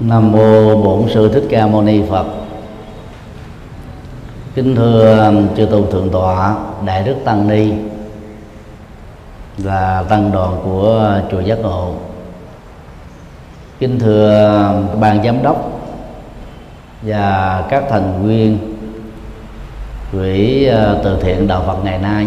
[0.00, 2.26] Nam mô Bổn Sư Thích Ca Mâu Ni Phật.
[4.54, 7.72] Kính thưa um, chư tu thượng tọa, Đại đức Tăng Ni
[9.58, 11.94] và tăng đoàn của chùa Giác Ngộ.
[13.78, 15.80] Kính thưa um, ban giám đốc
[17.02, 18.58] và các thành viên
[20.12, 22.26] quỹ uh, từ thiện đạo Phật ngày nay.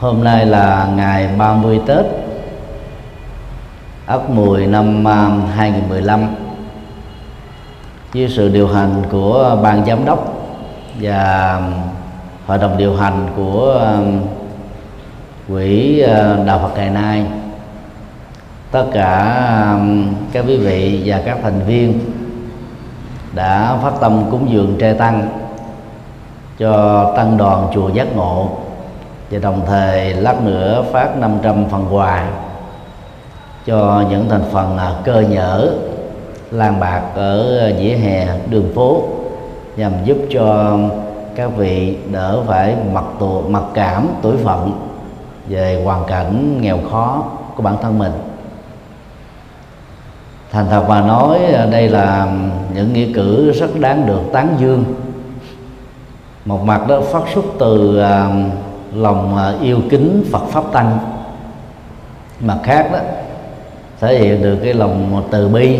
[0.00, 2.17] Hôm nay là ngày 30 Tết
[4.08, 6.26] Ất Mùi năm à, 2015
[8.12, 10.48] dưới sự điều hành của ban giám đốc
[11.00, 11.60] và à,
[12.46, 13.96] hội đồng điều hành của à,
[15.48, 16.02] quỹ
[16.46, 17.26] đạo Phật ngày nay,
[18.70, 19.78] tất cả
[20.32, 22.00] các quý vị và các thành viên
[23.34, 25.28] đã phát tâm cúng dường tre tăng
[26.58, 28.48] cho tăng đoàn chùa giác ngộ
[29.30, 32.26] và đồng thời lát nữa phát 500 phần quà
[33.68, 35.72] cho những thành phần là cơ nhở
[36.50, 39.02] lan bạc ở vỉa hè đường phố,
[39.76, 40.76] nhằm giúp cho
[41.34, 44.72] các vị đỡ phải mặc tù, mặc cảm tuổi phận
[45.48, 47.24] về hoàn cảnh nghèo khó
[47.56, 48.12] của bản thân mình.
[50.50, 52.32] Thành thật mà nói à, đây là
[52.74, 54.84] những nghĩa cử rất đáng được tán dương.
[56.44, 58.30] Một mặt đó phát xuất từ à,
[58.94, 60.98] lòng à, yêu kính Phật pháp tăng.
[62.40, 62.98] Mặt khác đó
[64.00, 65.78] thể hiện được cái lòng từ bi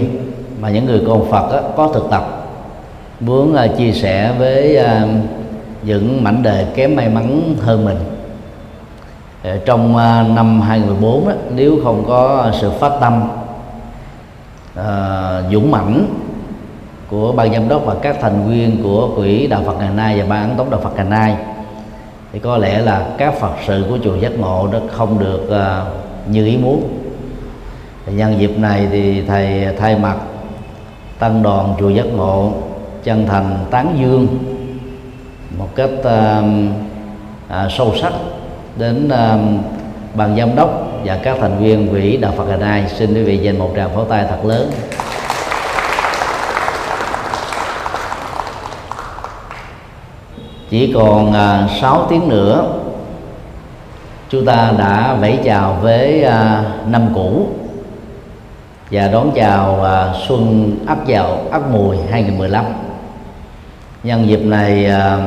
[0.60, 2.46] mà những người con Phật đó, có thực tập.
[3.20, 5.08] Muốn uh, chia sẻ với uh,
[5.82, 7.96] những mảnh đề kém may mắn hơn mình.
[9.42, 13.22] Ờ, trong uh, năm 2014 đó, nếu không có sự phát tâm
[14.80, 16.06] uh, dũng mãnh
[17.10, 20.26] của ban giám đốc và các thành viên của quỹ đạo Phật ngày nay và
[20.28, 21.36] ban ấn tống đạo Phật ngày nay
[22.32, 26.30] thì có lẽ là các Phật sự của chùa giác ngộ đó không được uh,
[26.30, 26.82] như ý muốn
[28.14, 30.16] nhân dịp này thì thầy thay mặt
[31.18, 32.52] tăng đoàn chùa giác ngộ
[33.04, 34.26] chân thành tán dương
[35.58, 36.44] một cách uh,
[37.66, 38.12] uh, sâu sắc
[38.76, 39.40] đến uh,
[40.14, 40.70] ban giám đốc
[41.04, 43.90] và các thành viên quỹ đạo Phật ngày nay xin quý vị dành một tràng
[43.94, 44.70] pháo tay thật lớn.
[50.70, 52.66] Chỉ còn à, uh, 6 tiếng nữa
[54.28, 57.48] chúng ta đã vẫy chào với uh, năm cũ
[58.90, 62.64] và đón chào à, xuân Ất Dậu Ất Mùi 2015
[64.02, 65.18] nhân dịp này à,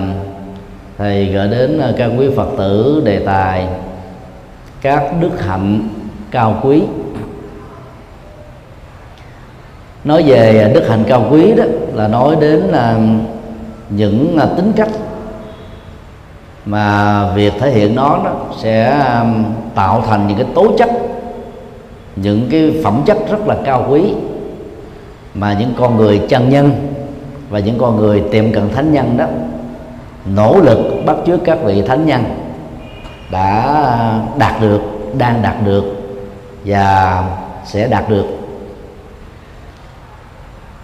[0.97, 3.67] thầy gửi đến à, các quý Phật tử, đề tài,
[4.81, 5.89] các đức hạnh
[6.31, 6.83] cao quý.
[10.03, 12.97] Nói về đức hạnh cao quý đó, là nói đến là
[13.89, 14.89] những tính cách
[16.65, 19.03] mà việc thể hiện nó nó sẽ
[19.75, 20.89] tạo thành những cái tố chất
[22.15, 24.13] những cái phẩm chất rất là cao quý
[25.33, 26.71] mà những con người chân nhân
[27.49, 29.25] và những con người tiệm cận thánh nhân đó,
[30.35, 32.23] nỗ lực bắt chước các vị thánh nhân
[33.31, 33.83] đã
[34.37, 34.81] đạt được,
[35.17, 35.83] đang đạt được
[36.65, 37.23] và
[37.65, 38.25] sẽ đạt được.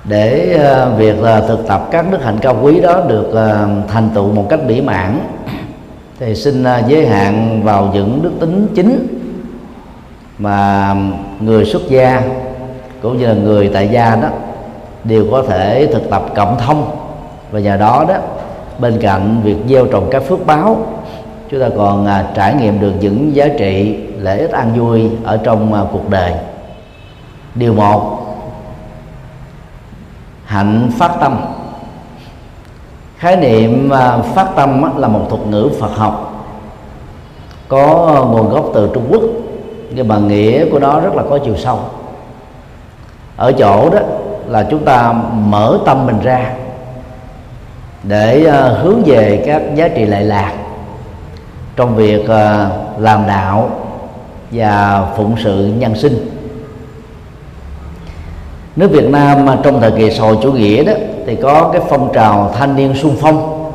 [0.04, 4.10] Để ờ, việc là thực tập các đức hạnh cao quý đó được ờ, thành
[4.16, 5.20] tựu một cách mỹ mãn,
[6.20, 9.17] thì xin ờ, giới hạn vào những đức tính chính
[10.38, 10.96] mà
[11.40, 12.22] người xuất gia
[13.02, 14.28] cũng như là người tại gia đó
[15.04, 16.92] đều có thể thực tập cộng thông.
[17.52, 18.16] Và nhờ đó đó
[18.80, 20.86] bên cạnh việc gieo trồng các phước báo
[21.50, 25.38] chúng ta còn à, trải nghiệm được những giá trị lợi ích an vui ở
[25.44, 26.34] trong à, cuộc đời.
[27.56, 28.26] Điều một
[30.46, 31.40] hạnh phát tâm.
[33.18, 36.46] Khái niệm à, phát tâm là một thuật ngữ phật học
[37.68, 39.22] có à, nguồn gốc từ trung quốc
[39.90, 41.80] nhưng mà nghĩa của nó rất là có chiều sâu.
[43.36, 44.00] Ở chỗ đó
[44.48, 46.54] là chúng ta mở tâm mình ra
[48.04, 50.54] để uh, hướng về các giá trị lệ lạc
[51.76, 53.70] trong việc uh, làm đạo
[54.52, 56.32] và phụng sự nhân sinh.
[58.76, 60.94] Nước Việt Nam trong thời kỳ xã hội chủ nghĩa đó
[61.26, 63.72] thì có cái phong trào thanh niên sung phong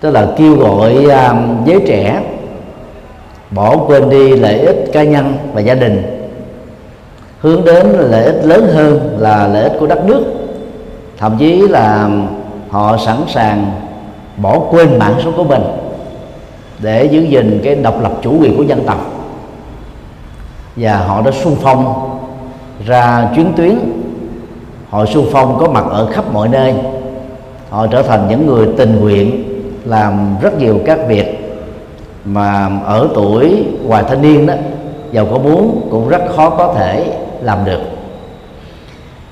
[0.00, 2.22] tức là kêu gọi uh, giới trẻ
[3.50, 6.02] bỏ quên đi lợi ích cá nhân và gia đình.
[7.40, 10.24] Hướng đến lợi ích lớn hơn là lợi ích của đất nước.
[11.18, 12.10] Thậm chí là
[12.68, 13.70] họ sẵn sàng
[14.36, 15.62] bỏ quên mạng sống của mình
[16.78, 18.98] để giữ gìn cái độc lập chủ quyền của dân tộc.
[20.76, 22.10] Và họ đã xung phong
[22.86, 23.78] ra chuyến tuyến.
[24.90, 26.74] Họ xung phong có mặt ở khắp mọi nơi.
[27.70, 29.44] Họ trở thành những người tình nguyện
[29.84, 31.37] làm rất nhiều các việc
[32.32, 34.54] mà ở tuổi ngoài thanh niên đó
[35.12, 37.80] giàu có muốn cũng rất khó có thể làm được.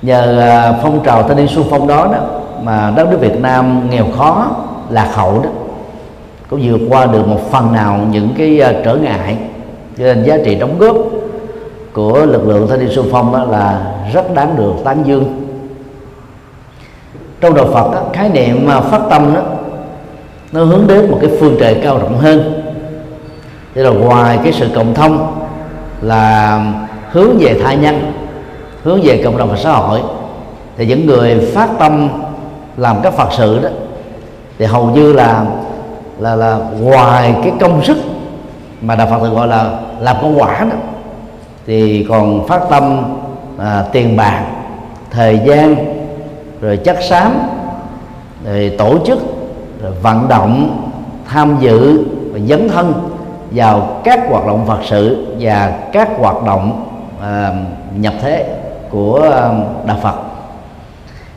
[0.01, 2.19] Nhờ à, phong trào thanh niên xung phong đó đó
[2.63, 4.47] mà đất nước Việt Nam nghèo khó
[4.89, 5.49] lạc hậu đó
[6.49, 9.37] cũng vượt qua được một phần nào những cái à, trở ngại.
[9.97, 10.95] Cho nên giá trị đóng góp
[11.93, 15.43] của lực lượng thanh niên xung phong đó là rất đáng được tán dương.
[17.41, 19.41] Trong đạo Phật đó, khái niệm à, phát tâm đó
[20.51, 22.56] nó hướng đến một cái phương trời cao rộng hơn
[23.77, 25.39] thế là ngoài cái sự cộng thông
[26.01, 26.59] là
[27.11, 28.11] hướng về tha nhân
[28.83, 30.01] hướng về cộng đồng và xã hội
[30.77, 32.09] thì những người phát tâm
[32.77, 33.69] làm các phật sự đó
[34.57, 35.45] thì hầu như là
[36.19, 37.97] là là ngoài cái công sức
[38.81, 40.77] mà đạo phật thường gọi là làm công quả đó
[41.65, 43.03] thì còn phát tâm
[43.57, 44.45] à, tiền bạc
[45.11, 45.75] thời gian
[46.61, 47.39] rồi chất xám
[48.45, 49.19] rồi tổ chức
[49.81, 50.83] rồi vận động
[51.29, 53.16] tham dự và dấn thân
[53.51, 56.89] vào các hoạt động phật sự và các hoạt động
[57.21, 57.53] à,
[57.95, 58.55] nhập thế
[58.89, 59.49] của à,
[59.85, 60.15] đạo phật.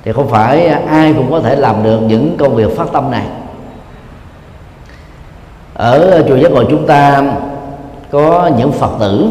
[0.05, 3.25] Thì không phải ai cũng có thể làm được những công việc phát tâm này.
[5.75, 7.23] Ở chùa giác ngộ chúng ta
[8.11, 9.31] có những phật tử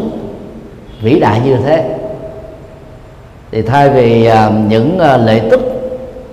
[1.02, 1.96] vĩ đại như thế.
[3.52, 4.30] Thì thay vì
[4.68, 5.60] những ờ, à, lệ tức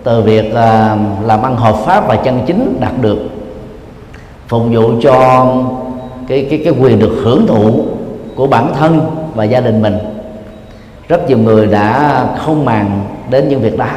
[0.03, 3.17] từ việc à, làm ăn hợp pháp và chân chính đạt được
[4.47, 5.45] phục vụ cho
[6.27, 7.85] cái cái cái quyền được hưởng thụ
[8.35, 9.01] của bản thân
[9.35, 9.97] và gia đình mình.
[11.07, 13.87] Rất nhiều người đã không màng đến những việc đó.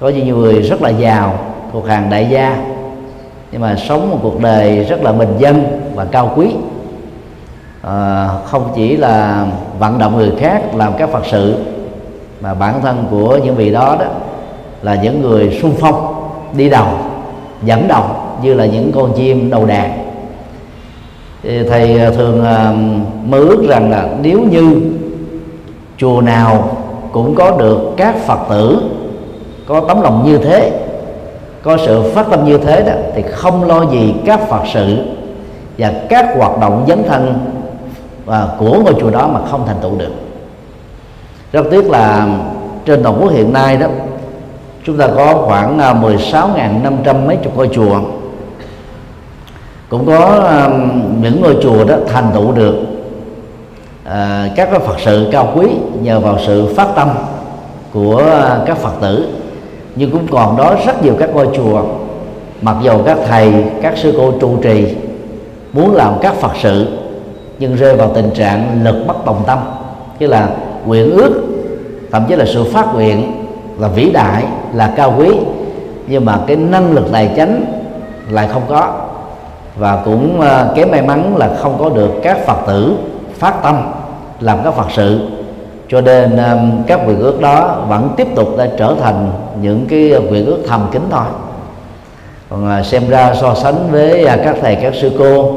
[0.00, 1.38] Có nhiều người rất là giàu
[1.72, 2.64] thuộc hàng đại gia
[3.52, 6.50] nhưng mà sống một cuộc đời rất là bình dân và cao quý.
[7.82, 9.46] À, không chỉ là
[9.78, 11.56] vận động người khác làm các phật sự
[12.40, 14.06] mà bản thân của những vị đó đó
[14.82, 16.14] là những người sung phong
[16.56, 16.88] đi đầu
[17.64, 18.04] dẫn đầu
[18.42, 20.03] như là những con chim đầu đàn
[21.44, 22.72] thầy à, thường à,
[23.24, 24.80] mơ ước rằng là nếu như
[25.98, 26.76] chùa nào
[27.12, 28.82] cũng có được các phật tử
[29.66, 30.80] có tấm lòng như thế,
[31.62, 34.98] có sự phát tâm như thế đó, thì không lo gì các phật sự
[35.78, 37.34] và các hoạt động dấn thân
[38.24, 40.12] và của ngôi chùa đó mà không thành tựu được.
[41.52, 42.28] Rất tiếc là
[42.84, 43.86] trên toàn quốc hiện nay đó,
[44.84, 48.00] chúng ta có khoảng à, 16.500 mấy chục ngôi chùa
[49.94, 50.26] cũng có
[50.66, 52.74] um, những ngôi chùa đó thành tựu được.
[54.04, 55.66] À, các cái phật sự cao quý
[56.02, 57.08] nhờ vào sự phát tâm
[57.92, 58.22] của
[58.66, 59.28] các phật tử.
[59.96, 61.82] Nhưng cũng còn đó rất nhiều các ngôi chùa
[62.62, 63.52] mặc dầu các thầy
[63.82, 64.96] các sư cô trụ trì
[65.72, 66.86] muốn làm các phật sự
[67.58, 69.58] nhưng rơi vào tình trạng lực bất tòng tâm
[70.18, 70.48] tức là
[70.86, 71.42] nguyện ước
[72.12, 73.46] thậm chí là sự phát nguyện
[73.78, 74.44] là vĩ đại
[74.74, 75.28] là cao quý
[76.06, 77.64] nhưng mà cái năng lực tài chánh
[78.30, 79.03] lại không có
[79.76, 82.96] và cũng ờ, kém may mắn là không có được các phật tử
[83.34, 83.76] phát tâm
[84.40, 85.28] làm các phật sự.
[85.88, 89.30] Cho nên ờ, các quyền ước đó vẫn tiếp tục đã trở thành
[89.62, 91.26] những cái quyền ước thầm kín thôi.
[92.50, 95.52] Còn ờ, xem ra so sánh với các thầy các sư cô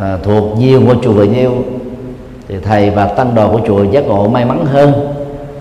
[0.00, 1.52] à, thuộc nhiều ngôi chùa bao nhiêu
[2.48, 4.92] thì thầy và tăng đoàn của chùa giác ngộ may mắn hơn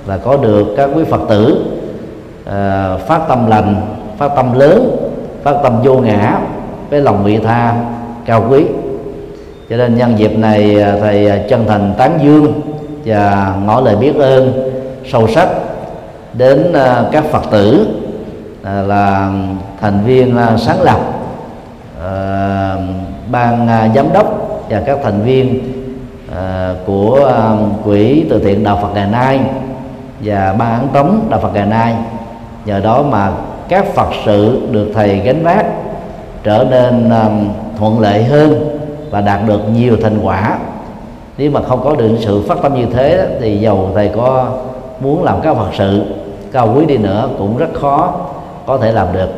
[0.07, 1.65] là có được các quý phật tử
[2.45, 3.75] à, phát tâm lành
[4.17, 4.97] phát tâm lớn
[5.43, 6.39] phát tâm vô ngã
[6.91, 7.75] với lòng vị tha
[8.25, 8.65] cao quý.
[9.69, 12.61] Cho nên nhân dịp này à, thầy à, chân thành tán dương
[13.05, 14.71] và ngỏ lời biết ơn
[15.11, 15.47] sâu sắc
[16.33, 17.87] đến à, các phật tử
[18.63, 19.31] là
[19.81, 20.99] thành viên sáng lập
[23.31, 24.25] ban giám đốc
[24.69, 25.59] và các thành viên
[26.85, 27.31] của
[27.83, 29.39] quỹ từ thiện đạo Phật ngày nay
[30.23, 31.95] và ban án tống đạo Phật ngày nay
[32.65, 33.31] nhờ đó mà
[33.69, 35.65] các Phật sự được thầy gánh vác
[36.43, 38.77] trở nên um, thuận lợi hơn
[39.09, 40.59] và đạt được nhiều thành quả.
[41.37, 44.49] Nếu mà không có được sự phát tâm như thế thì dầu thầy có
[44.99, 46.03] muốn làm các phật sự
[46.51, 48.13] cao quý đi nữa cũng rất khó
[48.65, 49.29] có thể làm được.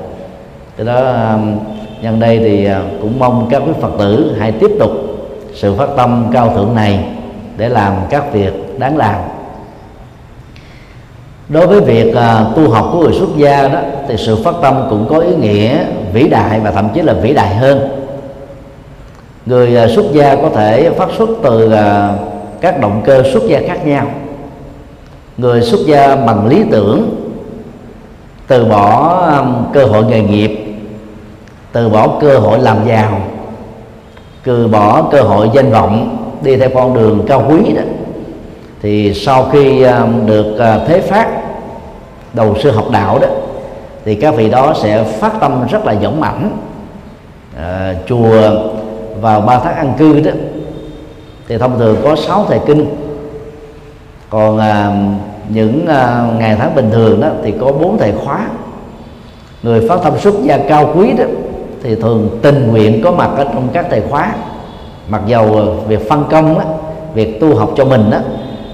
[0.77, 1.59] Cái đó um,
[2.01, 4.91] nhân đây thì uh, cũng mong các quý phật tử hãy tiếp tục
[5.53, 7.05] sự phát tâm cao thượng này
[7.57, 9.15] để làm các việc đáng làm
[11.49, 14.87] đối với việc uh, tu học của người xuất gia đó thì sự phát tâm
[14.89, 15.77] cũng có ý nghĩa
[16.13, 17.79] vĩ đại và thậm chí là vĩ đại hơn.
[19.45, 22.15] Người à, xuất gia có thể phát xuất từ à,
[22.61, 24.05] các động cơ xuất gia khác nhau.
[25.37, 27.15] Người xuất gia bằng lý tưởng
[28.47, 30.59] từ bỏ à, cơ hội nghề nghiệp
[31.71, 33.21] từ bỏ cơ hội làm giàu
[34.43, 37.81] từ bỏ cơ hội danh vọng đi theo con đường cao quý đó
[38.83, 41.27] thì sau khi à, được à, thế phát
[42.33, 43.27] đầu sư học đạo đó
[44.05, 46.57] thì các vị đó sẽ phát tâm rất là dũng mãnh.
[47.57, 48.51] À, chùa
[49.21, 50.31] vào ba tháng ăn cư đó
[51.47, 52.85] thì thông thường có sáu thời kinh.
[54.29, 54.91] Còn à,
[55.49, 58.47] những à, ngày tháng bình thường đó thì có bốn thầy khóa.
[59.63, 61.25] Người phát tâm xuất gia cao quý đó
[61.83, 64.35] thì thường tình nguyện có mặt ở trong các thầy khóa.
[65.09, 66.65] Mặc dầu à, việc phân công đó,
[67.13, 68.19] việc tu học cho mình đó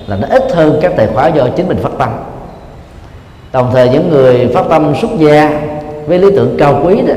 [0.10, 2.10] là nó ít hơn các tài khóa do chính mình phát tâm.
[3.52, 5.62] Đồng thời những người phát tâm xuất gia
[6.08, 7.14] với lý tưởng cao quý đó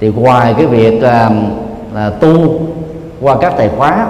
[0.00, 1.30] thì ngoài cái việc là,
[1.94, 2.60] là tu
[3.20, 4.06] qua các tài khóa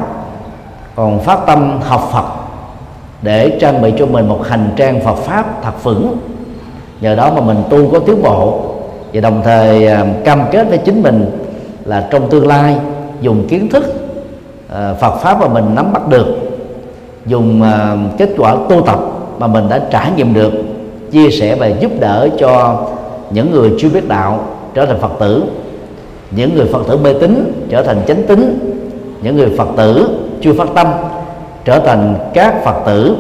[0.95, 2.25] còn phát tâm học Phật
[3.23, 6.17] để trang bị cho mình một hành trang Phật pháp thật vững.
[7.01, 8.61] Nhờ đó mà mình tu có tiến bộ
[9.13, 11.31] và đồng thời à, cam kết với chính mình
[11.85, 12.77] là trong tương lai
[13.21, 13.85] dùng kiến thức
[14.75, 16.42] à, Phật pháp mà mình nắm bắt được
[17.27, 18.99] dùng à, kết quả tu tập
[19.39, 20.53] mà mình đã trải nghiệm được,
[21.11, 22.85] chia sẻ và giúp đỡ cho
[23.31, 25.45] những người chưa biết đạo trở thành Phật tử,
[26.31, 28.59] những người Phật tử mê tín trở thành chánh tín,
[29.23, 30.09] những người Phật tử
[30.41, 30.87] chưa phát tâm
[31.65, 33.17] trở thành các Phật tử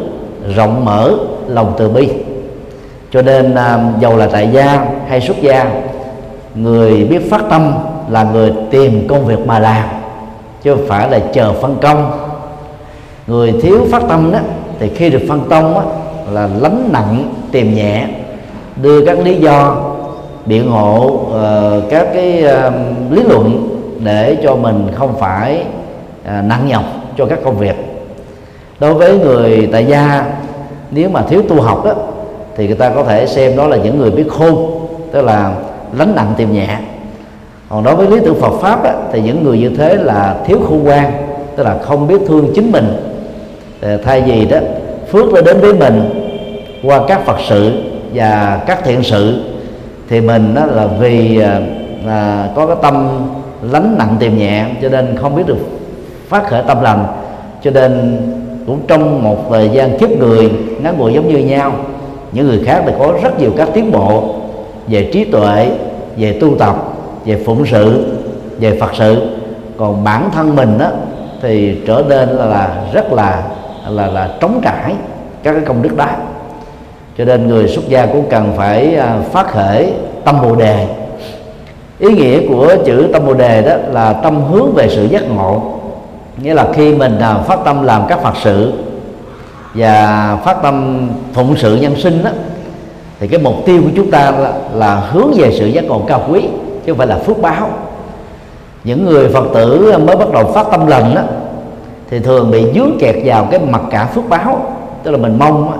[0.56, 1.12] rộng mở
[1.48, 2.08] lòng từ bi.
[3.12, 5.70] Cho nên giàu dầu là tại gia hay xuất gia,
[6.54, 7.72] người biết phát tâm
[8.10, 9.88] là người tìm công việc mà làm,
[10.62, 12.12] chứ không phải là chờ phân công
[13.26, 14.38] người thiếu phát tâm đó
[14.78, 15.84] thì khi được phân tông đó,
[16.32, 18.06] là lánh nặng tìm nhẹ.
[18.82, 19.76] Đưa các lý do
[20.46, 23.68] biện hộ uh, các cái uh, lý luận
[24.04, 25.64] để cho mình không phải
[26.24, 26.84] uh, nặng nhọc
[27.18, 27.74] cho các công việc.
[28.80, 30.24] Đối với người tại gia
[30.90, 31.92] nếu mà thiếu tu học đó
[32.56, 34.80] thì người ta có thể xem đó là những người biết khôn
[35.12, 35.54] tức là
[35.98, 36.78] lánh nặng tìm nhẹ.
[37.68, 40.60] Còn đối với lý tưởng Phật pháp á, thì những người như thế là thiếu
[40.68, 41.12] khôn ngoan
[41.56, 43.11] tức là không biết thương chính mình.
[43.82, 44.58] Ờ, thay vì đó
[45.10, 46.02] phước nó đến với mình
[46.82, 47.72] qua các Phật sự
[48.14, 49.42] và các thiện sự
[50.08, 51.40] thì mình đó là vì
[52.06, 53.08] à, có cái tâm
[53.62, 55.56] lánh nặng tìm nhẹ cho nên không biết được
[56.28, 57.06] phát khởi tâm lành.
[57.62, 58.18] Cho nên
[58.66, 60.50] cũng trong một thời gian kiếp người
[60.82, 61.72] ngắn ngủi giống như nhau
[62.32, 64.34] những người khác thì có rất nhiều các tiến bộ
[64.88, 65.68] về trí tuệ
[66.16, 66.76] về tu tập
[67.24, 68.04] về phụng sự
[68.60, 69.22] về phật sự.
[69.76, 70.86] Còn bản thân mình đó
[71.42, 73.42] thì trở nên là, là rất là
[73.88, 74.94] là là trống trải
[75.42, 76.06] các cái công đức đó.
[77.18, 79.92] Cho nên người xuất gia cũng cần phải à, phát khởi
[80.24, 80.86] tâm bồ đề.
[81.98, 85.62] Ý nghĩa của chữ tâm bồ đề đó là tâm hướng về sự giác ngộ.
[86.42, 88.72] Nghĩa là khi mình à, phát tâm làm các phật sự
[89.74, 92.30] và phát tâm phụng sự nhân sinh đó
[93.20, 96.22] thì cái mục tiêu của chúng ta là, là hướng về sự giác ngộ cao
[96.30, 96.40] quý
[96.86, 97.68] chứ không phải là phước báo.
[98.84, 101.22] Những người phật tử mới bắt đầu phát tâm lành đó
[102.12, 104.66] thì thường bị dướng kẹt vào cái mặt cả phước báo.
[105.02, 105.72] Tức là mình mong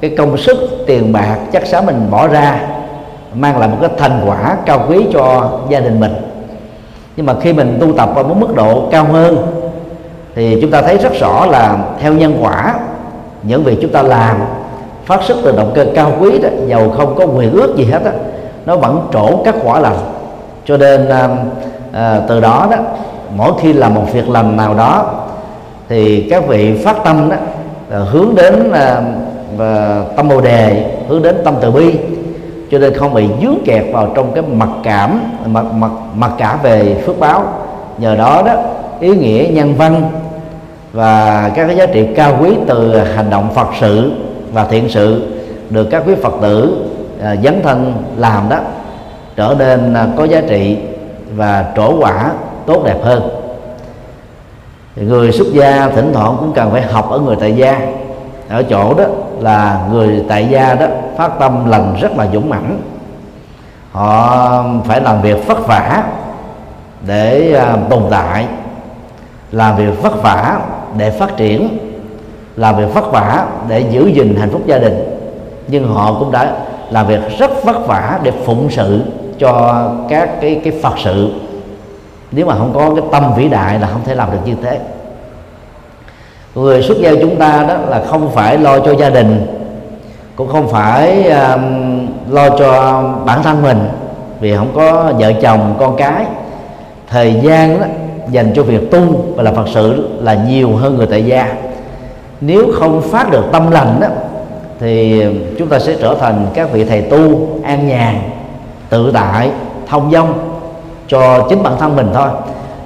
[0.00, 0.56] cái công sức
[0.86, 2.60] tiền bạc chắc xá mình bỏ ra
[3.34, 6.12] mang lại một cái thành quả cao quý cho gia đình mình.
[7.16, 9.36] Nhưng mà khi mình tu tập ở một mức độ cao hơn
[10.34, 12.74] thì chúng ta thấy rất rõ là theo nhân quả
[13.42, 14.36] những việc chúng ta làm
[15.04, 18.04] phát xuất từ động cơ cao quý đó giàu không có quyền ước gì hết
[18.04, 18.12] á
[18.66, 19.96] nó vẫn trổ các quả lành.
[20.64, 21.28] Cho nên à,
[21.92, 22.76] à, từ đó đó
[23.36, 25.19] mỗi khi làm một việc lành nào đó
[25.90, 27.36] thì các vị phát tâm đó
[27.88, 29.02] là hướng đến à,
[29.56, 31.94] và tâm bồ đề hướng đến tâm từ bi.
[32.70, 36.58] Cho nên không bị dướng kẹt vào trong cái mặc cảm mặc mặc mặc cả
[36.62, 37.44] về phước báo.
[37.98, 38.54] Nhờ đó đó
[39.00, 40.02] ý nghĩa nhân văn
[40.92, 44.12] và các cái giá trị cao quý từ hành động Phật sự
[44.52, 45.22] và thiện sự
[45.70, 46.84] được các quý Phật tử
[47.22, 48.58] à, dấn thân làm đó
[49.36, 50.76] trở nên à, có giá trị
[51.36, 52.30] và trổ quả
[52.66, 53.39] tốt đẹp hơn
[54.96, 57.80] người xuất gia thỉnh thoảng cũng cần phải học ở người tại gia.
[58.48, 59.04] Ở chỗ đó
[59.40, 62.80] là người tại gia đó phát tâm lành rất là dũng mãnh.
[63.92, 66.02] Họ phải làm việc vất vả
[67.06, 68.46] để à, tồn tại,
[69.52, 70.60] làm việc vất vả
[70.96, 71.78] để phát triển,
[72.56, 75.18] làm việc vất vả để giữ gìn hạnh phúc gia đình.
[75.68, 76.52] Nhưng họ cũng đã
[76.90, 79.00] làm việc rất vất vả để phụng sự
[79.38, 81.30] cho các cái cái phật sự
[82.32, 84.78] nếu mà không có cái tâm vĩ đại là không thể làm được như thế.
[86.54, 89.46] Người xuất gia chúng ta đó là không phải lo cho gia đình
[90.36, 93.88] cũng không phải um, lo cho bản thân mình
[94.40, 96.24] vì không có vợ chồng con cái.
[97.08, 97.86] Thời gian đó
[98.30, 99.00] dành cho việc tu
[99.36, 101.54] và làm phật sự là nhiều hơn người tại gia.
[102.40, 104.08] Nếu không phát được tâm lành đó
[104.80, 105.24] thì
[105.58, 108.14] chúng ta sẽ trở thành các vị thầy tu an nhàn
[108.88, 109.50] tự tại
[109.86, 110.49] thông dong
[111.10, 112.28] cho chính bản thân mình thôi.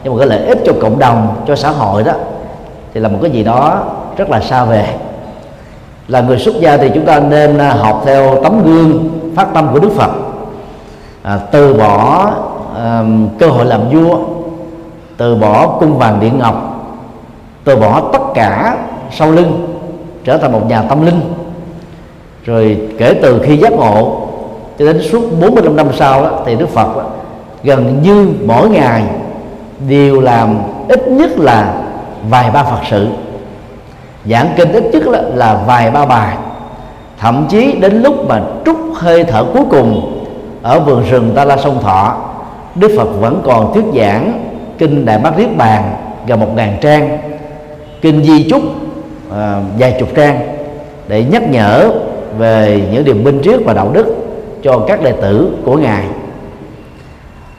[0.04, 2.12] Nhưng mà cái lợi ích cho cộng đồng cho xã hội đó
[2.94, 3.82] thì là một cái gì đó
[4.16, 4.86] rất là xa về
[6.08, 9.68] là người xuất gia thì chúng ta nên à, học theo tấm gương phát tâm
[9.72, 10.10] của đức phật.
[11.22, 12.30] À, từ bỏ
[12.76, 13.04] à,
[13.38, 14.18] cơ hội làm vua
[15.16, 16.70] từ bỏ cung vàng điện ngọc
[17.64, 18.76] từ bỏ tất cả
[19.10, 19.78] sau lưng
[20.24, 21.20] trở thành một nhà tâm linh.
[22.44, 24.20] Rồi kể từ khi giác ngộ
[24.78, 27.02] cho đến suốt 45 năm sau đó, thì Đức Phật đó,
[27.64, 29.02] gần như mỗi ngày
[29.88, 31.74] đều làm ít nhất là
[32.30, 33.08] vài ba Phật sự.
[34.24, 36.36] Giảng kinh ít nhất là, là vài ba bài.
[37.18, 40.20] Thậm chí đến lúc mà trút hơi thở cuối cùng
[40.62, 42.16] ở vườn rừng Ta La Sông Thọ
[42.74, 44.40] Đức Phật vẫn còn thuyết giảng
[44.78, 45.82] kinh Đại Bát Niết Bàn
[46.26, 47.18] gần một ngàn trang
[48.02, 48.62] kinh Di Chúc
[49.32, 50.40] à, vài chục trang
[51.08, 51.90] để nhắc nhở
[52.38, 54.16] về những điều minh triết và đạo đức
[54.62, 56.04] cho các đệ tử của ngài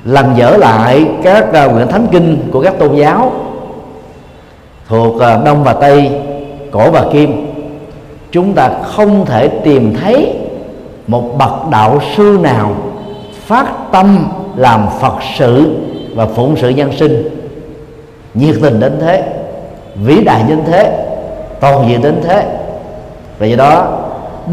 [0.05, 3.31] lần dở lại các à, uh, quyển thánh kinh của các tôn giáo
[4.87, 6.11] thuộc uh, đông và tây
[6.71, 7.47] cổ và kim.
[8.31, 10.33] Chúng ta không thể tìm thấy
[11.07, 12.75] một bậc đạo sư nào
[13.45, 15.77] phát tâm làm phật sự
[16.15, 17.29] và phụng sự nhân sinh.
[18.33, 19.23] Nhiệt tình đến thế
[19.95, 21.05] vĩ đại đến thế
[21.59, 22.43] toàn diện đến thế.
[23.39, 23.87] Và do đó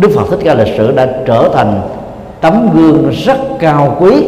[0.01, 1.81] đức phật thích ca lịch sử đã trở thành
[2.41, 4.25] tấm gương rất cao quý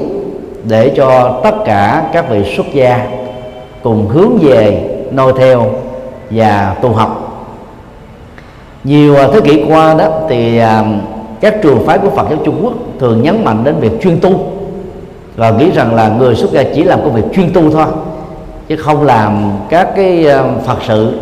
[0.68, 3.06] để cho tất cả các vị xuất gia
[3.83, 5.66] cùng hướng về noi theo
[6.30, 7.21] và tu học.
[8.85, 10.85] Nhiều à, thế kỷ qua đó thì à,
[11.40, 14.30] các trường phái của Phật giáo Trung Quốc thường nhấn mạnh đến việc chuyên tu
[15.37, 17.87] và nghĩ rằng là người xuất gia chỉ làm công việc chuyên tu thôi
[18.68, 21.12] chứ không làm các cái à, Phật sự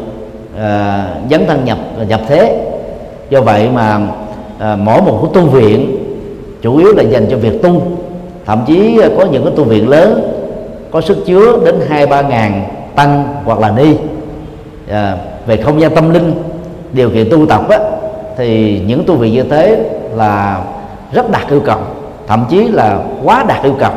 [0.58, 2.72] à, dấn thân nhập nhập thế.
[3.30, 4.00] Do vậy mà
[4.58, 5.96] à, mỗi một cái tu viện
[6.62, 7.82] chủ yếu là dành cho việc tu
[8.46, 10.32] thậm chí ờ, có những cái tu viện lớn
[10.90, 13.96] có sức chứa đến hai ba ngàn tăng hoặc là ni.
[14.90, 16.34] À, về không gian tâm linh
[16.92, 17.78] điều kiện tu tập á,
[18.36, 20.62] thì những tu viện như thế là
[21.12, 21.78] rất đạt yêu cầu
[22.26, 23.92] thậm chí là quá đạt yêu cầu.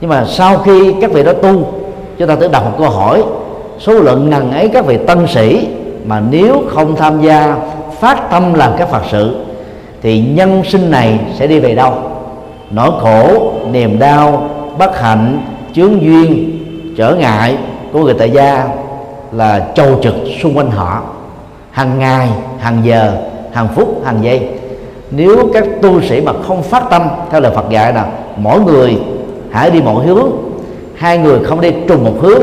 [0.00, 1.72] Nhưng mà sau khi các vị đó tu
[2.18, 3.22] chúng ta tự đặt một câu hỏi
[3.78, 5.68] số lượng ngần ấy các vị tân sĩ
[6.04, 7.56] mà nếu không tham gia
[8.00, 9.36] phát tâm làm các phật sự
[10.02, 11.92] thì nhân sinh này sẽ đi về đâu?
[12.72, 15.42] Nỗi khổ, niềm đau, bất hạnh,
[15.74, 16.58] chướng duyên,
[16.96, 17.56] trở ngại
[17.92, 18.68] của người tại gia
[19.32, 21.02] là trầu trực xung quanh họ.
[21.70, 23.12] Hàng ngày, hàng giờ,
[23.52, 24.48] hàng phút, hàng giây.
[25.10, 28.06] Nếu các tu sĩ mà không phát tâm theo lời Phật dạy là
[28.36, 28.98] mỗi người
[29.50, 30.30] hãy đi mỗi hướng,
[30.94, 32.42] hai người không đi trùng một hướng,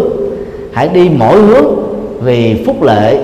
[0.73, 1.65] hãy đi mỗi hướng
[2.21, 3.17] vì phúc lệ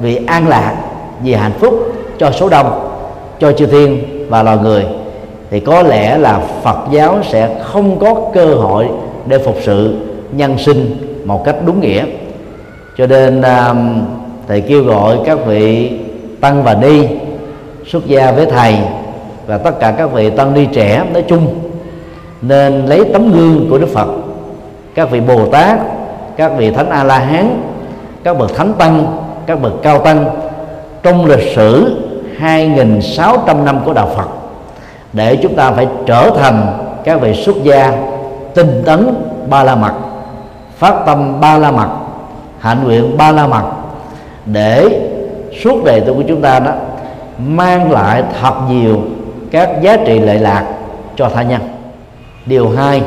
[0.00, 0.76] vì an lạc,
[1.22, 2.90] vì hạnh phúc cho số đông,
[3.40, 4.84] cho chư thiên và loài người
[5.50, 8.88] thì có lẽ là Phật giáo sẽ không có cơ hội
[9.26, 9.96] để phục sự
[10.32, 12.04] nhân sinh một cách đúng nghĩa.
[12.96, 14.02] Cho nên um,
[14.48, 15.90] thầy kêu gọi các vị
[16.40, 17.06] tăng và ni
[17.86, 18.76] xuất gia với thầy
[19.46, 21.46] và tất cả các vị tăng ni trẻ nói chung
[22.42, 24.08] nên lấy tấm gương của Đức Phật.
[24.94, 25.78] Các vị Bồ Tát
[26.36, 27.62] các vị Thánh A La Hán
[28.24, 30.24] các bậc Thánh Tăng các bậc Cao Tăng
[31.02, 31.96] trong lịch sử
[32.40, 34.39] 2.600 năm của Đạo Phật
[35.12, 37.92] để chúng ta phải trở thành các vị xuất gia
[38.54, 39.14] tinh tấn
[39.48, 39.92] ba la mật
[40.78, 41.88] phát tâm ba la mật
[42.58, 43.64] hạnh nguyện ba la mật
[44.46, 45.00] để
[45.62, 46.72] suốt đời tu của chúng ta đó
[47.38, 48.98] mang lại thật nhiều
[49.50, 50.64] các giá trị lệ lạc
[51.16, 51.60] cho tha nhân.
[52.46, 53.02] Điều hai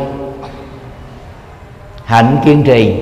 [2.03, 2.95] hạnh kiên trì.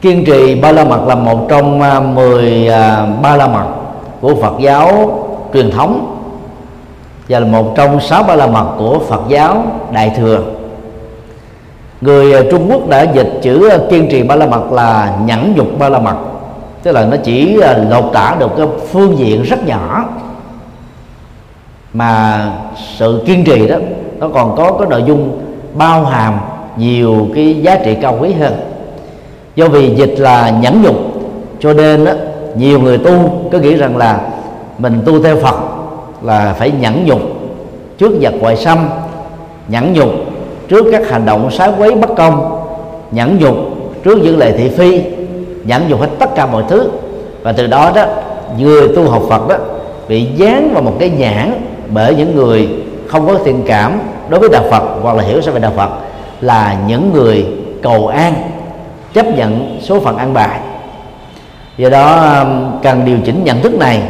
[0.00, 3.66] Kiên trì ba la mật là một trong à, mười à, ba la mật
[4.20, 5.10] của phật giáo
[5.54, 6.17] truyền thống
[7.28, 10.42] và là một trong sáu ba la mật của phật giáo đại thừa.
[12.00, 15.54] Người ờ, trung quốc đã dịch chữ ờ, kiên trì ba la mật là nhẫn
[15.56, 16.16] nhục ba la mật.
[16.82, 20.04] Tức là nó chỉ ờ, lột tả được cái phương diện rất nhỏ.
[21.92, 22.44] Mà
[22.96, 23.76] sự kiên trì đó
[24.18, 25.40] nó còn có cái nội dung
[25.74, 26.38] bao hàm
[26.76, 28.54] nhiều cái giá trị cao quý hơn.
[29.56, 30.96] Do vì dịch là nhẫn nhục
[31.60, 32.12] cho nên đó,
[32.54, 33.12] nhiều người tu
[33.50, 34.20] cứ nghĩ rằng là
[34.78, 35.77] mình tu theo phật
[36.22, 37.20] là phải nhẫn nhục
[37.98, 38.88] trước vật ngoại xâm,
[39.68, 40.10] nhẫn nhục
[40.68, 42.60] trước các hành động sái quấy bất công,
[43.10, 43.56] nhẫn nhục
[44.04, 45.02] trước những lời thị phi,
[45.64, 46.90] nhẫn nhục hết tất cả mọi thứ.
[47.42, 48.04] Và từ đó đó,
[48.58, 49.56] người tu học phật đó,
[50.08, 51.52] bị dán vào một cái nhãn
[51.94, 52.68] bởi những người
[53.06, 55.90] không có thiện cảm đối với đạo phật hoặc là hiểu sao về đạo phật
[56.40, 57.46] là những người
[57.82, 58.34] cầu an,
[59.14, 60.60] chấp nhận số phận ăn bài.
[61.76, 62.34] Do đó
[62.82, 64.02] cần điều chỉnh nhận thức này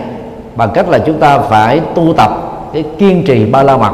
[0.58, 2.30] bằng cách là chúng ta phải tu tập
[2.72, 3.92] cái kiên trì ba la mật.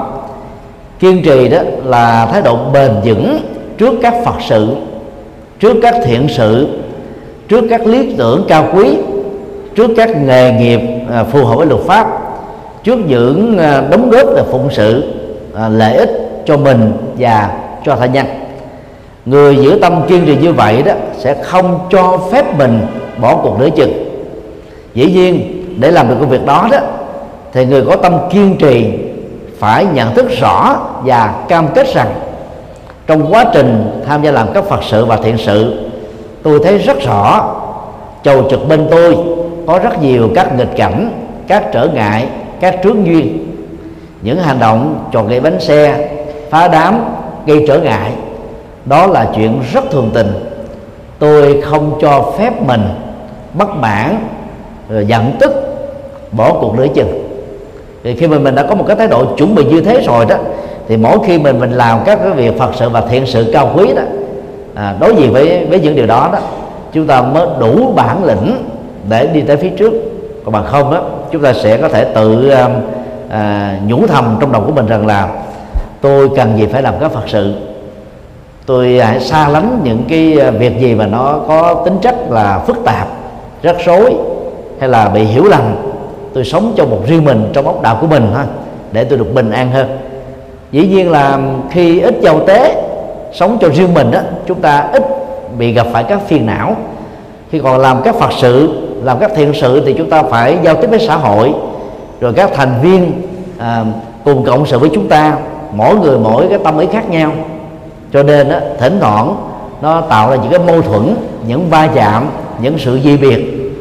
[0.99, 3.39] Kiên trì đó là thái độ bền vững
[3.79, 4.77] trước các phật sự,
[5.61, 6.69] trước các thiện sự,
[7.49, 8.97] trước các lý tưởng cao quý,
[9.75, 10.81] trước các nghề nghiệp
[11.13, 12.07] à, phù hợp với luật pháp,
[12.85, 15.15] trước những à, đóng góp là phụng sự
[15.55, 16.11] à, lợi ích
[16.47, 17.51] cho mình và
[17.85, 18.27] cho tha nhân.
[19.27, 22.81] Người giữ tâm kiên trì như vậy đó sẽ không cho phép mình
[23.21, 23.93] bỏ cuộc nửa chừng.
[24.95, 26.79] Dĩ nhiên để làm được công việc đó đó,
[27.53, 28.93] thì người có tâm kiên trì
[29.59, 32.15] phải nhận thức rõ và cam kết rằng
[33.07, 35.91] trong quá trình tham gia làm các phật sự và thiện sự,
[36.43, 37.55] tôi thấy rất rõ
[38.23, 39.17] chầu trực bên tôi
[39.67, 41.11] có rất nhiều các nghịch cảnh,
[41.49, 42.29] các trở ngại,
[42.61, 43.51] các trướng duyên
[44.23, 46.09] những hành động tròn gây bánh xe,
[46.51, 47.05] phá đám,
[47.47, 48.13] gây trở ngại,
[48.85, 50.33] đó là chuyện rất thường tình.
[51.19, 52.83] Tôi không cho phép mình
[53.55, 54.17] bất mãn,
[54.89, 55.64] rồi giận tức
[56.37, 57.29] bỏ cuộc nửa chừng.
[58.05, 60.27] Thì khi mà mình đã có một cái thái độ chuẩn bị như thế rồi
[60.27, 60.37] đó
[60.89, 63.71] thì mỗi khi mình mình làm các cái việc phật sự và thiện sự cao
[63.77, 64.03] quý đó
[64.75, 66.39] à, đối diện với với những điều đó đó
[66.93, 68.65] chúng ta mới đủ bản lĩnh
[69.09, 69.93] để đi tới phía trước.
[70.45, 72.73] Còn bằng không đó chúng ta sẽ có thể tự um,
[73.31, 75.29] à, nhủ thầm trong đầu của mình rằng là
[76.01, 77.55] tôi cần gì phải làm các phật sự.
[78.67, 82.59] Tôi hãy xa lánh những cái à, việc gì mà nó có tính chất là
[82.59, 83.09] phức tạp
[83.63, 84.15] rắc rối
[84.81, 85.63] hay là bị hiểu lầm
[86.35, 88.45] tôi sống cho một riêng mình trong ốc đạo của mình ha
[88.93, 89.99] để tôi được bình an hơn.
[90.73, 91.39] Dĩ nhiên là
[91.71, 92.83] khi ít giàu tế
[93.33, 95.03] sống cho riêng mình đó chúng ta ít
[95.59, 96.77] bị gặp phải các phiền não.
[97.51, 100.75] Khi còn làm các phật sự làm các thiện sự thì chúng ta phải giao
[100.75, 101.53] tiếp với xã hội
[102.21, 103.13] rồi các thành viên
[103.59, 103.85] à,
[104.25, 105.37] cùng cộng sự với chúng ta
[105.73, 107.33] mỗi người mỗi cái tâm ý khác nhau.
[108.13, 109.37] Cho nên đó, thỉnh thoảng
[109.83, 111.15] nó tạo ra những cái mâu thuẫn
[111.49, 112.29] những va chạm
[112.61, 113.73] những sự di biệt.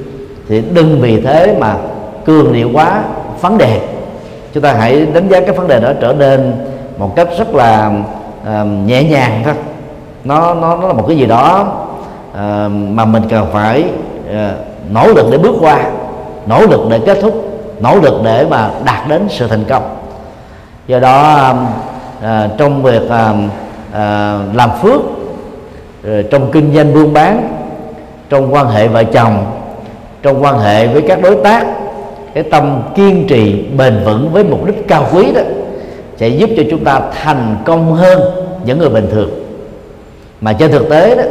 [0.49, 1.75] Thì đừng vì thế mà
[2.25, 3.03] cường điệu quá
[3.41, 3.81] vấn đề.
[4.53, 6.53] Chúng ta hãy đánh giá cái vấn đề đó trở nên
[6.97, 7.91] một cách rất là
[8.41, 9.53] uh, nhẹ nhàng thôi.
[10.23, 11.73] Nó nó nó là một cái gì đó
[12.31, 12.37] uh,
[12.71, 13.85] mà mình cần phải
[14.29, 14.35] uh,
[14.91, 15.79] nỗ lực để bước qua
[16.45, 17.33] nỗ lực để kết thúc
[17.79, 19.83] nỗ lực để mà đạt đến sự thành công.
[20.87, 21.49] Do đó
[22.19, 23.11] uh, trong việc uh,
[23.89, 25.01] uh, làm phước
[26.03, 27.49] rồi trong kinh doanh buôn bán
[28.29, 29.45] trong quan hệ vợ chồng
[30.21, 31.65] trong quan hệ với các đối tác
[32.33, 35.41] cái tâm kiên trì bền vững với mục đích cao quý đó
[36.17, 38.21] sẽ giúp cho chúng ta thành công hơn
[38.65, 39.29] những người bình thường.
[40.41, 41.23] Mà trên thực tế đó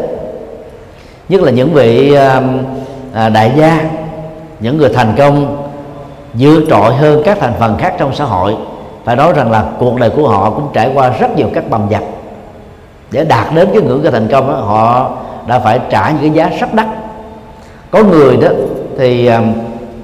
[1.28, 2.58] nhất là những vị um,
[3.12, 3.90] à, đại gia
[4.60, 5.56] những người thành công
[6.34, 8.56] vượt trội hơn các thành phần khác trong xã hội
[9.04, 11.86] phải nói rằng là cuộc đời của họ cũng trải qua rất nhiều các bầm
[11.90, 12.02] dập.
[13.10, 15.10] Để đạt đến cái ngưỡng cái thành công đó, họ
[15.46, 16.86] đã phải trả những cái giá rất đắt.
[17.90, 18.48] Có người đó
[18.98, 19.52] thì um,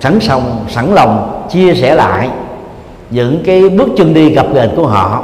[0.00, 2.28] sẵn sàng sẵn lòng chia sẻ lại
[3.10, 5.22] những cái bước chân đi gặp ghềnh của họ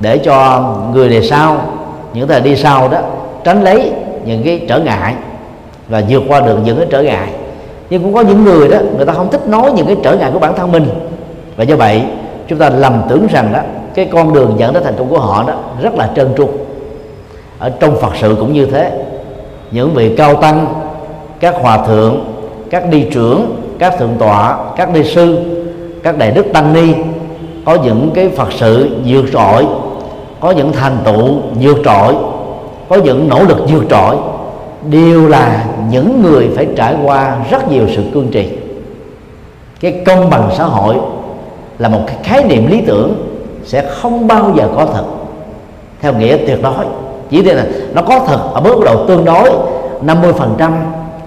[0.00, 1.60] để cho người đề sau,
[2.14, 2.98] những thời đi sau đó
[3.44, 3.92] tránh lấy
[4.24, 5.14] những cái trở ngại
[5.88, 7.28] và vượt qua được những cái trở ngại.
[7.90, 10.30] Nhưng cũng có những người đó, người ta không thích nói những cái trở ngại
[10.32, 10.88] của bản thân mình.
[11.56, 12.02] Và do vậy,
[12.48, 13.60] chúng ta lầm tưởng rằng đó,
[13.94, 16.48] cái con đường dẫn đến thành công của họ đó rất là trơn tru.
[17.58, 19.04] Ở trong phật sự cũng như thế.
[19.70, 20.66] Những vị cao tăng,
[21.40, 22.24] các hòa thượng,
[22.70, 25.38] các đi trưởng các thượng tọa, các ni sư,
[26.02, 26.94] các đại đức tăng ni,
[27.64, 29.66] có những cái phật sự vượt trội,
[30.40, 31.28] có những thành tựu
[31.60, 32.14] vượt trội,
[32.88, 34.16] có những nỗ lực vượt trội,
[34.90, 38.48] đều là những người phải trải qua rất nhiều sự cương trì.
[39.80, 40.96] Cái công bằng xã hội
[41.78, 43.14] là một cái khái niệm lý tưởng
[43.64, 45.04] sẽ không bao giờ có thật.
[46.00, 46.86] Theo nghĩa tuyệt đối,
[47.30, 47.64] chỉ thế là
[47.94, 49.50] nó có thật ở mức độ tương đối
[50.02, 50.72] 50 phần trăm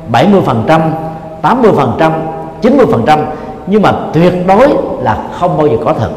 [0.08, 0.82] 70 phần trăm
[1.42, 2.12] 80 phần trăm
[2.62, 3.26] 90 phần trăm
[3.68, 4.68] nhưng mà tuyệt đối
[5.02, 6.10] là không bao giờ có thật.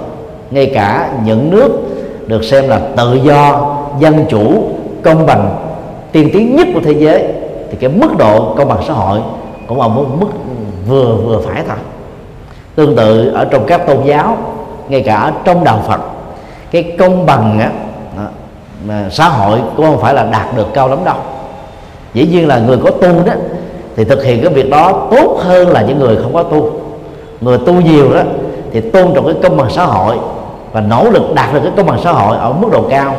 [0.51, 1.71] Ngay cả những nước
[2.27, 4.71] được xem là tự do dân chủ
[5.03, 5.57] công bằng
[6.13, 7.25] tiên tiến nhất của thế giới
[7.71, 9.21] thì cái mức độ công bằng xã hội
[9.69, 10.27] cũng ở một mức
[10.89, 11.77] vừa vừa phải thôi.
[12.75, 14.37] Tương tự ở trong các tôn giáo
[14.89, 16.01] ngay cả ở trong đạo phật
[16.71, 17.71] cái công bằng á,
[18.89, 21.17] mà xã hội cũng không phải là đạt được cao lắm đâu.
[22.15, 23.33] Dĩ nhiên là người có tu đó
[23.97, 26.71] thì thực hiện cái việc đó tốt hơn là những người không có tu.
[27.41, 28.21] Người tu nhiều đó
[28.73, 30.17] thì tôn trọng cái công bằng xã hội
[30.73, 33.15] và nỗ lực đạt được cái công bằng xã hội ở mức độ cao.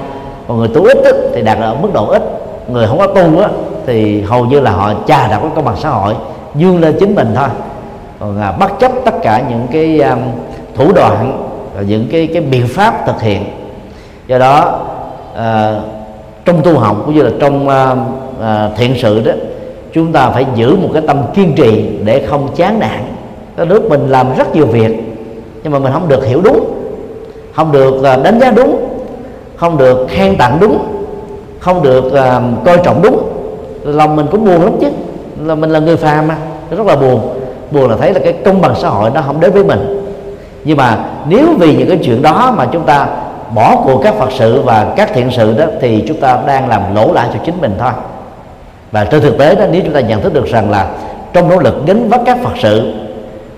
[0.48, 2.24] Còn người tu ít đó, thì đạt được ở mức độ ít.
[2.68, 3.48] Người không có tu đó
[3.86, 6.14] thì hầu như là họ chà đạt cái công bằng xã hội
[6.56, 7.48] dương lên chính mình thôi.
[8.20, 10.20] Còn à, bất chấp tất cả những cái um,
[10.76, 13.44] thủ đoạn và những cái cái biện pháp thực hiện.
[14.28, 14.80] Do đó
[15.36, 15.76] à,
[16.46, 17.96] trong tu học cũng như là trong à,
[18.42, 19.32] à, thiện sự đó
[19.96, 23.00] chúng ta phải giữ một cái tâm kiên trì để không chán nản.
[23.58, 24.92] Có nước mình làm rất nhiều việc
[25.64, 26.60] nhưng mà mình không được hiểu đúng
[27.54, 28.88] không được à, đánh giá đúng
[29.56, 30.78] không được khen tặng đúng
[31.60, 33.20] không được uh, coi trọng đúng.
[33.84, 34.88] Lòng mình cũng buồn lắm chứ.
[35.44, 36.38] Là mình là người phàm mà
[36.72, 37.20] rất là buồn.
[37.72, 40.06] Buồn là thấy là cái công bằng xã hội nó không đến với mình.
[40.64, 43.08] Nhưng mà nếu vì những cái chuyện đó mà chúng ta
[43.56, 46.96] bỏ cuộc các phật sự và các thiện sự đó thì chúng ta đang làm
[46.96, 47.92] lỗ lại cho chính mình thôi
[48.96, 50.88] và trên thực tế đó nếu chúng ta nhận thức được rằng là
[51.34, 52.94] trong nỗ lực gánh vác các phật sự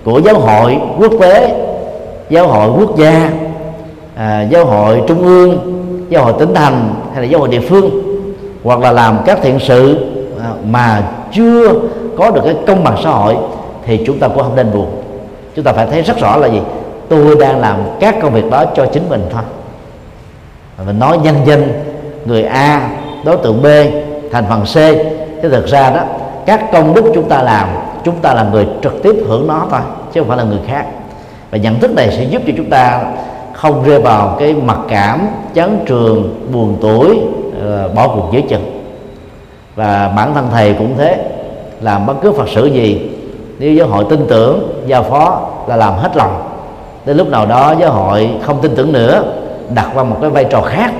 [0.04, 1.54] của giáo hội quốc tế
[2.30, 3.30] giáo hội quốc gia
[4.16, 5.58] à, giáo hội trung ương
[6.08, 7.90] giáo hội tỉnh thành hay là giáo hội địa phương
[8.64, 10.06] hoặc là làm các thiện sự
[10.42, 11.72] à, mà chưa
[12.16, 13.36] có được cái công bằng xã hội
[13.86, 15.02] thì chúng ta cũng không nên buồn.
[15.56, 16.60] Chúng ta phải thấy rất rõ là gì?
[17.08, 19.42] Tôi đang làm các công việc đó cho chính mình thôi.
[20.86, 21.68] Mình nói nhân danh
[22.24, 22.90] người A
[23.24, 23.66] đối tượng B
[24.32, 24.76] thành phần C
[25.42, 26.00] chứ thực ra đó,
[26.46, 27.68] các công đức chúng ta làm,
[28.04, 29.80] chúng ta là người trực tiếp hưởng nó thôi,
[30.12, 30.86] chứ không phải là người khác.
[31.50, 33.00] Và nhận thức này sẽ giúp cho chúng ta
[33.52, 37.20] không rơi vào cái mặc cảm, chán trường, buồn tuổi
[37.64, 38.74] ờ, bỏ cuộc dưới chừng
[39.76, 41.24] và bản thân thầy cũng thế,
[41.80, 43.10] làm bất cứ phật sự gì,
[43.58, 46.42] nếu giáo hội tin tưởng, giao phó là làm hết lòng.
[47.04, 49.22] Đến lúc nào đó giáo hội không tin tưởng nữa,
[49.74, 50.92] đặt qua một cái vai trò khác,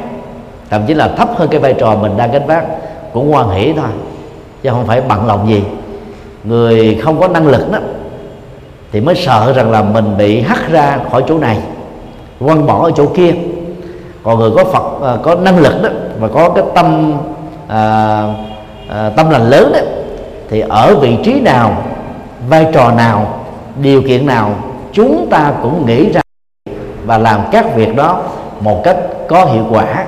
[0.71, 2.65] thậm chí là thấp hơn cái vai trò mình đang gánh vác,
[3.13, 3.91] cũng hoan hỷ thôi
[4.63, 5.63] chứ không phải bận lòng gì.
[6.45, 7.79] Người không có năng lực đó
[8.93, 11.59] thì mới sợ rằng là mình bị hắt ra khỏi chỗ này
[12.39, 13.35] quăng bỏ ở chỗ kia.
[14.23, 15.89] Còn người có phật à, có năng lực đó
[16.21, 17.13] và có cái tâm
[17.69, 18.23] à,
[18.89, 19.81] à, tâm lành lớn đó
[20.51, 21.83] thì ở vị trí nào
[22.49, 23.45] vai trò nào
[23.83, 24.55] điều kiện nào
[24.93, 26.21] chúng ta cũng nghĩ ra
[27.05, 28.23] và làm các việc đó
[28.61, 28.97] một cách
[29.29, 30.05] có hiệu quả.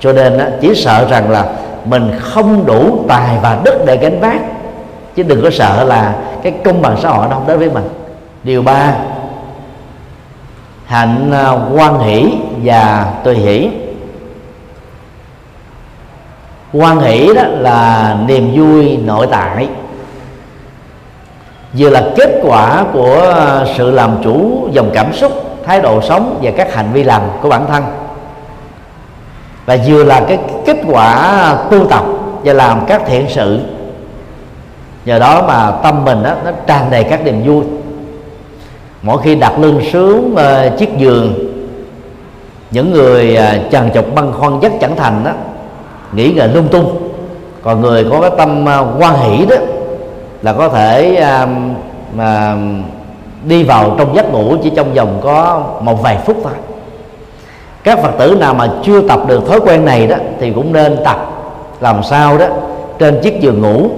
[0.00, 1.44] Cho nên đó, chỉ sợ rằng là
[1.84, 4.40] mình không đủ tài và đức để gánh vác.
[5.14, 7.88] Chứ đừng có sợ là cái công bằng xã hội nó không đến với mình.
[8.42, 8.94] Điều ba,
[10.84, 12.32] hạnh à, quan hỷ
[12.64, 13.70] và tùy hỷ.
[16.72, 19.68] Quan hỷ đó là niềm vui nội tại.
[21.72, 23.34] Vừa là kết quả của
[23.76, 25.32] sự làm chủ dòng cảm xúc,
[25.66, 27.84] thái độ sống và các hành vi làm của bản thân
[29.66, 32.04] và vừa là cái kết quả tu tập
[32.44, 33.60] và làm các thiện sự.
[35.04, 37.64] Nhờ đó mà tâm mình đó, nó tràn đầy các niềm vui.
[39.02, 41.34] Mỗi khi đặt lưng xuống uh, chiếc giường
[42.70, 45.30] những người ờ, uh, trần chọc băn khoăn giấc chẳng thành đó
[46.12, 47.12] nghĩ ngợi lung tung.
[47.62, 49.56] Còn người có cái tâm ờ, uh, quan hỷ đó
[50.42, 51.48] là có thể uh,
[52.14, 52.56] mà
[53.44, 56.52] đi vào trong giấc ngủ chỉ trong vòng có một vài phút thôi
[57.84, 60.96] các phật tử nào mà chưa tập được thói quen này đó, thì cũng nên
[61.04, 61.26] tập.
[61.80, 62.46] Làm sao đó?
[62.98, 63.88] Trên chiếc giường ngủ,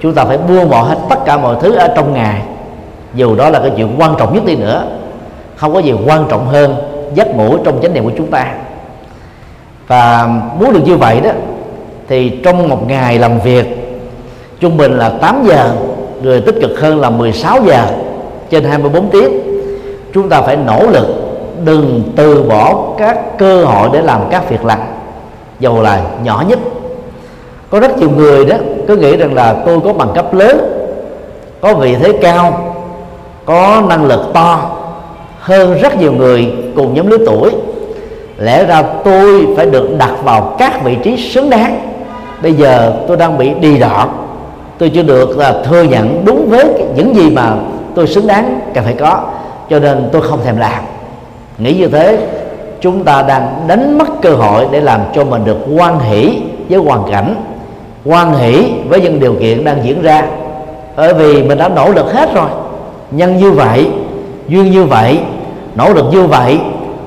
[0.00, 2.42] chúng ta phải buông bỏ hết tất cả mọi thứ ở trong ngày.
[3.14, 4.84] Dù đó là cái chuyện quan trọng nhất đi nữa.
[5.56, 6.74] Không có gì quan trọng hơn
[7.14, 8.54] giấc ngủ trong chánh niệm của chúng ta.
[9.86, 11.30] Và muốn được như vậy đó,
[12.08, 13.66] thì trong một ngày làm việc,
[14.60, 15.72] trung bình là 8 giờ,
[16.22, 17.86] người tích cực hơn là 16 giờ
[18.50, 19.40] trên 24 tiếng.
[20.14, 21.06] Chúng ta phải nỗ lực
[21.64, 24.86] đừng từ bỏ các cơ hội để làm các việc lành.
[25.60, 26.58] Dầu là nhỏ nhất.
[27.70, 28.56] Có rất nhiều người đó
[28.88, 30.58] cứ nghĩ rằng là tôi có bằng cấp lớn,
[31.60, 32.74] có vị thế cao,
[33.44, 34.70] có năng lực to.
[35.40, 37.50] Hơn rất nhiều người cùng nhóm lứa tuổi,
[38.38, 41.80] lẽ ra tôi phải được đặt vào các vị trí xứng đáng.
[42.42, 44.08] Bây giờ tôi đang bị đi đọt
[44.80, 47.54] tôi chưa được là thừa nhận đúng với những gì mà
[47.94, 49.20] tôi xứng đáng cần phải có,
[49.70, 50.82] cho nên tôi không thèm làm
[51.60, 52.18] nghĩ như thế,
[52.80, 56.78] chúng ta đang đánh mất cơ hội để làm cho mình được quan hỷ với
[56.78, 57.34] hoàn cảnh
[58.04, 60.24] quan hỷ với những điều kiện đang diễn ra.
[60.96, 62.48] Bởi vì mình đã nỗ lực hết rồi.
[63.10, 63.88] Nhân như vậy,
[64.48, 65.18] duyên như vậy,
[65.74, 66.58] nỗ lực như vậy,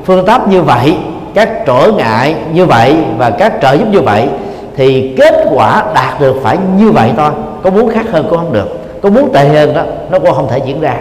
[0.05, 0.97] phương pháp như vậy,
[1.33, 4.27] các trở ngại như vậy và các trợ giúp như vậy,
[4.75, 7.29] thì kết quả đạt được phải như vậy thôi.
[7.63, 8.79] Có muốn khác hơn cũng không được.
[9.01, 10.95] Có muốn tệ hơn đó, nó cũng không thể diễn ra.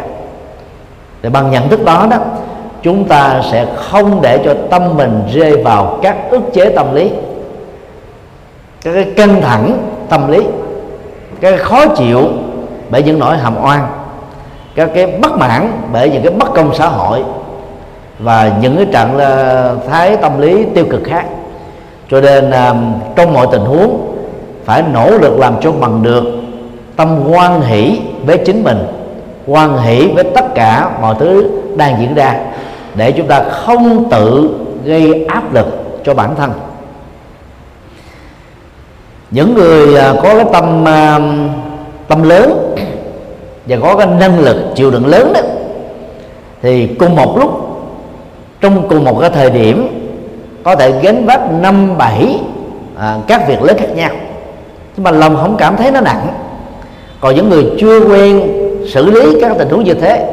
[1.22, 2.16] Để bằng nhận thức đó đó
[2.82, 7.10] chúng ta sẽ không để cho tâm mình rơi vào các ức chế tâm lý,
[8.82, 10.40] các cái căng thẳng tâm lý
[11.42, 12.28] cái khó chịu
[12.90, 13.86] bởi những nỗi hàm oan,
[14.74, 17.22] các cái bất mãn bởi những cái bất công xã hội
[18.18, 19.18] và những cái trạng
[19.90, 21.24] thái tâm lý tiêu cực khác.
[22.10, 22.74] Cho nên à,
[23.16, 24.14] trong mọi tình huống
[24.64, 26.24] phải nỗ lực làm cho bằng được
[26.96, 28.78] tâm quan hỷ với chính mình
[29.46, 32.34] quan hỷ với tất cả mọi thứ đang diễn ra
[32.94, 34.50] để chúng ta không tự
[34.84, 35.66] gây áp lực
[36.04, 36.52] cho bản thân.
[39.30, 41.18] Những người à, có cái tâm à,
[42.08, 42.74] tâm lớn
[43.66, 45.40] và có cái năng lực chịu đựng lớn đó
[46.62, 47.50] thì cùng một lúc
[48.60, 49.88] trong cùng một cái thời điểm
[50.62, 52.38] có thể gánh vác năm bảy
[52.98, 54.10] à, các việc lớn khác nhau.
[54.96, 56.26] Nhưng mà lòng không cảm thấy nó nặng.
[57.20, 58.42] Còn những người chưa quen
[58.92, 60.28] xử lý các tình huống như thế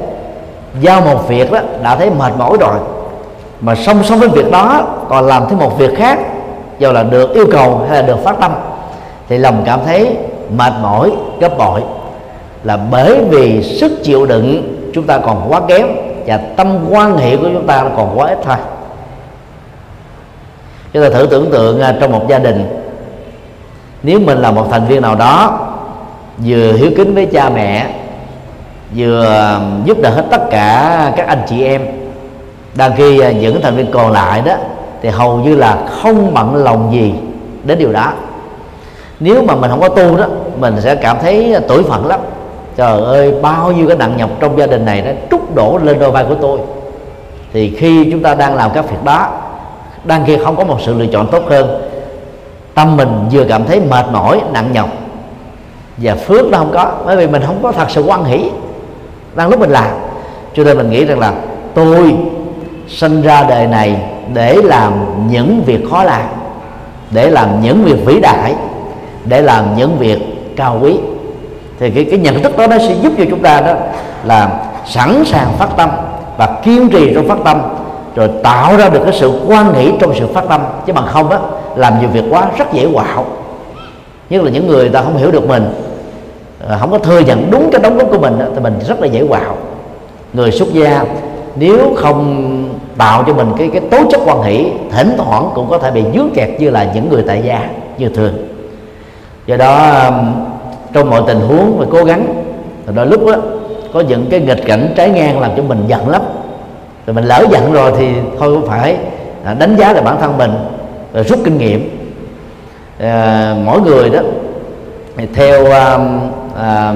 [0.82, 2.76] giao một việc đó đã thấy mệt mỏi rồi.
[3.62, 6.20] Mà song song với việc đó, còn làm thêm một việc khác,
[6.80, 8.52] dù là được yêu cầu hay là được phát tâm,
[9.30, 10.18] thì lòng cảm thấy
[10.58, 11.82] mệt mỏi, gấp bội.
[12.64, 15.88] Là bởi vì sức chịu đựng chúng ta còn quá kém,
[16.26, 18.56] và tâm quan hệ của chúng ta còn quá ít thôi.
[20.94, 22.84] Chúng ta thử tưởng tượng à, trong một gia đình,
[24.04, 25.60] nếu mình là một thành viên nào đó,
[26.38, 27.88] vừa hiếu kính với cha mẹ
[28.96, 31.82] vừa um, giúp đỡ hết tất cả các anh chị em.
[32.76, 34.54] Đang khi uh, những thành viên còn lại đó,
[35.02, 37.14] thì hầu như là không bận lòng gì
[37.64, 38.12] đến điều đó.
[39.20, 40.26] Nếu mà mình không có tu đó,
[40.60, 42.20] mình sẽ cảm thấy uh, tuổi phận lắm.
[42.76, 46.00] Trời ơi, bao nhiêu cái nặng nhọc trong gia đình này nó trút đổ lên
[46.00, 46.60] đôi vai của tôi.
[47.54, 49.32] Thì khi chúng ta đang làm các việc đó,
[50.04, 51.82] đang kia không có một sự lựa chọn tốt hơn,
[52.74, 54.90] tâm mình vừa cảm thấy mệt mỏi, nặng nhọc,
[55.98, 58.50] và phước nó không có, bởi vì mình không có thật sự quan hỷ
[59.40, 59.90] đang lúc mình làm.
[60.54, 61.34] Cho nên mình nghĩ rằng là
[61.74, 62.16] tôi
[62.88, 64.02] sinh ra đời này
[64.34, 64.94] để làm
[65.30, 66.22] những việc khó làm
[67.12, 68.56] để làm những việc vĩ đại
[69.26, 70.20] để làm những việc
[70.56, 70.98] cao quý.
[71.80, 73.74] Thì cái, cái nhận thức đó nó sẽ giúp cho chúng ta đó
[74.24, 74.50] là
[74.86, 75.90] sẵn sàng phát tâm
[76.38, 77.62] và kiên trì trong phát tâm
[78.16, 80.62] rồi tạo ra được cái sự quan nghĩ trong sự phát tâm.
[80.86, 81.38] Chứ bằng không á
[81.76, 83.26] làm nhiều việc quá rất dễ quạo.
[84.30, 85.89] Nhất là những người ta không hiểu được mình.
[86.68, 89.08] Ờ, không có thừa nhận đúng cái đóng góp của mình thì mình rất là
[89.08, 89.58] dễ quạo.
[90.34, 91.04] Người xuất gia
[91.56, 95.78] nếu không tạo cho mình cái cái tố chất quan hỷ thỉnh thoảng cũng có
[95.78, 98.34] thể bị dướng kẹt như là những người tại gia như thường.
[99.46, 100.04] Do đó
[100.94, 102.26] trong mọi tình huống phải cố gắng.
[102.86, 103.36] Rồi đôi lúc đó,
[103.94, 106.22] có những cái nghịch cảnh trái ngang làm cho mình giận lắm.
[107.06, 108.08] Rồi mình lỡ giận rồi thì
[108.40, 108.98] thôi cũng phải
[109.46, 110.52] à, đánh giá lại bản thân mình
[111.14, 111.90] rồi rút kinh nghiệm.
[113.00, 114.20] À, mỗi người đó
[115.34, 116.20] theo um,
[116.58, 116.94] à,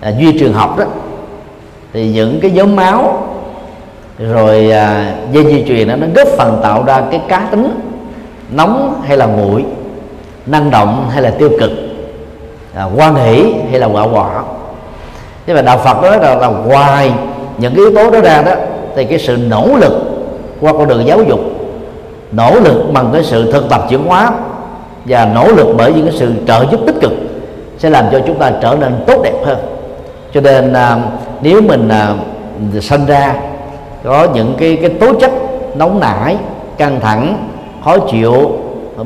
[0.00, 0.84] à, duy trường học đó
[1.92, 3.26] thì những cái giống máu
[4.18, 7.80] rồi à, dây di truyền đó nó góp phần tạo ra cái cá tính
[8.50, 9.64] nóng hay là nguội
[10.46, 11.70] năng động hay là tiêu cực
[12.74, 14.42] à, quan hỷ hay là quả quả.
[15.46, 17.12] Thế mà đạo phật đó là, là ngoài
[17.58, 18.52] những cái yếu tố đó ra đó
[18.96, 19.92] thì cái sự nỗ lực
[20.60, 21.40] qua con đường giáo dục
[22.32, 24.30] nỗ lực bằng cái sự thực tập chuyển hóa
[25.04, 27.12] và nỗ lực bởi những cái sự trợ giúp tích cực
[27.84, 29.58] sẽ làm cho chúng ta trở nên tốt đẹp hơn.
[30.34, 30.98] Cho nên à,
[31.42, 32.14] nếu mình à,
[32.80, 33.34] sinh ra
[34.04, 35.30] có những cái cái tố chất
[35.76, 36.36] nóng nảy
[36.78, 37.48] căng thẳng
[37.84, 38.52] khó chịu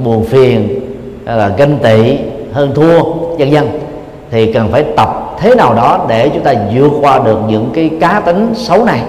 [0.04, 0.80] buồn phiền
[1.24, 2.18] là ganh tị
[2.52, 3.02] hơn thua
[3.38, 3.68] vân vân
[4.30, 7.90] thì cần phải tập thế nào đó để chúng ta vượt qua được những cái
[8.00, 9.00] cá tính xấu này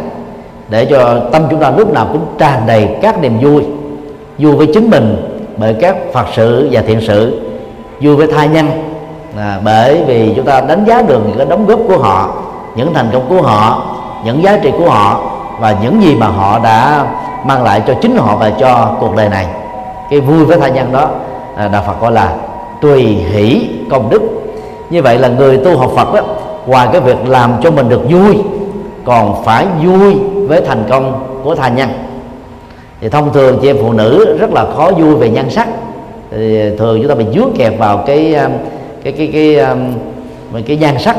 [0.69, 3.63] để cho tâm chúng ta lúc nào cũng tràn đầy các niềm vui.
[4.37, 5.15] Vui với chính mình
[5.57, 7.41] bởi các phật sự và thiện sự
[8.01, 8.88] vui với tha nhân
[9.39, 12.29] à, bởi vì chúng ta đánh giá được những cái đóng góp của họ
[12.75, 13.83] những thành công của họ
[14.25, 15.21] những giá trị của họ
[15.59, 17.05] và những gì mà họ đã
[17.45, 19.47] mang lại cho chính họ và cho cuộc đời này.
[20.09, 21.09] Cái vui với tha nhân đó
[21.55, 22.33] à, đạo phật gọi là
[22.81, 24.21] tùy hỷ công đức.
[24.89, 26.21] Như vậy là người tu học phật đó
[26.65, 28.37] ngoài cái việc làm cho mình được vui
[29.05, 30.15] còn phải vui
[30.47, 31.89] với thành công của tha nhân.
[33.01, 35.67] Thì thông thường chị em phụ nữ rất là khó vui về nhan sắc.
[36.31, 38.49] Thì thường chúng ta bị dướng kẹp vào cái à,
[39.03, 41.17] cái cái cái cái, um, cái nhan sắc.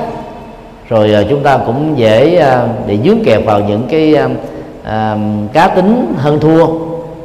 [0.88, 5.68] Rồi uh, chúng ta cũng dễ uh, bị dướng kẹp vào những cái uh, cá
[5.68, 6.66] tính hơn thua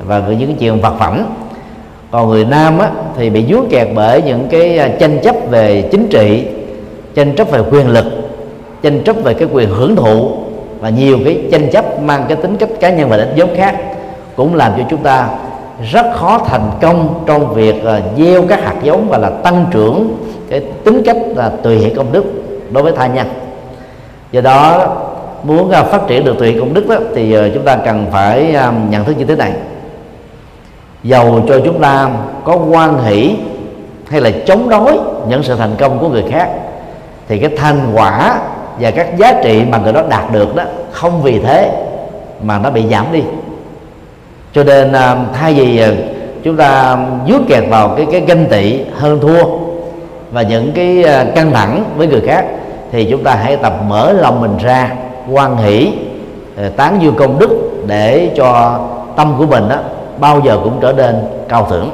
[0.05, 1.25] và những cái chuyện vật phẩm
[2.11, 5.81] còn người nam á, thì bị dướng kẹt bởi những cái à, tranh chấp về
[5.91, 6.47] chính trị
[7.15, 8.05] tranh chấp về quyền lực
[8.81, 10.31] tranh chấp về cái quyền hưởng thụ
[10.79, 13.75] và nhiều cái tranh chấp mang cái tính cách cá nhân và đánh giống khác
[14.35, 15.29] cũng làm cho chúng ta
[15.91, 17.75] rất khó thành công trong việc
[18.17, 20.17] gieo các hạt giống và là tăng trưởng
[20.49, 22.25] cái tính cách là tùy hệ công đức
[22.71, 23.27] đối với tha nhân.
[24.31, 24.88] Do đó
[25.43, 28.05] muốn à, phát triển được tùy hệ công đức đó, thì ờ, chúng ta cần
[28.12, 29.53] phải à, nhận thức như thế này.
[31.03, 32.10] Giàu cho chúng ta
[32.43, 33.36] có quan hỷ
[34.10, 36.49] hay là chống đối những sự thành công của người khác
[37.27, 38.39] thì cái thành quả
[38.79, 41.71] và các giá trị mà người đó đạt được đó không vì thế
[42.43, 43.23] mà nó bị giảm đi.
[44.53, 45.93] Cho nên à, thay vì ờ,
[46.43, 49.64] chúng ta dướng kẹt vào cái cái ganh tị hơn thua
[50.36, 52.46] và những cái ờ, căng thẳng với người khác
[52.92, 54.92] thì chúng ta hãy tập mở lòng mình ra
[55.31, 55.92] quan hỷ
[56.58, 57.50] ờ, tán dương công đức
[57.88, 58.79] để cho
[59.15, 59.75] tâm của mình đó
[60.19, 61.15] bao giờ cũng trở nên
[61.50, 61.90] cao thượng.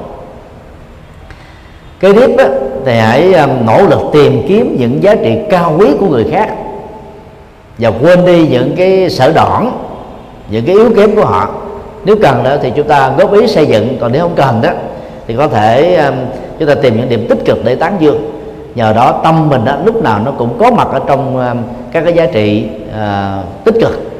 [1.99, 2.43] Kế tiếp đó,
[2.85, 6.49] thì hãy ờ, nỗ lực tìm kiếm những giá trị cao quý của người khác
[7.77, 9.71] và quên đi những cái sở đoản,
[10.49, 11.49] những cái yếu kém của họ.
[12.05, 14.69] Nếu cần đó thì chúng ta góp ý xây dựng còn nếu không cần đó
[15.27, 15.99] thì có thể
[16.59, 18.30] chúng ta tìm những điểm tích cực để tán dương
[18.75, 21.55] nhờ đó tâm mình đó, lúc nào nó cũng có mặt ở trong ờ,
[21.91, 24.11] các cái giá trị uh, tích cực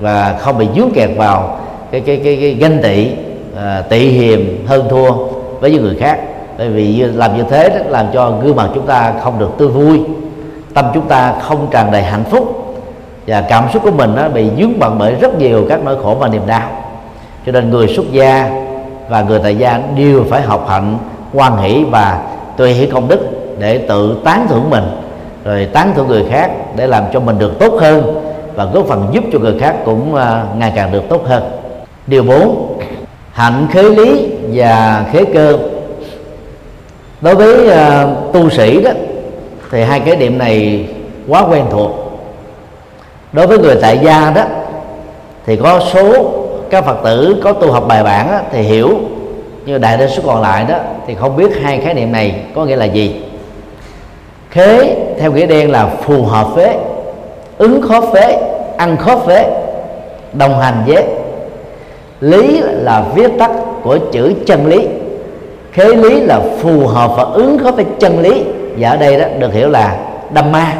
[0.00, 1.58] và không bị dướng kẹt vào
[1.90, 3.08] cái cái cái, cái ganh tị
[3.52, 5.10] uh, tị hiềm hơn thua
[5.60, 6.18] với những người khác.
[6.58, 9.68] Bởi vì làm như thế đó, làm cho gương mặt chúng ta không được tươi
[9.68, 10.00] vui
[10.74, 12.76] tâm chúng ta không tràn đầy hạnh phúc
[13.26, 16.16] và cảm xúc của mình nó bị dướng bận bởi rất nhiều các nỗi khổ
[16.20, 16.68] và niềm đau.
[17.46, 18.50] Cho nên người xuất gia
[19.08, 20.98] và người tại gia đều phải học hạnh
[21.32, 22.22] quan hỷ và
[22.56, 24.84] tùy hỷ công đức để tự tán thưởng mình
[25.44, 28.22] rồi tán thưởng người khác để làm cho mình được tốt hơn
[28.54, 31.42] và góp phần giúp cho người khác cũng à, ngày càng được tốt hơn.
[32.06, 32.78] Điều 4
[33.32, 35.58] hạnh khế lý và khế cơ.
[37.20, 38.90] Đối với uh, tu sĩ đó
[39.70, 40.86] thì hai cái điểm này
[41.28, 41.90] quá quen thuộc.
[43.32, 44.42] Đối với người tại gia đó
[45.46, 46.32] thì có số
[46.70, 48.98] các phật tử có tu học bài bản đó, thì hiểu
[49.66, 50.76] nhưng đại đa số còn lại đó
[51.06, 53.22] thì không biết hai khái niệm này có nghĩa là gì
[54.56, 56.76] khế theo nghĩa đen là phù hợp với,
[57.58, 58.36] ứng khó phế
[58.76, 59.46] ăn khó phế
[60.32, 61.04] đồng hành với.
[62.20, 63.50] Lý là viết tắt
[63.82, 64.88] của chữ chân lý.
[65.72, 68.44] Khế lý là phù hợp và ứng khó với chân lý.
[68.78, 69.96] Và ở đây đó được hiểu là
[70.30, 70.72] đâm ma,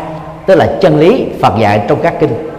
[0.47, 2.51] tức là chân lý, Phật dạy trong các kinh.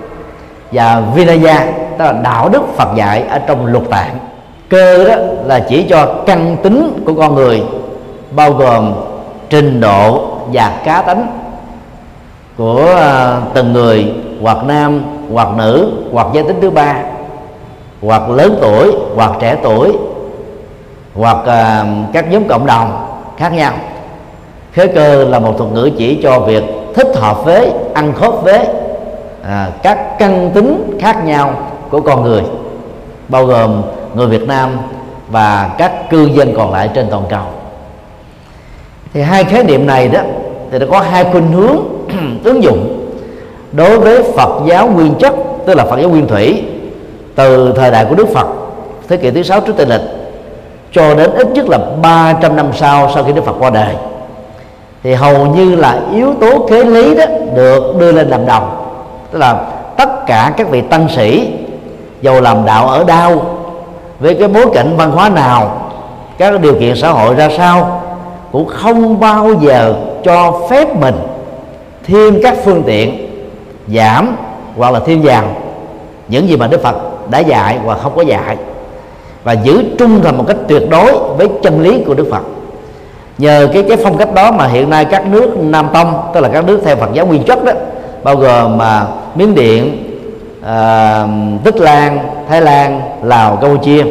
[0.72, 1.66] Và Vinaya,
[1.98, 4.18] tức là đạo đức Phật dạy ở trong lục tạng.
[4.70, 5.16] Cơ đó
[5.46, 7.64] là chỉ cho căn tính của con người,
[8.32, 8.94] bao gồm
[9.50, 11.28] trình độ và cá tánh
[12.58, 16.96] của ờ, từng người hoặc nam hoặc nữ hoặc giới tính thứ ba
[18.02, 19.94] hoặc lớn tuổi hoặc trẻ tuổi
[21.16, 23.74] hoặc uh, các nhóm cộng đồng khác nhau.
[24.72, 26.64] Khế cơ là một thuật ngữ chỉ cho việc
[26.96, 28.68] thích hợp với ăn khớp với
[29.44, 31.54] à, các căn tính khác nhau
[31.90, 32.44] của con người
[33.28, 33.82] bao gồm
[34.16, 34.78] người Việt Nam
[35.30, 37.44] và các cư dân còn lại trên toàn cầu
[39.14, 40.20] thì hai khái niệm này đó,
[40.72, 41.78] thì nó có hai khuynh hướng
[42.44, 43.10] ứng dụng
[43.72, 45.34] đối với Phật giáo nguyên chất,
[45.66, 46.64] tức là Phật giáo nguyên thủy,
[47.36, 48.48] từ thời đại của Đức Phật,
[49.08, 50.02] thế kỷ thứ sáu trước Tây lịch,
[50.92, 53.96] cho đến ít nhất là 300 năm sau sau khi Đức Phật qua đời.
[55.04, 58.62] Thì hầu như là yếu tố kế lý đó được đưa lên làm đầu
[59.32, 59.56] tức là
[59.98, 61.54] tất cả các vị tăng sĩ
[62.22, 63.46] dầu làm đạo ở đâu,
[64.20, 65.82] với cái bối cảnh văn hóa nào,
[66.38, 67.97] các điều kiện xã hội ra sao
[68.52, 71.16] cũng không bao giờ cho phép mình
[72.06, 73.28] thêm các phương tiện
[73.88, 74.36] giảm
[74.78, 75.44] hoặc là thêm vào
[76.28, 76.96] những gì mà Đức Phật
[77.30, 78.58] đã dạy hoặc không có dạy.
[79.44, 82.42] Và giữ trung thành một cách tuyệt đối với chân lý của Đức Phật.
[83.38, 86.50] Nhờ cái cái phong cách đó mà hiện nay các nước Nam Tông tức là
[86.50, 87.72] các nước theo Phật giáo nguyên chất đó
[88.24, 90.04] bao gồm mà Miến Điện,
[90.60, 92.20] uh, Tích Lan,
[92.50, 94.04] Thái Lan, Lào, Campuchia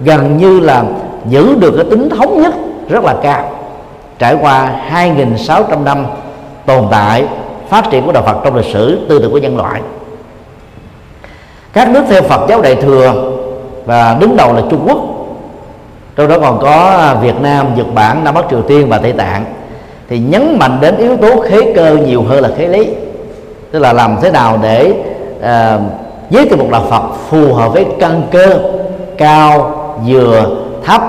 [0.00, 0.84] gần như là
[1.28, 2.54] giữ được cái tính thống nhất
[2.88, 3.50] rất là cao
[4.18, 6.06] trải qua 2.600 năm
[6.66, 7.24] tồn tại
[7.68, 9.80] phát triển của đạo Phật trong lịch sử tư tưởng của nhân loại.
[11.72, 13.32] Các nước theo Phật giáo Đại thừa
[13.84, 14.98] và đứng đầu là Trung Quốc
[16.16, 19.44] trong đó còn có Việt Nam, Nhật Bản, Nam Bắc Triều Tiên và Tây Tạng
[20.08, 22.88] thì nhấn mạnh đến yếu tố khế cơ nhiều hơn là khế lý.
[23.72, 24.94] Tức là làm thế nào để
[25.42, 25.78] à,
[26.30, 28.58] giới thiệu một đạo Phật phù hợp với căn cơ
[29.18, 29.74] cao
[30.06, 30.46] vừa
[30.84, 31.02] thấp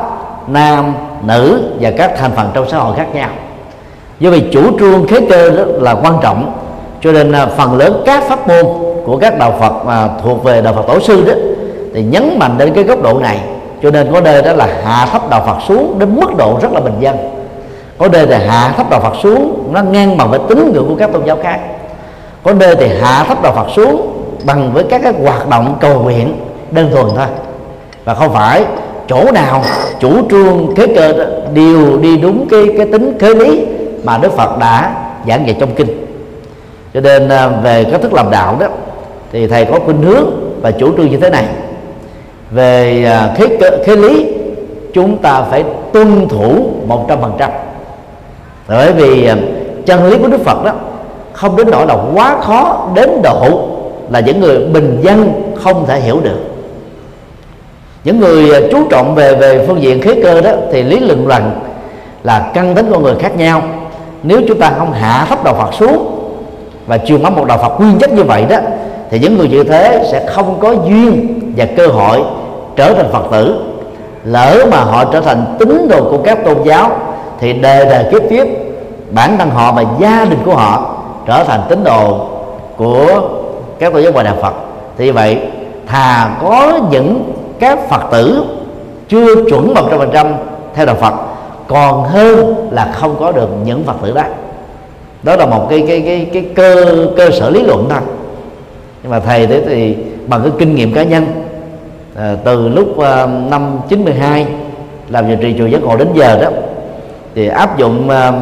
[0.48, 0.94] nam
[1.24, 3.30] nữ và các thành phần trong xã hội khác nhau.
[4.20, 6.54] Do vì chủ trương khế cơ rất là quan trọng.
[7.02, 8.66] Cho nên à, phần lớn các pháp môn
[9.06, 11.34] của các đạo Phật mà thuộc về đạo Phật tổ sư đó,
[11.94, 13.40] thì nhấn mạnh đến cái góc độ này.
[13.84, 16.72] Cho nên có nơi đó là hạ thấp đạo Phật xuống đến mức độ rất
[16.72, 17.18] là bình dân.
[17.98, 20.96] Có nơi thì hạ thấp đạo Phật xuống, nó ngang bằng với tín ngưỡng của
[20.96, 21.60] các tôn giáo khác.
[22.44, 24.14] Có nơi thì hạ thấp đạo Phật xuống
[24.44, 26.34] bằng với các cái hoạt động cầu nguyện
[26.72, 27.26] đơn thuần thôi.
[28.06, 28.64] Và không phải
[29.10, 29.64] chỗ nào
[30.00, 33.66] chủ trương kế cơ đó, đều đi đúng cái cái tính kế lý
[34.04, 34.96] mà Đức Phật đã
[35.28, 36.06] giảng dạy trong kinh.
[36.94, 38.68] Cho nên à, về cách thức làm đạo đó
[39.32, 40.26] thì thầy có khuynh hướng
[40.62, 41.46] và chủ trương như thế này.
[42.52, 44.28] Về à, khế, khế lý
[44.94, 47.52] chúng ta phải tuân thủ một trăm phần trăm.
[48.68, 49.36] Bởi vì à,
[49.86, 50.72] chân lý của Đức Phật đó
[51.34, 53.68] không đến nỗi là quá khó đến độ
[54.10, 55.32] là những người bình dân
[55.64, 56.49] không thể hiểu được
[58.04, 61.28] những người à, chú trọng về về phương diện khí cơ đó thì lý luận
[61.28, 61.52] rằng
[62.24, 63.62] là căn tính con người khác nhau.
[64.24, 66.16] Nếu chúng ta không hạ thấp đạo Phật xuống
[66.88, 68.58] và truyền bá một đạo Phật nguyên chất như vậy đó,
[69.10, 72.20] thì những người như thế sẽ không có duyên và cơ hội
[72.76, 73.56] trở thành Phật tử.
[74.24, 76.92] Lỡ mà họ trở thành tín đồ của các tôn giáo,
[77.40, 78.48] thì đời đời kiếp kiếp,
[79.12, 80.96] bản thân họ và gia đình của họ
[81.28, 82.28] trở thành tín đồ
[82.78, 83.22] của
[83.80, 84.54] các tôn giáo ngoài đạo Phật.
[84.98, 85.38] Thì vậy,
[85.88, 88.44] thà có những các Phật tử
[89.10, 90.28] chưa chuẩn một trăm phần trăm
[90.76, 91.14] theo đạo Phật
[91.68, 94.24] còn hơn là không có được những Phật tử đó.
[95.24, 96.86] Đó là một cái cái cái cái cơ
[97.18, 98.00] cơ sở lý luận thôi.
[99.04, 99.96] Nhưng mà thầy thế thì
[100.28, 101.26] bằng cái kinh nghiệm cá nhân
[102.16, 104.48] à, từ lúc à, năm 92
[105.10, 106.50] làm việc trì chùa giác ngộ đến giờ đó
[107.36, 108.34] thì áp dụng à,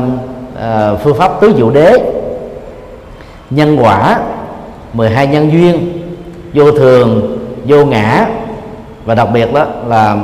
[0.62, 1.92] à, phương pháp tứ diệu đế
[3.50, 4.20] nhân quả
[4.94, 5.92] 12 nhân duyên
[6.54, 8.28] vô thường vô ngã
[9.08, 10.18] và đặc biệt đó là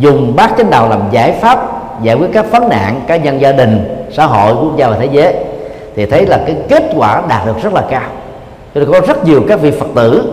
[0.00, 3.52] dùng bát chánh đạo làm giải pháp giải quyết các vấn nạn cá nhân gia
[3.52, 5.34] đình, xã hội, quốc gia và thế giới.
[5.96, 8.02] Thì thấy là cái kết quả đạt được rất là cao.
[8.74, 10.32] Cho nên có rất nhiều các vị phật tử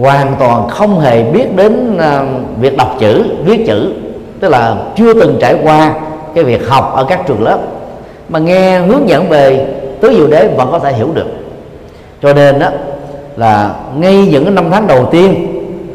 [0.00, 2.22] hoàn toàn không hề biết đến à,
[2.60, 3.92] việc đọc chữ, viết chữ.
[4.40, 5.94] Tức là chưa từng trải qua
[6.34, 7.58] cái việc học ở các trường lớp.
[8.28, 9.66] Mà nghe hướng dẫn về
[10.00, 11.26] tứ diệu đế vẫn có thể hiểu được.
[12.22, 12.68] Cho nên đó
[13.36, 15.46] là ngay những năm tháng đầu tiên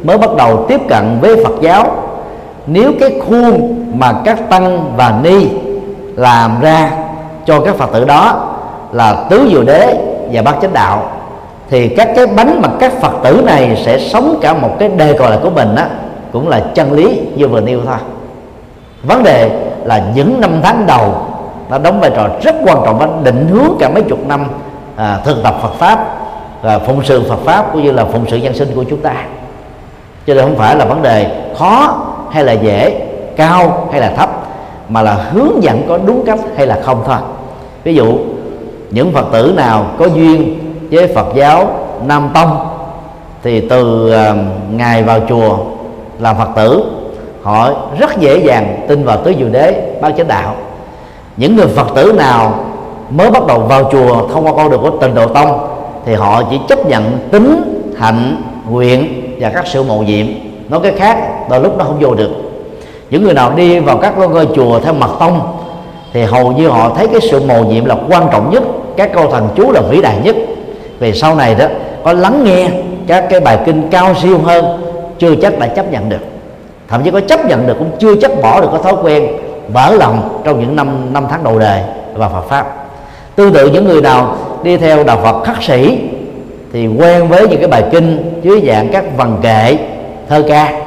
[0.06, 1.86] mới bắt đầu tiếp cận với Phật giáo.
[2.68, 5.48] Nếu cái khuôn mà các tăng và ni
[6.16, 6.92] làm ra
[7.46, 8.56] cho các Phật tử đó
[8.92, 9.98] là tứ diệu đế
[10.32, 11.12] và bát chánh đạo
[11.70, 15.16] thì các cái bánh mà các Phật tử này sẽ sống cả một cái đề
[15.20, 15.88] còn lại của mình á
[16.32, 17.98] cũng là chân lý như vừa nêu thôi.
[19.04, 19.50] Vấn đề
[19.84, 21.16] là những năm tháng đầu
[21.70, 24.46] nó đóng vai trò rất quan trọng và định hướng cả mấy chục năm
[24.96, 26.06] à, thực tập Phật pháp
[26.62, 29.14] và phụng sự Phật pháp cũng như là phụng sự nhân sinh của chúng ta
[30.28, 33.02] cho nên không phải là vấn đề khó hay là dễ,
[33.36, 34.30] cao hay là thấp,
[34.90, 37.18] mà là hướng dẫn có đúng cách hay là không thôi.
[37.84, 38.18] Ví dụ,
[38.90, 40.60] những phật tử nào có duyên
[40.92, 41.70] với phật giáo
[42.06, 42.68] nam tông,
[43.44, 44.36] thì từ ờ,
[44.72, 45.58] ngày vào chùa
[46.20, 46.84] làm phật tử,
[47.42, 47.70] họ
[48.00, 50.56] rất dễ dàng tin vào tứ diệu đế bát chánh đạo.
[51.38, 52.54] Những người phật tử nào
[53.10, 55.68] mới bắt đầu vào chùa thông qua con đường của tình độ tông,
[56.06, 60.26] thì họ chỉ chấp nhận tính, hạnh, nguyện và các sự mộ nhiệm,
[60.70, 61.18] nói cái khác,
[61.50, 62.30] đôi lúc nó không vô được.
[63.10, 65.58] Những người nào đi vào các ngôi chùa theo mật tông,
[66.14, 68.64] thì hầu như họ thấy cái sự mồ nhiệm là quan trọng nhất,
[68.98, 70.36] các câu thần chú là vĩ đại nhất.
[71.00, 71.66] Về sau này đó,
[72.04, 72.70] có lắng nghe
[73.08, 74.66] các cái bài kinh cao siêu hơn,
[75.20, 76.22] chưa chắc đã chấp nhận được.
[76.88, 79.28] Thậm chí có chấp nhận được, cũng chưa chắc bỏ được cái thói quen
[79.68, 81.82] vỡ lòng trong những năm năm tháng đầu đời
[82.14, 82.86] và Phật pháp.
[83.36, 86.00] Tương tự những người nào đi theo đạo Phật khắc sĩ
[86.74, 89.78] thì quen với những cái bài kinh dưới dạng các văn kệ
[90.30, 90.82] thơ ca.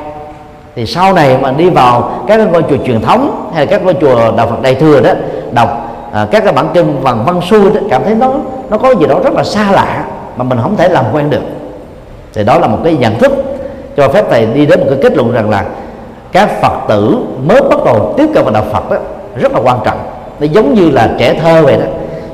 [0.76, 3.94] Thì sau này mà đi vào các ngôi chùa truyền thống hay là các ngôi
[4.00, 5.10] chùa đạo Phật đại thừa đó
[5.52, 5.68] đọc
[6.12, 8.32] à, các cái bản kinh bằng văn xuôi đó cảm thấy nó
[8.70, 10.04] nó có gì đó rất là xa lạ
[10.36, 11.42] mà mình không thể làm quen được.
[12.34, 13.32] Thì đó là một cái nhận thức
[13.96, 15.64] cho phép thầy đi đến một cái kết luận rằng là
[16.32, 17.16] các phật tử
[17.46, 18.96] mới bắt đầu tiếp cận vào đạo phật đó
[19.40, 19.98] rất là quan trọng.
[20.40, 21.86] Nó giống như là trẻ thơ vậy đó.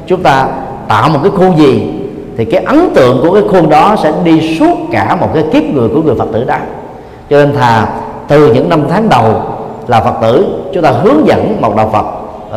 [0.07, 0.49] Chúng ta
[0.88, 1.90] tạo một cái khu gì
[2.37, 5.62] thì cái ấn tượng của cái khuôn đó sẽ đi suốt cả một cái kiếp
[5.62, 6.57] người của người phật tử đó.
[7.30, 7.87] Cho nên thà
[8.28, 9.43] từ những năm tháng đầu
[9.87, 12.07] là phật tử chúng ta hướng dẫn một đạo phật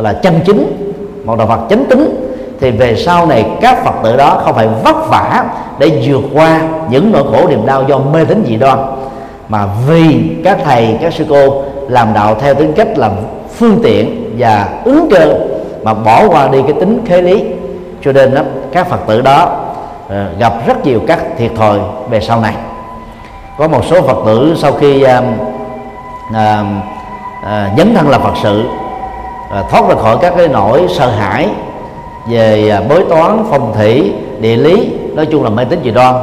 [0.02, 0.92] là chân chính
[1.24, 2.28] một đạo phật chánh tính
[2.60, 5.44] thì về sau này các phật tử đó không phải vất vả
[5.78, 6.60] để vượt qua
[6.90, 8.78] những nỗi khổ niềm đau do mê tín dị đoan
[9.48, 13.10] mà vì các thầy các sư cô làm đạo theo tính cách là
[13.54, 15.34] phương tiện và ứng cơ
[15.82, 17.44] mà bỏ qua đi cái tính khế lý.
[18.04, 19.67] Cho nên đó, các phật tử đó
[20.08, 21.78] Ờ, gặp rất nhiều các thiệt thòi
[22.10, 22.54] về sau này.
[23.58, 25.10] Có một số phật tử sau khi uh,
[26.30, 26.36] uh,
[27.42, 31.48] uh, dấn thân là phật sự uh, thoát ra khỏi các cái nỗi sợ hãi
[32.28, 36.14] về uh, bói toán phong thủy địa lý nói chung là mê tín dị đoan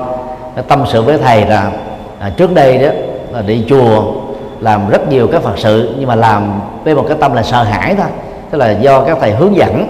[0.67, 1.71] tâm sự với thầy là
[2.19, 2.87] à, trước đây đó
[3.31, 4.13] là đi chùa
[4.59, 7.63] làm rất nhiều các phật sự nhưng mà làm với một cái tâm là sợ
[7.63, 8.07] hãi thôi.
[8.51, 9.87] Tức là do các thầy hướng dẫn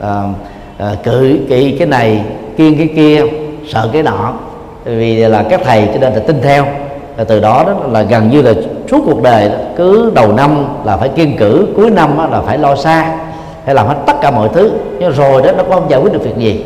[0.00, 0.22] à,
[0.78, 2.24] à, cự kỵ cái này
[2.58, 3.22] kiên cái kia
[3.68, 4.32] sợ cái nọ.
[4.84, 6.66] Vì là các thầy cho nên là tin theo.
[7.16, 8.52] Và từ đó đó là gần như là
[8.90, 12.58] suốt cuộc đời đó, cứ đầu năm là phải kiên cử cuối năm là phải
[12.58, 13.18] lo xa
[13.64, 14.70] hay làm hết tất cả mọi thứ.
[14.98, 16.64] Nhưng rồi đó nó không giải quyết được việc gì.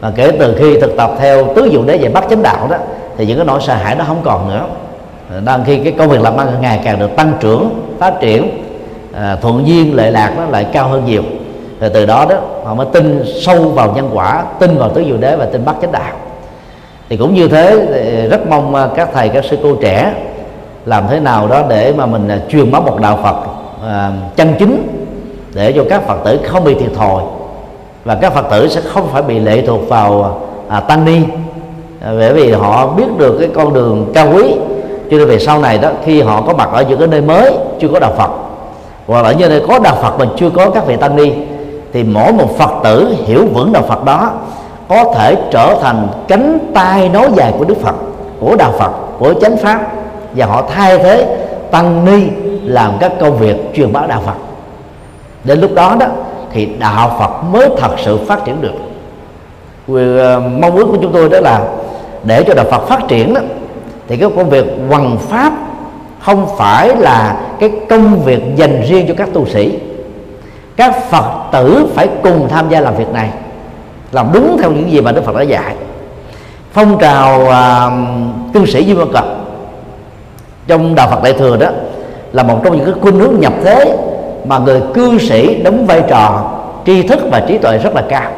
[0.00, 2.76] Và kể từ khi thực tập theo tứ dụ đế về bắt chánh đạo đó
[3.16, 4.64] thì những cái nỗi sợ hãi nó không còn nữa.
[5.44, 8.64] Đang khi cái công việc làm ăn ngày càng được tăng trưởng phát triển
[9.14, 11.22] à, thuận duyên lệ lạc nó lại cao hơn nhiều
[11.80, 15.16] rồi từ đó đó họ mới tin sâu vào nhân quả tin vào tứ diệu
[15.16, 16.12] đế và tin bắt chánh đạo.
[17.08, 17.86] Thì cũng như thế
[18.30, 20.12] rất mong à, các thầy các sư cô trẻ
[20.86, 23.36] làm thế nào đó để mà mình à, truyền bá một đạo Phật
[23.88, 24.88] à, chân chính
[25.54, 27.22] để cho các Phật tử không bị thiệt thòi.
[28.04, 31.18] Và các Phật tử sẽ không phải bị lệ thuộc vào à, tăng ni.
[32.00, 34.54] À, bởi vì họ biết được cái con đường cao quý.
[35.10, 37.52] Cho nên về sau này đó khi họ có mặt ở những cái nơi mới
[37.80, 38.30] chưa có đạo Phật
[39.06, 41.32] hoặc là ở nơi có đạo Phật mà chưa có các vị tăng ni
[41.92, 44.30] thì mỗi một Phật tử hiểu vững đạo Phật đó
[44.88, 47.94] có thể trở thành cánh tay nối dài của Đức Phật
[48.40, 49.92] của đạo Phật của chánh pháp.
[50.34, 51.36] Và họ thay thế
[51.70, 52.22] tăng ni
[52.64, 54.36] làm các công việc truyền bá đạo Phật.
[55.44, 56.06] Đến lúc đó đó
[56.52, 58.74] thì đạo Phật mới thật sự phát triển được.
[59.86, 61.60] Vì, uh, mong ước của chúng tôi đó là
[62.24, 63.40] để cho đạo Phật phát triển đó
[64.08, 65.52] thì cái công việc hoằng pháp
[66.20, 69.78] không phải là cái công việc dành riêng cho các tu sĩ
[70.78, 73.30] các phật tử phải cùng tham gia làm việc này.
[74.12, 75.74] Làm đúng theo những gì mà đức phật đã dạy.
[76.72, 79.24] Phong trào uh, cư sĩ duy văn cập
[80.66, 81.66] trong đạo Phật Đại thừa đó
[82.32, 83.96] là một trong những cái khuynh hướng nhập thế
[84.46, 86.50] mà người cư sĩ đóng vai trò
[86.86, 88.30] tri thức và trí tuệ rất là cao.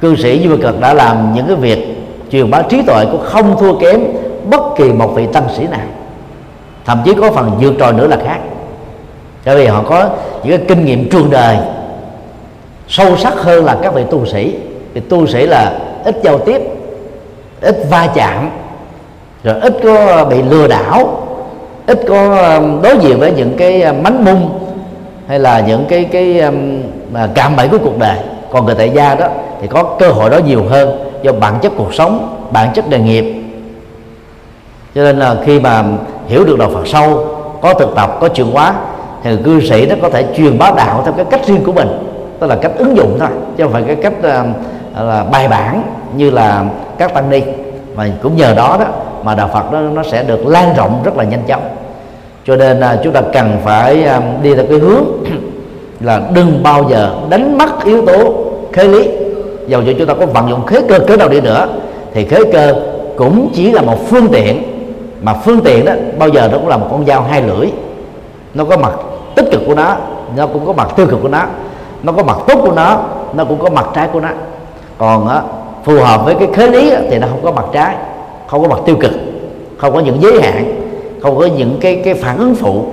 [0.00, 1.98] Cư sĩ duy văn cập đã làm những cái việc
[2.32, 4.00] truyền bá trí tuệ cũng không thua kém
[4.50, 5.86] bất kỳ một vị tăng sĩ nào.
[6.86, 8.38] Thậm chí có phần vượt trội nữa là khác
[9.44, 10.08] tại vì họ có
[10.42, 11.56] những cái kinh nghiệm trường đời.
[12.88, 14.54] Sâu sắc hơn là các vị tu sĩ.
[14.92, 15.72] Vì tu sĩ là
[16.04, 16.62] ít giao tiếp,
[17.60, 18.50] ít va chạm,
[19.44, 21.26] rồi ít có bị lừa đảo,
[21.86, 24.58] ít có um, đối diện với những cái um, mánh mung
[25.26, 26.82] hay là những cái cái um,
[27.12, 28.16] mà cạm bẫy của cuộc đời.
[28.50, 29.28] Còn người tại gia đó
[29.60, 32.98] thì có cơ hội đó nhiều hơn do bản chất cuộc sống, bản chất nghề
[32.98, 33.34] nghiệp.
[34.94, 35.84] Cho nên là khi mà
[36.28, 37.26] hiểu được đạo Phật sâu,
[37.60, 38.74] có thực tập, có chuyển hóa
[39.22, 41.88] thì cư sĩ nó có thể truyền bá đạo theo cái cách riêng của mình
[42.40, 44.24] tức là cách ứng dụng thôi chứ không phải cái cách uh,
[44.96, 45.82] là bài bản
[46.16, 46.64] như là
[46.98, 47.42] các tăng ni.
[47.94, 48.86] Và cũng nhờ đó đó
[49.22, 51.62] mà đạo Phật đó nó sẽ được lan rộng rất là nhanh chóng.
[52.46, 55.04] Cho nên uh, chúng ta cần phải uh, đi theo cái hướng
[56.00, 58.34] là đừng bao giờ đánh mất yếu tố
[58.72, 59.08] khế lý.
[59.66, 61.68] Dầu cho chúng ta có vận dụng khế cơ cỡ nào đi nữa
[62.14, 62.74] thì khế cơ
[63.16, 64.62] cũng chỉ là một phương tiện
[65.22, 67.66] mà phương tiện đó bao giờ nó cũng là một con dao hai lưỡi.
[68.54, 68.92] Nó có mặt
[69.34, 69.96] tích cực của nó
[70.36, 71.42] nó cũng có mặt tiêu cực của nó.
[72.02, 73.00] Nó có mặt tốt của nó
[73.34, 74.28] nó cũng có mặt trái của nó.
[74.98, 75.42] Còn á,
[75.84, 77.94] phù hợp với cái khế lý thì nó không có mặt trái
[78.46, 79.10] không có mặt tiêu cực
[79.78, 80.74] không có những giới hạn
[81.22, 82.84] không có những cái cái phản ứng phụ.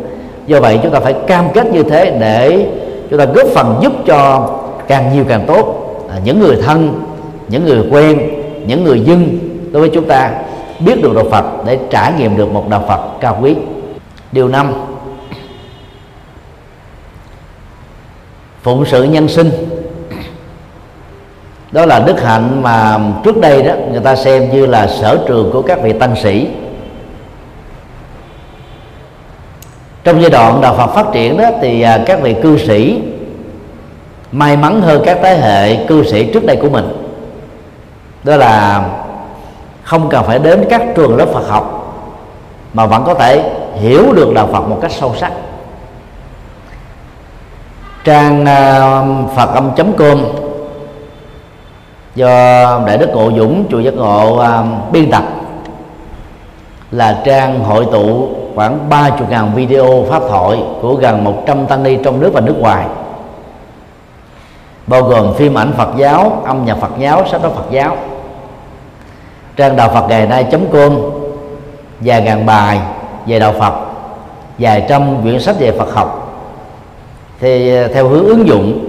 [0.47, 2.67] Do vậy chúng ta phải cam kết như thế để
[3.09, 4.49] chúng ta góp phần giúp cho
[4.87, 5.83] càng nhiều càng tốt.
[6.09, 7.01] À, những người thân
[7.47, 8.29] những người quen
[8.65, 9.39] những người dân
[9.71, 10.31] đối với chúng ta
[10.79, 13.55] biết được đạo Phật để trải nghiệm được một đạo Phật cao quý.
[14.31, 14.73] Điều năm
[18.67, 19.51] phụng sự nhân sinh.
[21.71, 25.49] Đó là đức hạnh mà trước đây đó người ta xem như là sở trường
[25.53, 26.47] của các vị tăng sĩ.
[30.03, 33.01] Trong giai đoạn đạo Phật phát triển đó thì à, các vị cư sĩ
[34.31, 36.85] may mắn hơn các thế hệ cư sĩ trước đây của mình.
[38.23, 38.85] Đó là
[39.83, 41.95] không cần phải đến các trường lớp Phật học
[42.73, 45.31] mà vẫn có thể hiểu được đạo Phật một cách sâu sắc
[48.07, 50.25] trang uh, phật âm com.
[52.15, 52.27] Do
[52.85, 55.23] đại đức ngộ dũng chùa giác ngộ uh, biên tập.
[56.91, 61.83] Là trang hội tụ khoảng ba chục ngàn video pháp thoại của gần 100 tăng
[61.83, 62.85] ni trong nước và nước ngoài.
[64.87, 67.97] Bao gồm phim ảnh Phật giáo, âm nhạc Phật giáo, sách nói Phật giáo.
[69.55, 70.95] Trang đạo Phật ngày nay com
[71.99, 72.79] vài ngàn bài
[73.25, 73.73] về đạo Phật
[74.59, 76.26] vài trăm quyển sách về Phật học
[77.39, 78.87] thì ờ, theo hướng ứng dụng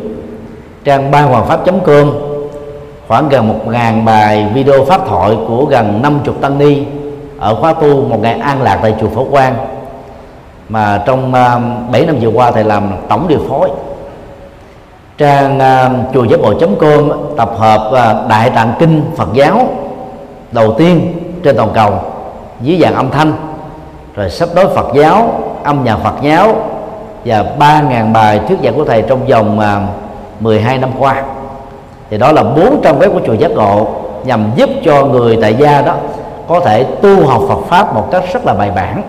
[0.85, 2.13] trang ban hoàng pháp com
[3.09, 6.83] khoảng gần một ngàn bài video pháp thoại của gần 50 tăng ni
[7.39, 9.55] ở khóa tu một ngày an lạc tại chùa Phổ Quang
[10.69, 13.69] mà trong ờ, uh, 7 năm vừa qua thầy làm tổng điều phối.
[15.19, 19.69] Trang uh, chùa giác bộ com tập hợp uh, đại tạng kinh Phật giáo
[20.53, 21.13] đầu tiên
[21.45, 21.95] trên toàn cầu
[22.61, 23.33] dưới dạng âm thanh
[24.15, 26.57] rồi sắp đối Phật giáo âm nhạc Phật giáo
[27.29, 29.81] và 3.000 bài thuyết giảng của thầy trong vòng à,
[30.41, 31.23] 12 năm qua.
[32.11, 33.89] Thì đó là bốn trang web của chùa giác ngộ
[34.25, 35.95] nhằm giúp cho người tại gia đó
[36.49, 39.03] có thể tu học Phật pháp một cách rất là bài bản.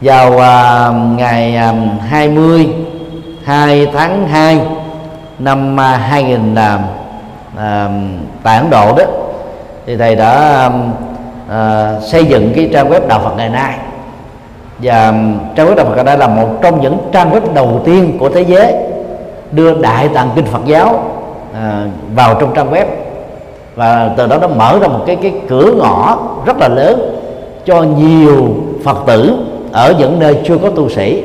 [0.00, 2.68] Vào uh, ngày uh, 20
[3.44, 4.60] 2 tháng 2
[5.38, 6.58] năm uh, 2000 uh,
[7.54, 7.60] uh,
[8.42, 9.04] tại Ấn Độ đó
[9.86, 10.66] thì thầy đã
[11.46, 13.74] uh, xây dựng cái trang web đạo Phật ngày nay
[14.82, 15.14] và
[15.56, 18.42] trang web đạo Phật đây là một trong những trang web đầu tiên của thế
[18.42, 18.74] giới
[19.52, 21.04] đưa đại tạng kinh Phật giáo
[21.54, 22.84] à, vào trong trang web.
[23.74, 27.16] Và từ đó nó mở ra một cái cái cửa ngõ rất là lớn
[27.64, 28.54] cho nhiều
[28.84, 29.36] Phật tử
[29.72, 31.24] ở những nơi chưa có tu sĩ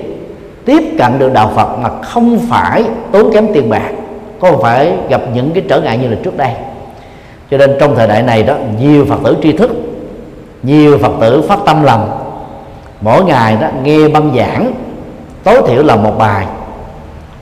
[0.66, 3.92] tiếp cận được đạo Phật mà không phải tốn kém tiền bạc
[4.42, 6.52] không phải gặp những cái trở ngại như là trước đây.
[7.52, 9.72] Cho nên trong thời đại này đó nhiều Phật tử tri thức
[10.64, 12.27] nhiều Phật tử phát tâm lòng
[13.02, 14.72] mỗi ngày đó nghe băng giảng
[15.44, 16.46] tối thiểu là một bài.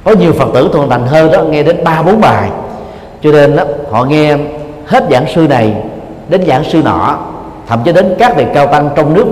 [0.03, 2.49] Có nhiều phật tử thuần thành hơn đó nghe đến ba bốn bài.
[3.21, 4.37] Cho nên đó, họ nghe
[4.85, 5.73] hết giảng sư này
[6.29, 7.17] đến giảng sư nọ
[7.67, 9.25] thậm chí đến các vị cao tăng trong nước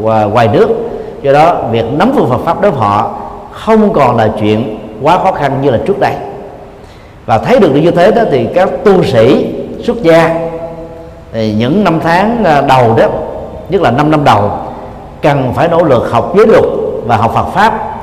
[0.00, 0.68] và ngoài nước.
[1.22, 3.14] Do đó việc nắm vững Phật pháp đối với họ
[3.52, 6.12] không còn là chuyện quá khó khăn như là trước đây.
[7.26, 10.48] Và thấy được như thế đó thì các tu sĩ xuất gia
[11.32, 13.06] thì những năm tháng à, đầu đó
[13.68, 14.50] nhất là 5 năm đầu
[15.22, 16.64] cần phải nỗ lực học giới luật
[17.06, 17.98] và học Phật pháp.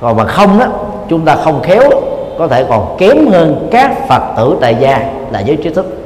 [0.00, 0.66] Còn mà không đó
[1.08, 1.90] chúng ta không khéo,
[2.38, 5.98] có thể còn kém hơn các Phật tử tại gia là giới trí thức.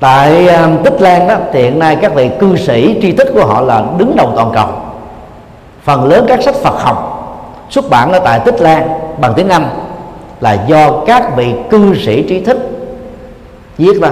[0.00, 3.46] Tại à, tích lan đó thì hiện nay các vị cư sĩ tri thức của
[3.46, 4.66] họ là đứng đầu toàn cầu.
[5.84, 7.14] Phần lớn các sách phật học
[7.70, 8.88] xuất bản ở tại tích lan
[9.20, 9.68] bằng tiếng anh
[10.40, 12.58] là do các vị cư sĩ trí thức
[13.78, 14.10] viết ra.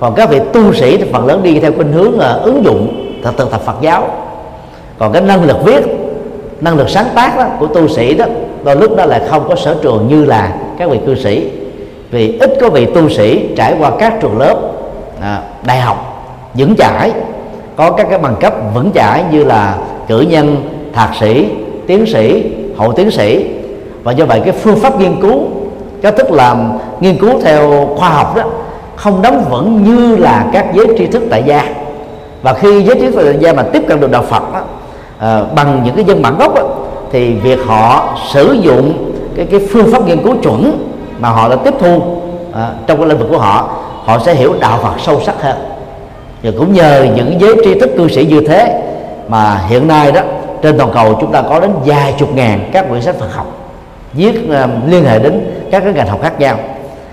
[0.00, 3.01] Còn các vị tu sĩ thì phần lớn đi theo khuynh hướng là ứng dụng
[3.22, 4.08] thật thực tập Phật giáo.
[4.98, 5.84] Còn cái năng lực viết
[6.60, 8.24] năng lực sáng tác đó, của tu sĩ đó
[8.64, 11.50] đôi lúc đó lại không có sở trường như là các vị cư sĩ.
[12.10, 14.56] Vì ít có vị tu sĩ trải qua các trường lớp
[15.20, 17.12] à, đại học vững chãi
[17.76, 20.56] có các cái bằng cấp vững chãi như là cử nhân
[20.92, 21.48] thạc sĩ
[21.86, 23.46] tiến sĩ hậu tiến sĩ.
[24.02, 25.40] Và do vậy cái phương pháp nghiên cứu
[26.02, 28.42] cái thức làm nghiên cứu theo khoa học đó
[28.96, 31.64] không đóng vững như là các giới tri thức tại gia
[32.42, 34.60] và khi giới trí thức gia mà tiếp cận được đạo Phật đó,
[35.18, 36.62] à, bằng những cái dân bản gốc đó,
[37.12, 40.88] thì việc họ sử dụng cái cái phương pháp nghiên cứu chuẩn
[41.18, 42.02] mà họ đã tiếp thu
[42.52, 43.68] à, trong cái lĩnh vực của họ
[44.04, 45.56] họ sẽ hiểu đạo Phật sâu sắc hơn.
[46.42, 48.82] Và cũng nhờ những giới tri thức cư sĩ như thế
[49.28, 50.20] mà hiện nay đó
[50.62, 53.46] trên toàn cầu chúng ta có đến vài chục ngàn các quyển sách Phật học
[54.12, 56.56] viết uh, liên hệ đến các cái ngành học khác nhau.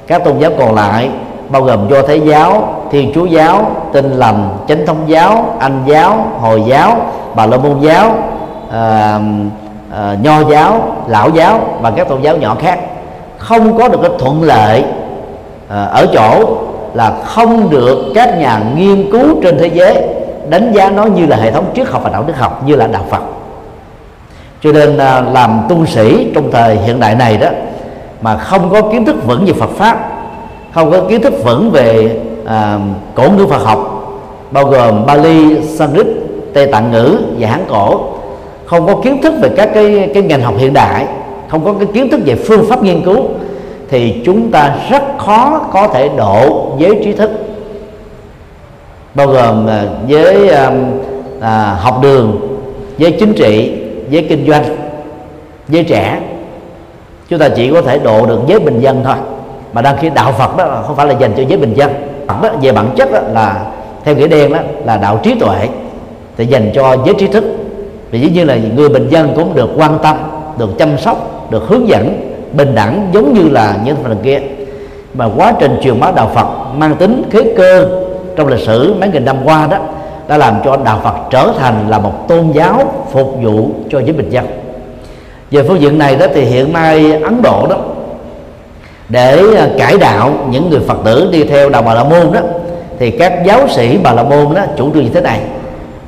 [0.08, 1.10] Các tôn giáo còn lại
[1.50, 6.28] bao gồm do thái giáo thiên chúa giáo tinh lành chánh thống giáo anh giáo
[6.42, 6.98] hồi giáo
[7.36, 8.14] bà la môn giáo
[8.72, 9.20] à,
[9.92, 12.80] à, nho giáo lão giáo và các tôn giáo nhỏ khác.
[13.38, 14.84] Không có được cái thuận lợi
[15.70, 16.58] à, ở chỗ
[16.94, 20.04] là không được các nhà nghiên cứu trên thế giới
[20.50, 22.88] đánh giá nó như là hệ thống triết học và đạo đức học như là
[22.88, 23.22] đạo Phật.
[24.64, 27.48] Cho nên à, làm tu sĩ trong thời hiện đại này đó
[28.22, 30.10] mà không có kiến thức vững về Phật pháp
[30.74, 32.20] không có kiến thức vững về
[32.50, 32.80] à,
[33.16, 33.96] cổ ngữ Phật học
[34.52, 36.08] bao gồm Bali, Sanskrit,
[36.54, 38.02] Tây Tạng ngữ và Hán cổ
[38.66, 41.08] không có kiến thức về các cái cái ngành học hiện đại
[41.48, 43.24] không có cái kiến thức về phương pháp nghiên cứu
[43.90, 47.32] thì chúng ta rất khó có thể độ giới trí thức.
[49.14, 50.72] Bao gồm à, với à,
[51.42, 52.58] à, học đường
[53.00, 53.82] với chính trị
[54.12, 54.64] với kinh doanh
[55.68, 56.20] với trẻ.
[57.30, 59.16] Chúng ta chỉ có thể độ được giới bình dân thôi
[59.74, 61.92] mà đăng khi đạo Phật đó không phải là dành cho giới bình dân.
[62.30, 63.66] Phật đó, về bản chất đó là
[64.04, 65.68] theo nghĩa đen đó là đạo trí tuệ
[66.38, 67.44] thì dành cho giới trí thức.
[68.12, 70.18] Vì dĩ nhiên là người bình dân cũng được quan tâm
[70.58, 74.40] được chăm sóc được hướng dẫn bình đẳng giống như là những phần kia.
[75.14, 77.90] Mà quá trình truyền bá đạo Phật mang tính khế cơ
[78.36, 79.78] trong lịch sử mấy nghìn năm qua đó
[80.28, 84.14] đã làm cho đạo Phật trở thành là một tôn giáo phục vụ cho giới
[84.14, 84.46] bình dân.
[85.52, 87.78] Về phương diện này đó thì hiện nay Ấn Độ đó
[89.10, 92.40] để ờ, cải đạo những người phật tử đi theo đạo bà la môn đó
[93.00, 95.42] thì các giáo sĩ bà la môn đó chủ trương như thế này.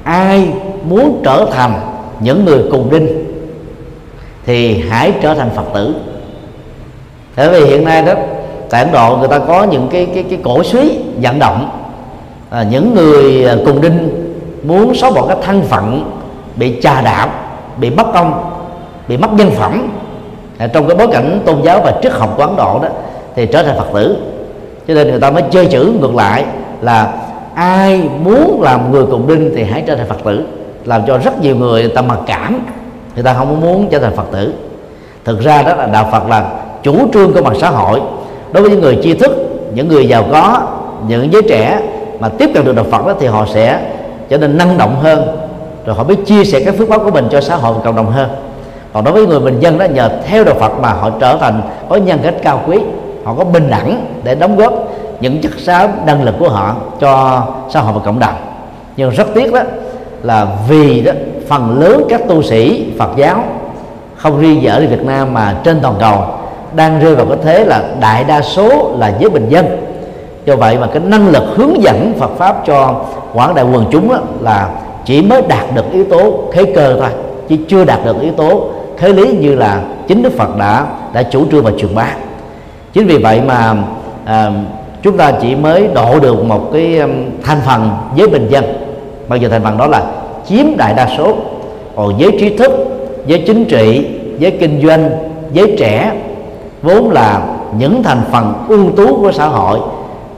[0.03, 0.49] Ai
[0.83, 1.73] muốn trở thành
[2.19, 3.25] những người cùng đinh
[4.45, 5.95] thì hãy trở thành phật tử.
[7.35, 8.13] Bởi vì hiện nay đó
[8.71, 11.69] tại ấn độ người ta có những cái cái cái cổ suý vận động
[12.49, 14.09] à, những người à, cùng đinh
[14.63, 16.11] muốn xóa bỏ cái thân phận
[16.55, 17.29] bị trà đạp
[17.77, 18.51] bị bất công
[19.07, 19.87] bị mất nhân phẩm
[20.61, 22.89] Ờ, trong cái bối cảnh tôn giáo và triết học của ấn độ đó
[23.35, 24.17] thì trở thành phật tử.
[24.87, 26.45] Cho nên người ta mới chơi chữ ngược lại
[26.81, 27.13] là
[27.55, 30.45] ai muốn làm người cùng đinh thì hãy trở thành phật tử.
[30.85, 32.65] Làm cho rất nhiều người, người ta mặc cảm
[33.15, 34.53] người ta không muốn trở thành phật tử.
[35.25, 36.51] Thực ra đó là đạo phật là
[36.83, 38.01] chủ trương của mặt xã hội.
[38.51, 39.31] Đối với những người tri thức
[39.73, 40.61] những người giàu có
[41.07, 41.79] những giới trẻ
[42.19, 43.79] mà tiếp cận được đạo phật đó thì họ sẽ
[44.29, 45.37] trở nên năng động hơn.
[45.85, 47.95] Rồi họ biết chia sẻ các phước báo của mình cho xã hội và cộng
[47.95, 48.29] đồng hơn
[48.93, 51.61] còn đối với người bình dân đó, nhờ theo đạo Phật mà họ trở thành
[51.89, 52.77] có nhân cách cao quý,
[53.23, 54.73] họ có bình đẳng để đóng góp
[55.19, 58.35] những chất xám năng lực của họ cho xã hội và cộng đồng.
[58.97, 59.59] Nhưng rất tiếc đó
[60.23, 61.11] là vì đó,
[61.47, 63.43] phần lớn các tu sĩ Phật giáo
[64.15, 66.23] không riêng gì ở Việt Nam mà trên toàn cầu
[66.75, 69.65] đang rơi vào cái thế là đại đa số là giới bình dân.
[70.45, 72.95] Do vậy mà cái năng lực hướng dẫn Phật pháp cho
[73.33, 74.69] quảng đại quần chúng đó là
[75.05, 77.09] chỉ mới đạt được yếu tố thế cơ thôi,
[77.49, 78.69] chứ chưa đạt được yếu tố
[79.01, 82.07] thế lý như là chính đức phật đã đã chủ trương và truyền bá.
[82.93, 83.75] Chính vì vậy mà
[84.25, 84.51] à,
[85.01, 87.11] chúng ta chỉ mới độ được một cái um,
[87.43, 88.63] thành phần giới bình dân.
[89.27, 90.03] Bao giờ thành phần đó là
[90.47, 91.35] chiếm đại đa số.
[91.95, 92.71] Còn giới trí thức
[93.25, 94.05] giới chính trị
[94.39, 95.09] giới kinh doanh
[95.53, 96.11] giới trẻ
[96.81, 97.41] vốn là
[97.77, 99.79] những thành phần ưu tú của xã hội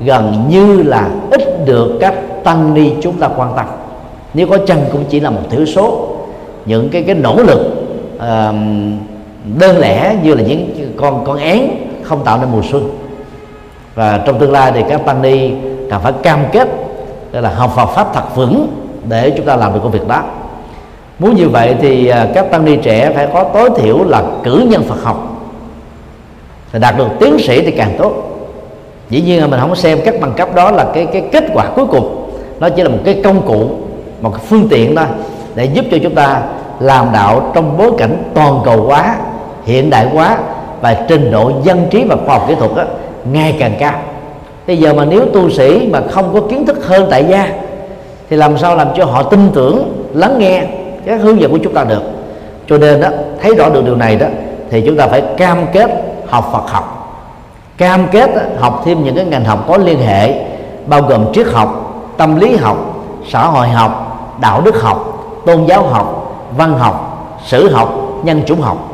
[0.06, 3.66] gần như là ít được các tăng ni chúng ta quan tâm.
[4.34, 6.08] Nếu có chăng cũng chỉ là một thiểu số.
[6.66, 7.83] Những cái cái nỗ lực
[9.60, 11.62] đơn lẻ như là những con con én
[12.04, 12.90] không tạo nên mùa xuân.
[13.96, 15.52] Và trong tương lai thì các tăng ni
[15.90, 16.68] cần phải cam kết
[17.32, 18.68] là học Phật pháp thật vững
[19.10, 20.24] để chúng ta làm được công việc đó.
[21.20, 24.66] Muốn như vậy thì à, các tăng ni trẻ phải có tối thiểu là cử
[24.70, 25.30] nhân Phật học.
[26.72, 28.14] Thì đạt được tiến sĩ thì càng tốt.
[29.10, 31.66] Dĩ nhiên là mình không xem các bằng cấp đó là cái cái kết quả
[31.76, 32.30] cuối cùng.
[32.60, 33.70] Nó chỉ là một cái công cụ,
[34.22, 35.06] một cái phương tiện thôi
[35.56, 36.42] để giúp cho chúng ta
[36.80, 39.16] làm đạo trong bối cảnh toàn cầu hóa
[39.66, 40.38] hiện đại hóa
[40.82, 42.84] và trình độ dân trí và khoa học kỹ thuật đó,
[43.32, 43.94] ngày càng cao.
[44.68, 47.50] Bây giờ mà nếu tu sĩ mà không có kiến thức hơn tại gia
[48.30, 50.64] thì làm sao làm cho họ tin tưởng lắng nghe
[51.06, 52.02] các hướng dẫn của chúng ta được?
[52.70, 53.08] Cho nên đó
[53.42, 54.28] thấy rõ được điều này đó
[54.70, 55.90] thì chúng ta phải cam kết
[56.28, 57.00] học Phật học.
[57.78, 60.46] Cam kết học thêm những cái ngành học có liên hệ
[60.86, 62.78] bao gồm triết học tâm lý học
[63.30, 66.23] xã hội học đạo đức học tôn giáo học
[66.58, 68.90] văn học, sử học, nhân chủng học.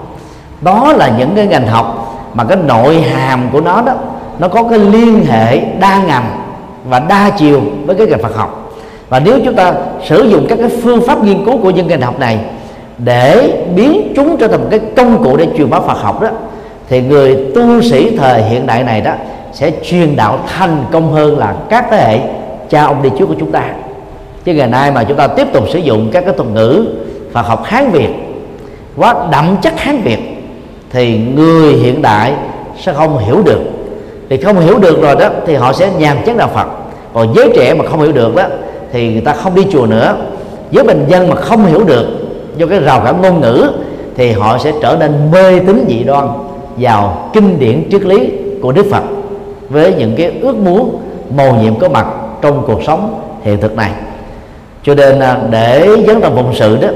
[0.61, 3.93] Đó là những cái ngành học mà cái nội hàm của nó đó,
[4.39, 6.41] nó có cái liên hệ đa ngành
[6.85, 8.71] và đa chiều với cái ngành Phật học.
[9.09, 9.73] Và nếu chúng ta
[10.05, 12.39] sử dụng các cái phương pháp nghiên cứu của những ngành học này
[12.97, 16.29] để biến chúng trở thành một cái công cụ để truyền bá Phật học đó,
[16.89, 19.11] thì người tu sĩ thời hiện đại này đó
[19.53, 22.19] sẽ truyền đạo thành công hơn là các thế hệ
[22.69, 23.63] cha ông đi trước của chúng ta.
[24.43, 26.85] Chứ ngày nay mà chúng ta tiếp tục sử dụng các cái thuật ngữ
[27.33, 28.09] Phật học Hán Việt,
[28.95, 30.19] quá đậm chất Hán Việt,
[30.89, 32.33] thì người hiện đại
[32.79, 33.61] sẽ không hiểu được.
[34.29, 36.67] Vì không hiểu được rồi đó, thì họ sẽ nhàm chán đạo Phật.
[37.13, 38.43] Còn giới trẻ mà không hiểu được đó,
[38.91, 40.15] thì người ta không đi chùa nữa.
[40.71, 42.07] Giới bình dân mà không hiểu được,
[42.57, 43.71] do cái rào cản ngôn ngữ,
[44.15, 46.27] thì họ sẽ trở nên mê tín dị đoan
[46.77, 48.29] vào kinh điển triết lý
[48.61, 49.03] của Đức Phật
[49.69, 51.01] với những cái ước muốn
[51.37, 52.07] màu nhiệm có mặt
[52.41, 53.91] trong cuộc sống hiện thực này.
[54.83, 56.87] Cho nên à, để dấn tâm phụng sự đó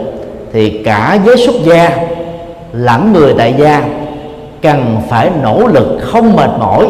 [0.54, 1.98] thì cả giới xuất gia
[2.74, 3.84] lẫn người tại gia
[4.62, 6.90] cần phải nỗ lực không mệt mỏi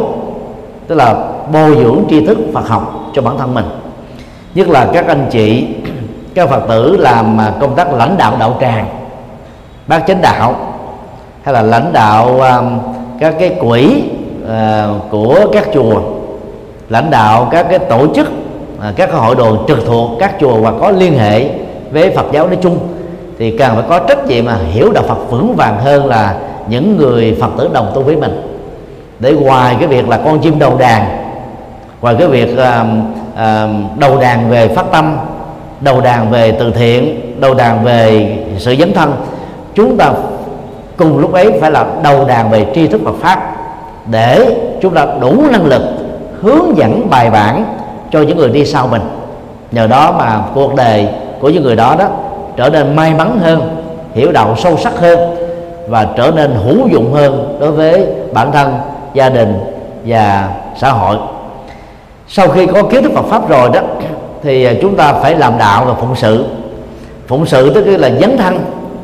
[0.88, 1.16] tức là
[1.54, 3.66] bồi dưỡng tri thức Phật học cho bản thân mình.
[4.56, 5.68] Nhất là các anh chị
[6.36, 8.86] các Phật tử làm à, công tác lãnh đạo đạo tràng
[9.88, 10.56] bác chánh đạo
[11.44, 12.62] hay là lãnh đạo à,
[13.20, 14.04] các cái quỹ
[14.44, 14.50] uh,
[15.10, 16.02] của các chùa
[16.90, 18.28] lãnh đạo các cái tổ chức
[18.78, 21.50] uh, các hội đoàn trực thuộc các chùa và có liên hệ
[21.92, 22.93] với Phật giáo nói chung
[23.40, 26.36] thì càng phải có trách nhiệm mà hiểu đạo Phật vững vàng hơn là
[26.68, 28.42] những người Phật tử đồng tu với mình.
[29.20, 31.24] Để ngoài cái việc là con chim đầu đàn
[32.02, 32.88] ngoài cái việc uh,
[33.34, 35.18] uh, đầu đàn về phát tâm
[35.82, 39.14] đầu đàn về từ thiện đầu đàn về sự dấn thân
[39.76, 40.12] chúng ta
[40.98, 43.56] cùng lúc ấy phải là đầu đàn về tri thức Phật pháp
[44.06, 45.82] để chúng ta đủ năng lực
[46.42, 47.66] hướng dẫn bài bản
[48.12, 49.02] cho những người đi sau mình.
[49.72, 51.08] Nhờ đó mà cuộc đời
[51.40, 52.08] của những người đó đó
[52.58, 53.76] trở nên may mắn hơn,
[54.14, 55.20] hiểu đạo sâu sắc hơn
[55.88, 58.74] và trở nên hữu dụng hơn đối với bản thân,
[59.14, 59.60] gia đình
[60.06, 61.18] và xã hội.
[62.28, 63.80] Sau khi có kiến thức Phật pháp rồi đó,
[64.44, 66.46] thì chúng ta phải làm đạo và phụng sự.
[67.28, 68.60] Phụng sự tức là dấn thân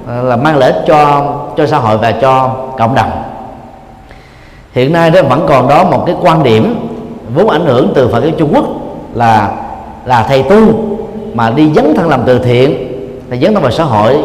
[0.07, 3.11] à, là mang lợi ích cho cho xã hội và cho cộng đồng.
[4.73, 6.89] Hiện nay đó vẫn còn đó một cái quan điểm
[7.35, 8.65] vốn ảnh hưởng từ Phật giáo Trung Quốc
[9.13, 9.51] là
[10.05, 10.59] là thầy tu
[11.33, 12.88] mà đi dấn thân làm từ thiện
[13.29, 14.17] là dấn thân vào xã hội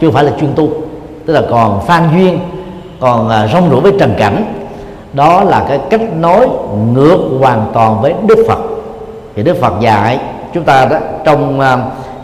[0.00, 0.68] chưa phải là chuyên tu.
[1.26, 2.38] Tức là còn phan duyên
[3.00, 4.44] còn uh, rong ruổi với trần cảnh.
[5.12, 6.48] Đó là cái cách nói
[6.92, 8.58] ngược hoàn toàn với Đức Phật.
[9.36, 10.18] Thì Đức Phật dạy
[10.54, 11.64] chúng ta đó trong uh,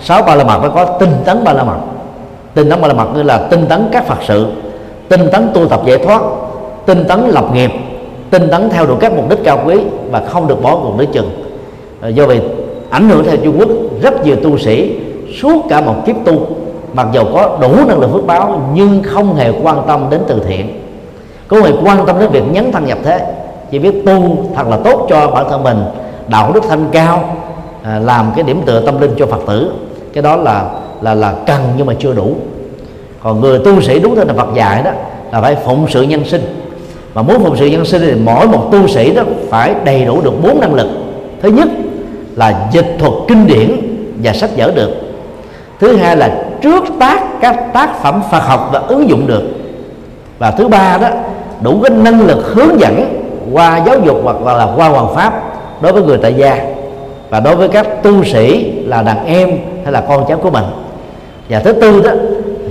[0.00, 1.78] sáu ba la mật nó có tinh tấn ba la mật.
[2.54, 4.46] Tinh tấn ba la mật như là tinh tấn các phật sự
[5.08, 6.22] tinh tấn tu tập giải thoát
[6.86, 7.70] tinh tấn lập nghiệp
[8.30, 9.76] tinh tấn theo đuổi các mục đích cao quý
[10.10, 11.30] và không được bỏ cuộc nửa chừng.
[12.00, 12.40] À, do vậy
[12.90, 13.68] ảnh hưởng theo Trung Quốc
[14.02, 14.96] rất nhiều tu sĩ
[15.40, 16.46] suốt cả một kiếp tu
[16.94, 20.42] mặc dầu có đủ năng lực phước báo nhưng không hề quan tâm đến từ
[20.48, 20.80] thiện.
[21.48, 23.26] Có người quan tâm đến việc nhấn thân nhập thế
[23.70, 25.84] chỉ biết tu thật là tốt cho bản thân mình
[26.28, 27.36] đạo đức thanh cao
[27.82, 29.72] à, làm cái điểm tựa tâm linh cho phật tử.
[30.12, 30.70] Cái đó là
[31.00, 32.34] là là cần nhưng mà chưa đủ.
[33.22, 34.90] Còn người tu sĩ đúng theo là Phật dạy đó
[35.32, 36.42] là phải phụng sự nhân sinh.
[37.14, 40.20] Mà muốn phụng sự nhân sinh thì mỗi một tu sĩ đó phải đầy đủ
[40.20, 40.86] được bốn năng lực.
[41.42, 41.68] Thứ nhất
[42.36, 43.70] là dịch thuật kinh điển
[44.22, 44.90] và sách vở được
[45.80, 49.42] thứ hai là trước tác các tác phẩm Phật học và ứng dụng được.
[50.38, 51.08] Và thứ ba đó
[51.60, 53.22] đủ cái năng lực hướng dẫn
[53.52, 55.42] qua giáo dục hoặc là qua hoàng pháp
[55.80, 56.64] đối với người tại gia
[57.30, 59.50] và đối với các tu sĩ là đàn em
[59.84, 60.64] hay là con cháu của mình.
[61.48, 62.10] Và thứ tư đó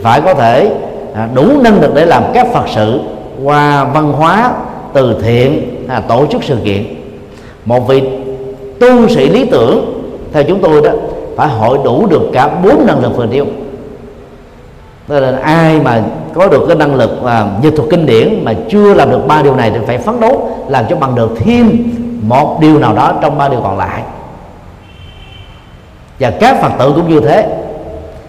[0.04, 0.72] phải có thể
[1.16, 3.00] à, đủ năng lực để làm các phật sự
[3.44, 4.52] qua văn hóa
[4.94, 6.84] từ thiện à, tổ chức sự kiện.
[7.66, 8.04] Một vị
[8.80, 10.04] tu sĩ lý tưởng
[10.34, 10.92] theo chúng tôi đó
[11.36, 13.46] phải hội đủ được cả bốn năng lực vừa nêu.
[15.08, 16.02] Nên là ai mà
[16.34, 19.42] có được cái năng lực và dịch thuật kinh điển mà chưa làm được ba
[19.42, 23.14] điều này thì phải phấn đấu làm cho bằng được thêm một điều nào đó
[23.22, 24.02] trong ba điều còn lại.
[26.20, 27.48] Và các phật tử cũng như thế.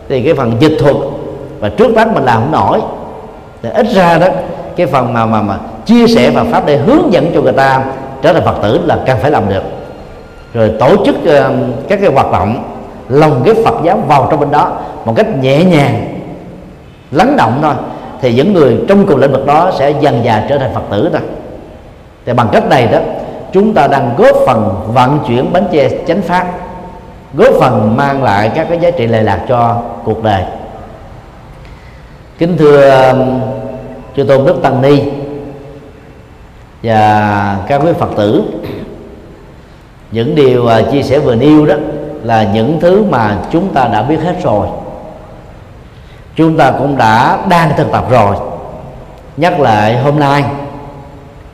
[0.09, 0.97] Thì cái phần dịch thuật
[1.61, 2.81] và trước mắt mình làm không nổi
[3.63, 4.27] thì ít ra đó
[4.77, 7.85] cái phần mà mà mà chia sẻ và pháp để hướng dẫn cho người ta
[8.23, 9.63] trở thành phật tử là cần phải làm được.
[10.55, 11.55] Rồi tổ chức uh,
[11.89, 12.76] các cái hoạt động
[13.09, 16.21] lồng cái phật giáo vào trong bên đó một cách nhẹ nhàng,
[17.11, 17.75] lắng động thôi,
[18.21, 21.09] thì những người trong cùng lĩnh vực đó sẽ dần dà trở thành phật tử
[21.13, 21.23] thôi
[22.27, 22.99] thì bằng cách này đó,
[23.53, 26.47] chúng ta đang góp phần vận chuyển bánh che chánh pháp,
[27.35, 30.43] góp phần mang lại các cái giá trị lệ lạc cho cuộc đời.
[32.39, 33.41] Kính thưa um,
[34.17, 35.03] chư tôn đức tăng ni
[36.83, 38.43] và các quý phật tử,
[40.13, 41.75] những điều à, chia sẻ vừa nêu đó
[42.27, 44.67] là những thứ mà chúng ta đã biết hết rồi.
[46.37, 48.37] Chúng ta cũng đã đang thực tập rồi.
[49.37, 50.45] Nhắc lại hôm nay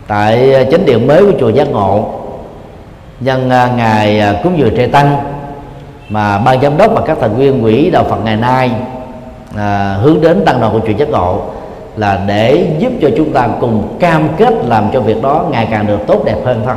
[0.07, 2.05] tại à, chánh điện mới của chùa giác ngộ
[3.21, 5.17] nhân à, ngày à, cúng dường trai tăng
[6.09, 8.71] mà ban giám đốc và các thành viên quỹ đạo phật ngày nay
[9.57, 11.41] à, hướng đến tăng đoàn của chùa giác ngộ
[11.97, 15.87] là để giúp cho chúng ta cùng cam kết làm cho việc đó ngày càng
[15.87, 16.75] được tốt đẹp hơn thôi.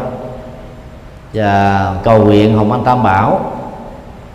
[1.33, 3.39] Và cầu nguyện hồng anh tam bảo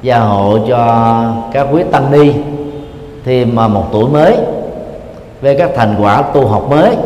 [0.02, 1.14] gia hộ cho
[1.52, 2.32] các quý tăng ni
[3.24, 4.36] thêm à, một tuổi mới
[5.40, 6.96] với các thành quả tu học mới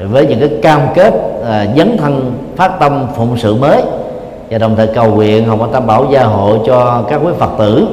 [0.00, 1.14] với những cái cam kết
[1.46, 3.82] à, dấn thân phát tâm phụng sự mới.
[4.50, 7.50] Và đồng thời cầu nguyện hồng anh tam bảo gia hộ cho các quý phật
[7.58, 7.86] tử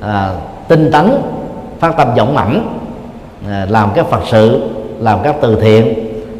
[0.00, 0.30] à,
[0.68, 1.12] tinh tấn
[1.78, 2.78] phát tâm vọng mãnh
[3.50, 4.62] à, làm các phật sự
[4.98, 5.94] làm các từ thiện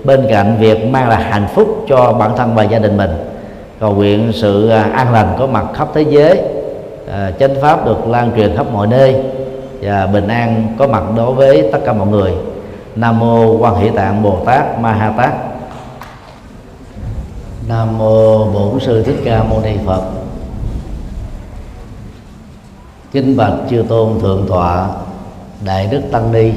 [0.04, 3.10] bên cạnh việc mang lại hạnh phúc cho bản thân và gia đình mình.
[3.80, 6.42] Cầu nguyện sự à, an lành có mặt khắp thế giới
[7.10, 9.16] à, chánh pháp được lan truyền khắp mọi nơi
[9.80, 12.34] và bình an có mặt đối với tất cả mọi người.
[12.96, 15.32] Nam mô quan hỷ tạng bồ tát ma ha tát.
[17.68, 20.02] Nam mô bổn sư thích ca mâu ni phật.
[23.12, 24.88] Kính bạch chư tôn thượng tọa
[25.64, 26.52] đại đức tăng ni.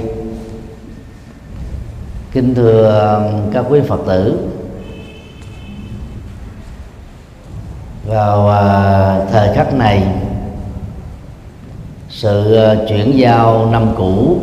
[2.31, 3.21] Kính thưa
[3.53, 4.49] các quý phật tử
[8.05, 10.07] vào à, thời khắc này
[12.15, 14.37] sự ờ, chuyển giao năm cũ.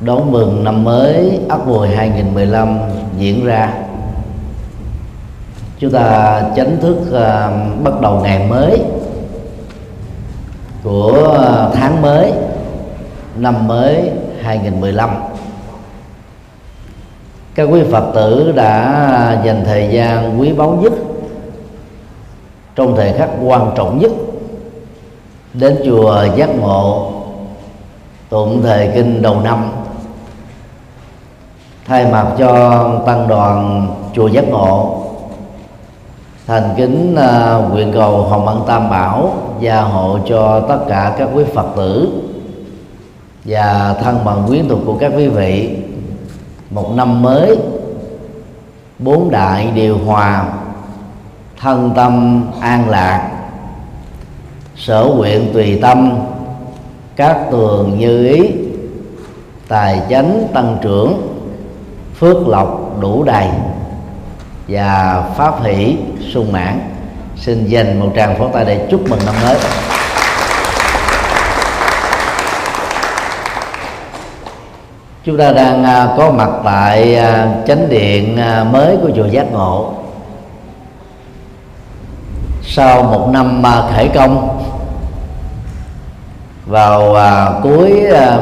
[0.00, 2.78] Đón mừng năm mới Ất Mùi 2015
[3.18, 3.72] diễn ra.
[5.78, 8.82] Chúng ta chánh thức uh, bắt đầu ngày mới
[10.82, 12.32] của ờ, tháng mới
[13.36, 14.10] năm mới
[14.42, 15.10] 2015
[17.54, 20.92] các quý Phật tử đã dành thời gian quý báu nhất
[22.74, 24.10] trong thời khắc quan trọng nhất
[25.54, 27.12] đến chùa giác ngộ
[28.28, 29.70] tụng thời kinh đầu năm.
[31.86, 34.96] Thay mặt cho tăng đoàn chùa giác ngộ
[36.46, 41.28] thành kính uh, nguyện cầu hồng ân tam bảo gia hộ cho tất cả các
[41.34, 42.22] quý phật tử
[43.44, 45.78] và thân bằng quyến thuộc của các quý vị.
[46.70, 47.58] Một năm mới
[48.98, 50.44] bốn đại điều hòa
[51.60, 53.29] thân tâm an lạc
[54.80, 56.18] sở nguyện tùy tâm,
[57.16, 58.50] các tường như ý,
[59.68, 61.36] tài chánh tăng trưởng,
[62.18, 63.46] phước lộc đủ đầy
[64.68, 65.96] và pháp hỷ
[66.32, 66.80] sung mãn.
[67.36, 69.56] Xin dành một tràng pháo tay để chúc mừng năm mới.
[75.24, 79.52] Chúng ta đang à, có mặt tại à, chánh điện à, mới của chùa giác
[79.52, 79.92] ngộ.
[82.62, 83.62] Sau một năm
[83.94, 84.59] khởi công
[86.70, 88.38] vào à, cuối à,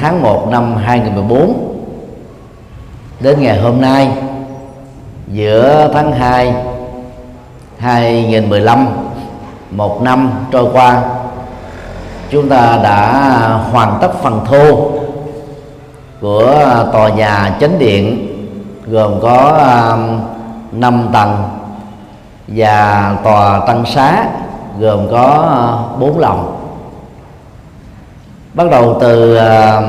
[0.00, 1.74] tháng 1 năm 2014
[3.20, 4.10] đến ngày hôm nay
[5.28, 6.54] giữa tháng 2
[7.78, 8.86] 2015
[9.70, 11.02] một năm trôi qua
[12.30, 13.12] chúng ta đã
[13.72, 14.90] hoàn tất phần thô
[16.20, 18.28] của tòa nhà chánh điện
[18.86, 19.96] gồm có à,
[20.72, 21.42] 5 tầng
[22.48, 24.24] và tòa tăng xá
[24.78, 26.61] gồm có à, 4 lòng
[28.54, 29.82] bắt đầu từ à,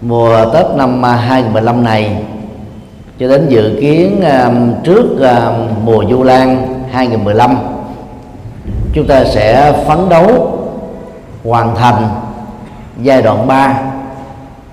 [0.00, 2.16] mùa Tết năm 2015 này
[3.18, 4.50] cho đến dự kiến à,
[4.84, 5.52] trước à,
[5.84, 7.56] mùa Du Lan 2015
[8.94, 10.58] chúng ta sẽ phấn đấu
[11.44, 12.08] hoàn thành
[13.02, 13.80] giai đoạn 3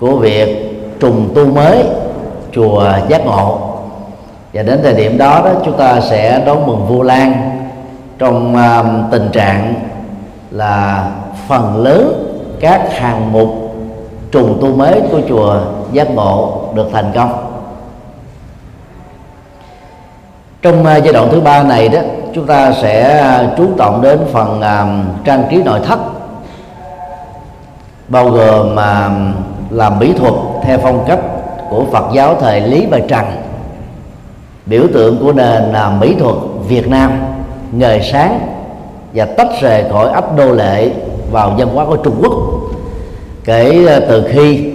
[0.00, 1.84] của việc trùng tu mới
[2.52, 3.58] chùa giác ngộ.
[4.52, 7.32] Và đến thời điểm đó đó, chúng ta sẽ đón mừng vu lan
[8.18, 8.56] trong
[9.10, 9.74] tình trạng
[10.50, 11.06] là
[11.48, 12.23] phần lớn
[12.60, 13.48] các hàng mục
[14.32, 15.60] trùng tu mới của chùa
[15.92, 17.50] giác ngộ được thành công.
[20.62, 21.98] Trong à, giai đoạn thứ ba này đó
[22.34, 25.98] chúng ta sẽ à, chú trọng đến phần uh, trang trí nội thất
[28.08, 31.20] bao gồm uh, làm mỹ thuật theo phong cách
[31.70, 33.24] của Phật giáo thời Lý và Trần
[34.66, 36.34] biểu tượng của nền à, mỹ thuật
[36.68, 37.12] Việt Nam
[37.72, 38.40] ngời sáng
[39.14, 40.90] và tách rời khỏi ấp đô lệ
[41.30, 42.32] vào văn hóa của Trung Quốc
[43.44, 44.72] kể ờ, từ khi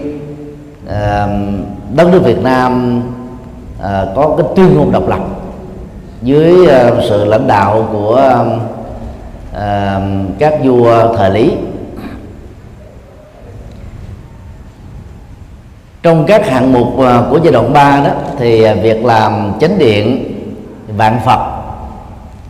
[0.87, 1.27] à,
[1.95, 3.01] đất nước Việt Nam
[3.81, 5.19] à, có cái tuyên ngôn độc lập
[6.21, 8.45] dưới à, sự lãnh đạo của
[9.53, 10.01] à,
[10.39, 11.53] các vua thời lý.
[16.03, 19.77] Trong các hạng mục à, của giai đoạn 3 đó thì à, việc làm chánh
[19.79, 20.25] điện
[20.97, 21.39] vạn Phật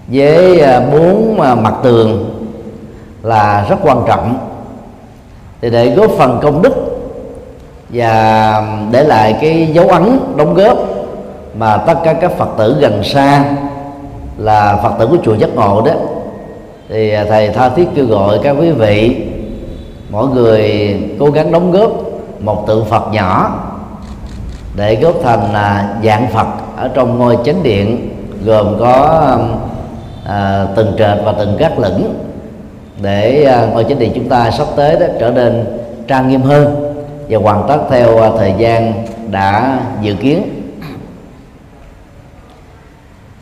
[0.08, 2.36] với à, bốn mặt tường
[3.24, 4.49] là rất quan trọng
[5.62, 6.74] thì để góp phần công đức
[7.90, 10.78] và để lại cái dấu ấn đóng góp
[11.54, 13.44] mà tất cả các phật tử gần xa
[14.38, 15.92] là phật tử của chùa giác ngộ đó
[16.90, 19.28] thì thầy tha thiết kêu gọi các quý vị
[20.10, 21.92] mỗi người cố gắng đóng góp
[22.40, 23.60] một tượng phật nhỏ
[24.76, 26.48] để góp thành là dạng phật
[26.78, 28.10] ở trong ngôi chánh điện
[28.46, 29.22] gồm có
[30.26, 32.29] à, từng trệt và từng gác lửng
[33.02, 35.66] để à, ngôi chính điện chúng ta sắp tới đó trở nên
[36.08, 36.94] trang nghiêm hơn
[37.30, 38.94] và hoàn tất theo à, thời gian
[39.32, 40.44] đã dự kiến.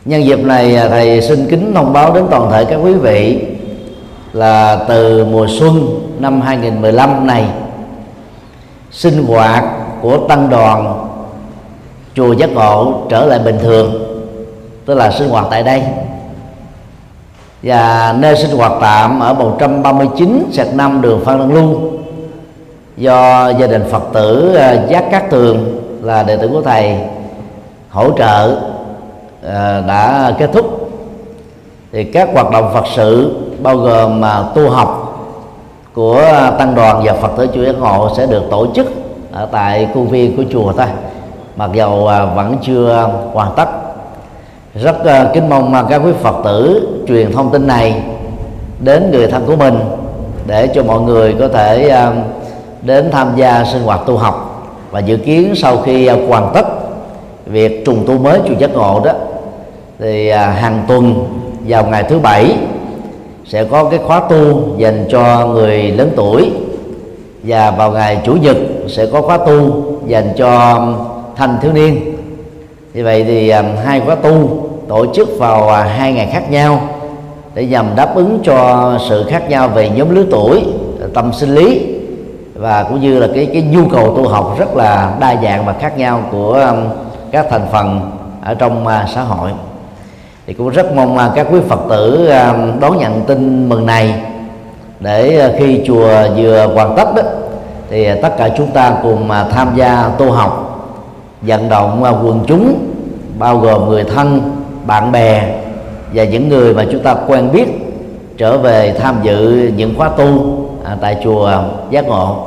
[0.04, 3.46] Nhân dịp này à, thầy xin kính thông báo đến toàn thể các quý vị
[4.32, 7.44] là từ mùa xuân năm 2015 này,
[8.90, 9.64] sinh hoạt
[10.02, 11.08] của tăng đoàn
[12.14, 14.04] chùa giác ngộ trở lại bình thường,
[14.86, 15.82] tức là sinh hoạt tại đây
[17.68, 21.80] và nơi sinh hoạt tạm ở 139 sạch năm đường Phan Đăng Lưu.
[22.96, 26.96] Do gia đình Phật tử à, Giác Cát Tường là đệ tử của thầy
[27.90, 28.60] hỗ trợ
[29.48, 30.90] à, đã kết thúc.
[31.92, 35.04] Thì các hoạt động Phật sự bao gồm mà tu học
[35.94, 36.22] của
[36.58, 38.86] tăng đoàn và Phật tử chùa Giác Ngộ sẽ được tổ chức
[39.32, 40.88] ở tại khuôn viên của chùa ta
[41.56, 43.87] mặc dầu à, vẫn chưa hoàn tất
[44.82, 48.02] rất ờ, kính mong mà các quý Phật tử truyền thông tin này
[48.80, 49.78] đến người thân của mình
[50.46, 52.12] để cho mọi người có thể ờ,
[52.82, 54.44] đến tham gia sinh hoạt tu học
[54.90, 56.66] và dự kiến sau khi uh, hoàn tất
[57.46, 59.12] việc trùng tu mới chùa giác ngộ đó
[59.98, 61.24] thì uh, hàng tuần
[61.66, 62.56] vào ngày thứ bảy
[63.46, 66.50] sẽ có cái khóa tu dành cho người lớn tuổi
[67.42, 68.56] và vào ngày chủ nhật
[68.88, 70.82] sẽ có khóa tu dành cho
[71.36, 72.16] thanh thiếu niên.
[72.94, 76.80] Như vậy thì um, hai khóa tu tổ chức vào à, hai ngày khác nhau
[77.54, 80.64] để nhằm đáp ứng cho sự khác nhau về nhóm lứa tuổi,
[81.14, 81.94] tâm sinh lý
[82.54, 85.72] và cũng như là cái cái nhu cầu tu học rất là đa dạng và
[85.72, 86.72] khác nhau của à,
[87.30, 88.10] các thành phần
[88.44, 89.50] ở trong à, xã hội.
[90.46, 92.30] Thì cũng rất mong các quý phật tử
[92.80, 94.14] đón nhận tin mừng này
[95.00, 97.22] để khi chùa vừa hoàn tất đó,
[97.90, 100.80] thì tất cả chúng ta cùng tham gia tu học,
[101.42, 102.78] vận động quần chúng,
[103.38, 104.57] bao gồm người thân
[104.88, 105.54] bạn bè
[106.14, 107.66] và những người mà chúng ta quen biết
[108.38, 111.52] trở về tham dự những khóa tu à, tại chùa
[111.90, 112.46] giác ngộ.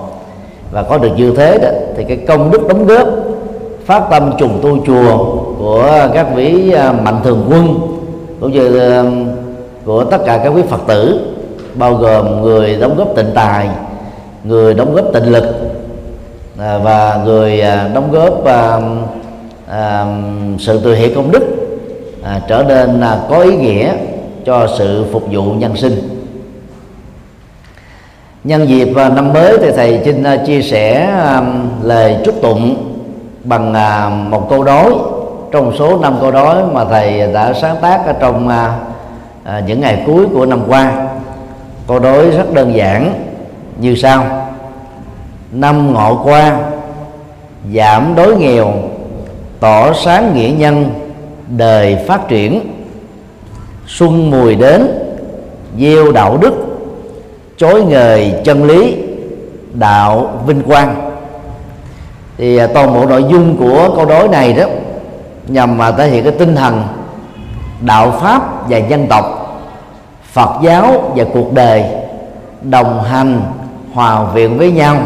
[0.72, 3.08] Và có được như thế đó thì cái công đức đóng góp
[3.86, 5.18] phát tâm trùng tu chùa
[5.60, 7.80] của các vị à, mạnh thường quân
[8.40, 9.04] cũng như à,
[9.86, 11.20] của tất cả các quý phật tử
[11.74, 13.70] bao gồm người đóng góp tịnh tài
[14.44, 15.44] người đóng góp tịnh lực
[16.60, 17.64] à, và người
[17.94, 18.34] đóng góp
[20.60, 21.44] sự từ thiện công đức.
[22.24, 23.94] À, trở nên à, có ý nghĩa
[24.46, 26.26] cho sự phục vụ nhân sinh.
[28.44, 31.42] Nhân dịp à, năm mới thì thầy xin à, chia sẻ à,
[31.82, 32.94] lời chúc tụng
[33.44, 34.94] bằng à, một câu đối.
[35.52, 38.50] Trong số năm câu đối mà thầy đã sáng tác ở trong
[39.68, 41.08] những ngày cuối của năm qua
[41.88, 43.14] câu đối rất đơn giản
[43.78, 44.26] như sau.
[45.52, 46.60] Năm ngọ qua
[47.76, 48.74] giảm đối nghèo
[49.60, 51.01] tỏ sáng nghĩa nhân
[51.58, 52.62] đời phát triển.
[53.88, 54.88] Xuân mùi đến,
[55.80, 56.54] gieo đạo đức,
[57.58, 58.98] chối nghề chân lý,
[59.74, 61.12] đạo vinh quang.
[62.38, 64.66] Thì à, toàn bộ nội dung của câu đối này đó
[65.48, 66.84] nhằm mà thể hiện cái tinh thần
[67.82, 69.26] đạo pháp và dân tộc,
[70.24, 71.84] phật giáo và cuộc đời
[72.62, 73.42] đồng hành,
[73.94, 74.98] hòa viện với nhau,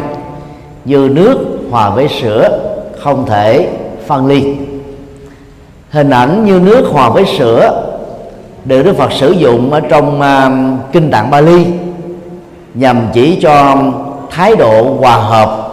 [0.85, 1.37] như nước
[1.71, 2.59] hòa với sữa
[2.99, 3.69] không thể
[4.07, 4.55] phân ly
[5.95, 7.83] hình ảnh như nước hòa với sữa
[8.65, 11.65] được đức phật sử dụng ở trong uh, kinh tạng bali
[12.73, 13.75] nhằm chỉ cho
[14.29, 15.67] thái độ hòa hợp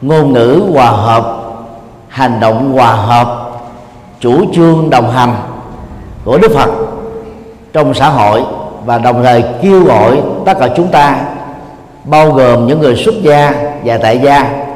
[0.00, 1.36] ngôn ngữ hòa hợp
[2.08, 3.50] hành động hòa hợp
[4.20, 5.34] chủ trương đồng hành
[6.24, 6.70] của đức phật
[7.72, 8.42] trong xã hội
[8.84, 11.16] và đồng thời kêu gọi tất cả chúng ta
[12.04, 13.52] bao gồm những người xuất gia
[13.84, 14.66] và tại gia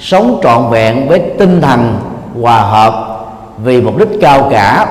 [0.00, 1.98] sống trọn vẹn với tinh thần
[2.42, 3.11] hòa hợp
[3.62, 4.86] vì mục đích cao cả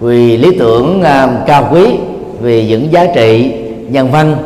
[0.00, 1.98] vì lý tưởng uh, cao quý
[2.40, 3.54] vì những giá trị
[3.88, 4.36] nhân văn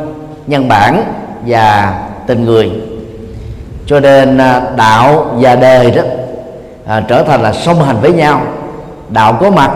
[0.47, 1.03] nhân bản
[1.45, 1.93] và
[2.27, 2.71] tình người.
[3.85, 6.01] Cho nên uh, đạo và đời đó
[6.97, 8.41] uh, trở thành là song hành với nhau.
[9.09, 9.71] Đạo có mặt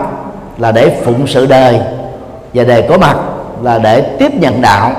[0.58, 1.80] là để phụng sự đời
[2.54, 3.16] và đời có mặt
[3.62, 4.92] là để tiếp nhận đạo.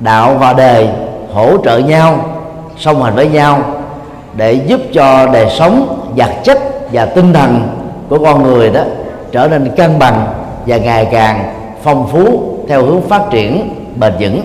[0.00, 0.88] Đạo và đời
[1.34, 2.24] hỗ trợ nhau
[2.78, 3.62] song hành với nhau
[4.34, 6.58] để giúp cho đời sống vật chất
[6.92, 7.77] và tinh thần
[8.08, 8.80] của con người đó
[9.32, 10.26] trở nên cân bằng
[10.66, 14.40] và ngày càng phong phú theo hướng phát triển bền vững.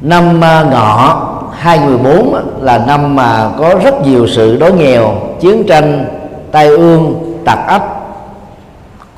[0.00, 6.04] Năm à, ngọ 2014 là năm mà có rất nhiều sự đói nghèo, chiến tranh,
[6.52, 7.82] tai ương tặc ách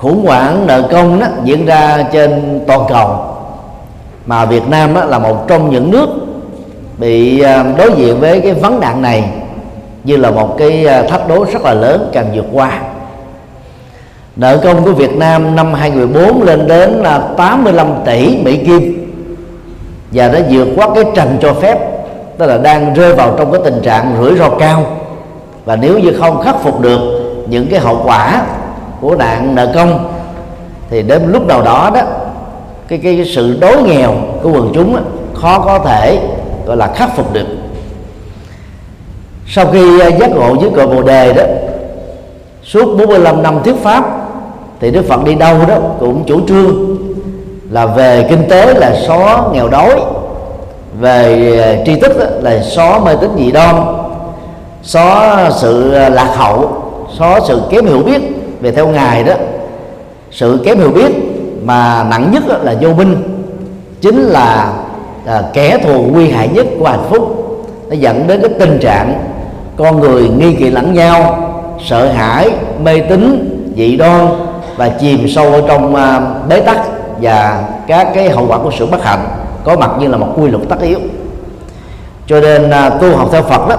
[0.02, 3.24] khủng hoảng, nợ công đó diễn ra trên toàn cầu.
[4.26, 6.09] Mà Việt Nam đó là một trong những nước
[6.98, 9.30] bị à, đối diện với cái vấn nạn này
[10.04, 12.80] như là một cái à, thách đố rất là lớn cần vượt qua.
[14.36, 18.98] Nợ công của Việt Nam năm 2014 lên đến là 85 tỷ Mỹ Kim.
[20.12, 21.78] Và nó vượt qua cái trần cho phép
[22.38, 24.86] tức là đang rơi vào trong cái tình trạng rủi ro cao.
[25.64, 27.00] Và nếu như không khắc phục được
[27.48, 28.42] những cái hậu quả
[29.00, 30.12] của nạn nợ công
[30.90, 32.02] thì đến lúc nào đó đó
[32.88, 35.00] cái cái sự đói nghèo của quần chúng đó,
[35.34, 36.18] khó có thể
[36.66, 37.46] gọi là khắc phục được
[39.47, 41.43] sau khi à, giác ngộ dưới cội bồ đề đó,
[42.62, 44.05] suốt 45 năm thuyết pháp,
[44.81, 46.97] thì Đức Phật đi đâu đó cũng chủ trương
[47.70, 50.01] là về kinh tế là xóa nghèo đói,
[51.01, 52.12] về à, tri thức
[52.43, 53.77] là xóa mê tín dị đoan,
[54.82, 56.82] xóa sự à, lạc hậu,
[57.19, 58.23] xóa sự kém hiểu biết
[58.60, 59.35] về theo ngài đó.
[60.31, 61.12] Sự kém hiểu biết
[61.62, 63.23] mà nặng nhất là vô minh,
[64.01, 64.73] chính là
[65.52, 67.41] kẻ thù nguy hại nhất của hạnh phúc
[67.93, 69.14] nó dẫn đến cái tình trạng
[69.77, 71.39] con người nghi kỵ lẫn nhau
[71.86, 72.51] sợ hãi
[72.82, 74.28] mê tín dị đoan
[74.77, 76.78] và chìm sâu ở trong uh, bế tắc
[77.20, 79.28] và các cái hậu quả của sự bất hạnh
[79.64, 80.98] có mặt như là một quy luật tất yếu.
[82.27, 83.77] Cho nên uh, tu học theo Phật đó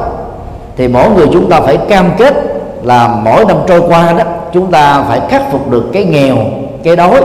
[0.77, 2.33] thì mỗi người chúng ta phải cam kết
[2.83, 4.23] là mỗi năm trôi qua đó
[4.53, 6.37] chúng ta phải khắc phục được cái nghèo
[6.83, 7.21] cái đói.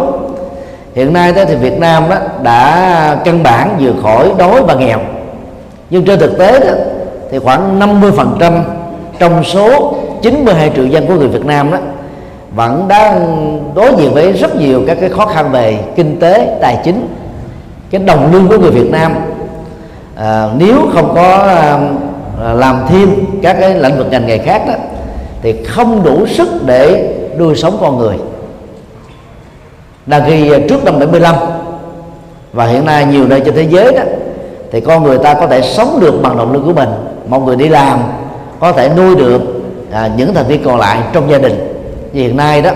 [0.94, 4.98] Hiện nay đó thì Việt Nam đó đã căn bản vừa khỏi đói và nghèo
[5.90, 6.72] nhưng trên thực tế đó
[7.30, 8.62] thì khoảng 50%
[9.18, 11.78] trong số 92 triệu dân của người Việt Nam đó
[12.54, 16.78] vẫn đang đối diện với rất nhiều các cái khó khăn về kinh tế tài
[16.84, 17.08] chính
[17.90, 19.14] cái đồng lương của người Việt Nam.
[20.16, 21.36] À, nếu không có
[22.42, 24.74] à, làm thêm các cái lĩnh vực ngành nghề khác đó
[25.42, 28.16] thì không đủ sức để nuôi sống con người.
[30.06, 31.34] Là khi trước năm 75
[32.52, 34.02] và hiện nay nhiều nơi trên thế giới đó
[34.72, 36.88] thì con người ta có thể sống được bằng đồng lương của mình.
[37.28, 37.98] Một người đi làm
[38.60, 39.42] có thể nuôi được
[39.92, 41.84] à, những thành viên còn lại trong gia đình.
[42.12, 42.70] Như hiện nay đó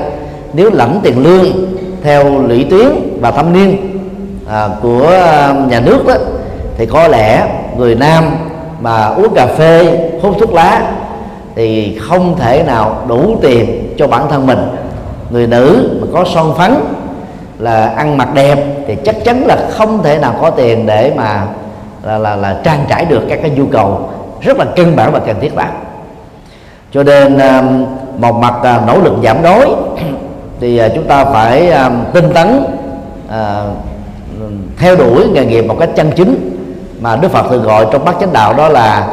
[0.53, 1.47] nếu lãnh tiền lương
[2.03, 2.89] theo lũy tuyến
[3.21, 4.01] và thâm niên
[4.49, 5.11] à, của
[5.69, 6.15] nhà nước đó
[6.77, 8.25] thì có lẽ người nam
[8.81, 10.93] mà uống cà phê hút thuốc lá
[11.55, 14.59] thì không thể nào đủ tiền cho bản thân mình.
[15.31, 16.75] Người nữ mà có son phấn
[17.59, 21.47] là ăn mặc đẹp thì chắc chắn là không thể nào có tiền để mà
[22.03, 24.09] là là, là trang trải được các cái nhu cầu
[24.41, 25.65] rất là cân bản và cần thiết đó
[26.93, 27.87] cho nên um,
[28.19, 29.67] một mặt à, nỗ lực giảm đói
[30.61, 32.65] thì à, chúng ta phải à, tinh tấn
[34.79, 36.59] theo đuổi nghề nghiệp một cách chân chính
[37.01, 39.09] mà Đức Phật thường gọi trong bát chánh đạo đó là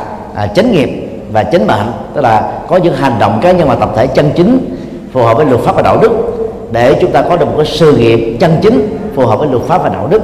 [0.56, 0.90] chánh nghiệp
[1.32, 4.32] và chánh mệnh tức là có những hành động cá nhân và tập thể chân
[4.36, 4.76] chính
[5.14, 6.12] phù hợp với luật pháp và đạo đức
[6.72, 9.64] để chúng ta có được một cái sự nghiệp chân chính phù hợp với luật
[9.64, 10.22] pháp và đạo đức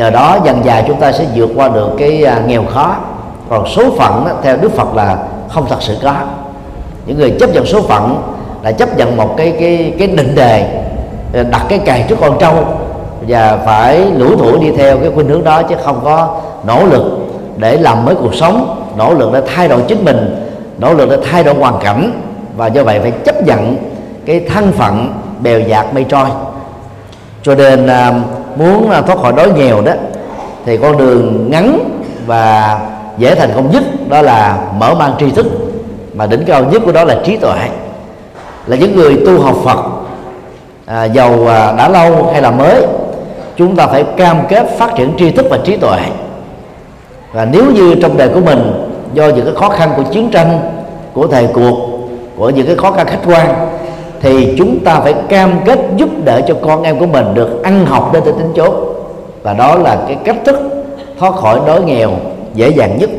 [0.00, 2.96] nhờ đó dần dài chúng ta sẽ vượt qua được cái à, nghèo khó.
[3.48, 5.18] Còn số phận đó, theo đức phật là
[5.48, 6.14] không thật sự có.
[7.06, 8.22] Những người chấp nhận số phận
[8.62, 10.82] là chấp nhận một cái cái cái định đề
[11.34, 12.54] à, đặt cái cài trước con trâu
[13.28, 17.02] và phải lũ thủ đi theo cái khuynh hướng đó chứ không có nỗ lực
[17.56, 20.46] để làm mới cuộc sống nỗ lực để thay đổi chính mình
[20.78, 22.12] nỗ lực để thay đổi hoàn cảnh.
[22.56, 23.76] Và do vậy phải chấp nhận
[24.26, 26.26] cái thân phận bèo dạt mây trôi.
[27.42, 28.12] Cho nên à,
[28.56, 29.92] muốn à, thoát khỏi đói nghèo đó
[30.64, 31.78] thì con đường ngắn
[32.26, 32.78] và
[33.18, 35.46] dễ thành công nhất đó là mở mang tri thức.
[36.14, 37.68] Mà đỉnh cao nhất của đó là trí tuệ
[38.66, 39.78] là những người tu học Phật
[40.86, 42.86] à, giàu à, đã lâu hay là mới
[43.56, 45.98] chúng ta phải cam kết phát triển tri thức và trí tuệ.
[47.32, 48.72] Và nếu như trong đời của mình
[49.14, 50.60] do những cái khó khăn của chiến tranh
[51.12, 51.76] của thời cuộc
[52.36, 53.68] của những cái khó khăn khách quan
[54.20, 57.86] thì chúng ta phải cam kết giúp đỡ cho con em của mình được ăn
[57.86, 58.74] học đến tới tính chốt.
[59.42, 60.56] Và đó là cái cách thức
[61.18, 62.10] thoát khỏi đói nghèo
[62.54, 63.10] dễ dàng nhất.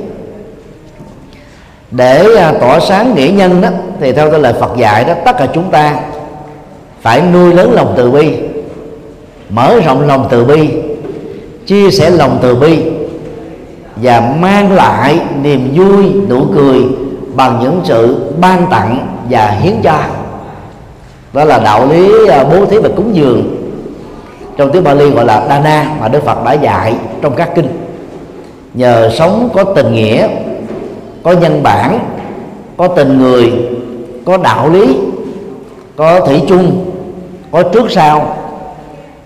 [1.92, 3.70] Để à, tỏa sáng nghĩa nhân đó,
[4.00, 6.00] thì theo cái lời Phật dạy đó, tất cả chúng ta
[7.02, 8.38] phải nuôi lớn lòng từ bi,
[9.50, 10.70] mở rộng lòng từ bi,
[11.66, 12.84] chia sẻ lòng từ bi
[13.96, 16.82] và mang lại niềm vui, nụ cười
[17.36, 20.00] bằng những sự ban tặng và hiến cho
[21.34, 23.58] đó là đạo lý à, bố thí và cúng dường.
[24.58, 27.68] Trong tiếng Bali gọi là Dana mà Đức Phật đã dạy trong các kinh.
[28.74, 30.28] Nhờ sống có tình nghĩa,
[31.24, 32.00] có nhân bản,
[32.78, 33.54] có tình người,
[34.26, 34.98] có đạo lý,
[35.96, 36.92] có thủy chung,
[37.52, 38.38] có trước sau,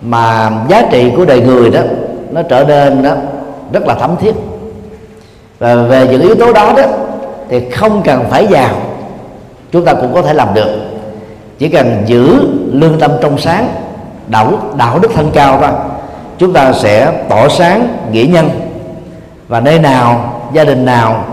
[0.02, 1.82] mà giá trị của đời người đó,
[2.32, 3.12] nó trở nên đó
[3.72, 4.34] rất là thấm thiết.
[5.60, 6.84] Và về những yếu tố đó đó,
[7.50, 8.76] thì không cần phải giàu.
[9.72, 10.70] Chúng ta cũng có thể làm được
[11.60, 12.40] chỉ cần giữ
[12.72, 13.68] lương tâm trong sáng,
[14.28, 15.70] đạo đạo đức thân cao thôi.
[16.38, 18.50] Chúng ta sẽ tỏ sáng nghĩa nhân.
[19.48, 21.26] Và nơi nào, gia đình nào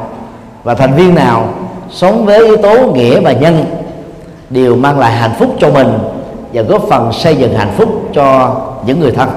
[0.65, 1.49] và thành viên nào
[1.91, 3.65] sống với yếu tố nghĩa và nhân
[4.51, 5.99] đều mang lại hạnh phúc cho mình
[6.53, 9.29] và góp phần xây dựng hạnh phúc cho những người thân.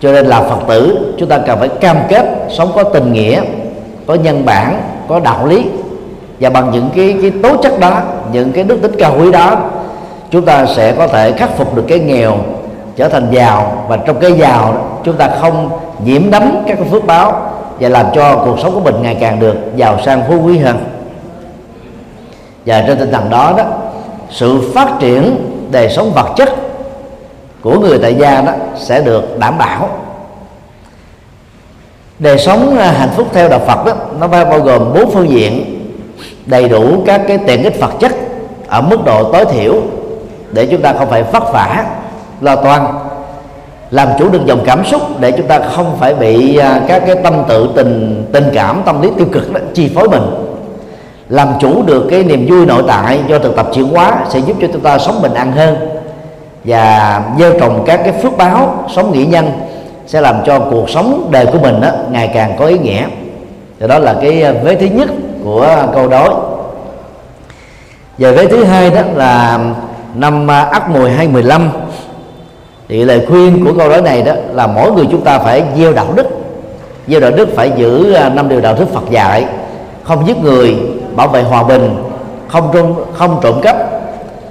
[0.00, 3.42] Cho nên là phật tử, chúng ta cần phải cam kết sống có tình nghĩa,
[4.06, 5.64] có nhân bản, có đạo lý.
[6.40, 8.00] Và bằng những cái cái tố chất đó,
[8.32, 9.56] những cái đức tính cao quý đó
[10.30, 12.38] chúng ta sẽ có thể khắc phục được cái nghèo
[12.96, 13.84] trở thành giàu.
[13.88, 15.70] Và trong cái giàu đó, chúng ta không
[16.04, 17.50] nhiễm đắm các cái phước báo
[17.80, 20.76] và làm cho cuộc sống của mình ngày càng được giàu sang phú quý hơn.
[22.66, 23.64] Và trên tinh thần đó đó
[24.30, 25.36] sự phát triển
[25.70, 26.48] đời sống vật chất
[27.62, 29.88] của người tại gia đó sẽ được đảm bảo.
[32.18, 35.74] Đời sống à, hạnh phúc theo đạo Phật đó nó bao gồm bốn phương diện
[36.46, 38.12] đầy đủ các cái tiện ích vật chất
[38.68, 39.74] ở mức độ tối thiểu
[40.52, 41.84] để chúng ta không phải vất vả
[42.40, 42.82] lo toan.
[43.90, 47.16] Làm chủ được dòng cảm xúc để chúng ta không phải bị à, các cái
[47.24, 50.22] tâm tự tình tình cảm tâm lý tiêu cực đó, chi phối mình.
[51.28, 54.56] Làm chủ được cái niềm vui nội tại do thực tập chuyển hóa sẽ giúp
[54.60, 55.76] cho chúng ta sống bình an hơn.
[56.64, 59.50] Và gieo trồng các cái phước báo sống nghĩa nhân
[60.06, 63.02] sẽ làm cho cuộc sống đời của mình đó, ngày càng có ý nghĩa.
[63.80, 65.08] Thì đó là cái à, vế thứ nhất
[65.44, 66.30] của câu đối.
[68.18, 69.58] Về vế thứ hai đó là
[70.14, 71.70] năm Ất Mùi 2015
[72.88, 75.92] thì lời khuyên của câu nói này đó là mỗi người chúng ta phải gieo
[75.92, 76.26] đạo đức.
[77.08, 79.44] Gieo đạo đức phải giữ à, năm điều đạo đức Phật dạy.
[80.04, 80.76] Không giết người
[81.16, 82.04] bảo vệ hòa bình
[82.48, 83.76] không trộm không trộm cắp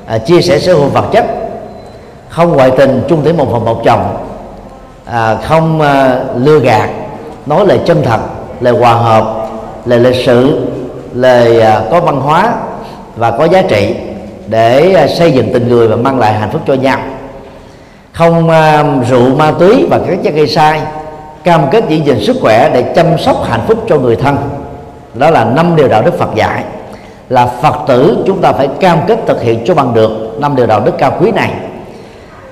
[0.06, 1.26] à, chia sẻ sở hữu vật chất
[2.30, 4.18] không ngoại tình chung thủy một phòng một chồng
[5.06, 6.90] à, không à, lừa gạt
[7.46, 8.20] nói lời chân thật
[8.62, 9.48] lời hòa hợp
[9.86, 10.68] lời lịch sự
[11.14, 12.54] lời à, có văn hóa
[13.16, 13.96] và có giá trị
[14.48, 17.00] để à, xây dựng tình người và mang lại hạnh phúc cho nhau.
[18.14, 20.82] Không uh, rượu ma túy và các chất gây sai
[21.44, 24.38] cam kết giữ gìn sức khỏe để chăm sóc hạnh phúc cho người thân.
[25.14, 26.64] Đó là năm điều đạo đức Phật dạy
[27.30, 30.68] là Phật tử chúng ta phải cam kết thực hiện cho bằng được năm điều
[30.68, 31.52] đạo đức cao quý này.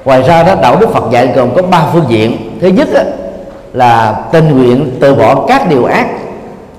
[0.05, 2.57] Ngoài ra đó đạo đức Phật dạy gồm có ba phương diện.
[2.61, 3.01] Thứ nhất đó,
[3.73, 6.07] là tình nguyện từ bỏ các điều ác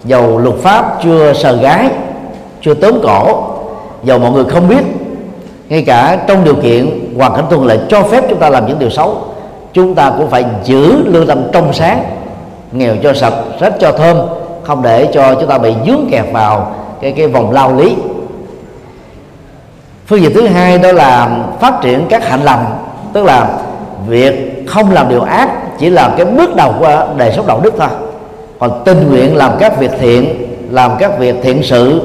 [0.05, 1.91] dầu luật pháp chưa sờ gái
[2.63, 3.45] chưa tốn cổ
[4.05, 4.85] dầu mọi người không biết
[5.69, 8.79] ngay cả trong điều kiện hoàn cảnh thuận lợi cho phép chúng ta làm những
[8.79, 9.19] điều xấu,
[9.73, 12.05] chúng ta cũng phải giữ lương tâm trong sáng,
[12.73, 14.17] nghèo cho sạch, rách cho thơm,
[14.63, 17.97] không để cho chúng ta bị dướng kẹt vào cái cái vòng lao lý.
[20.07, 22.65] Phương diện thứ hai đó là phát triển các hạnh lành,
[23.13, 23.49] tức là
[24.07, 27.75] việc không làm điều ác chỉ là cái bước đầu của đời sống đạo đức
[27.79, 27.89] thôi.
[28.59, 32.01] Còn tình nguyện làm các việc thiện, làm các việc thiện sự,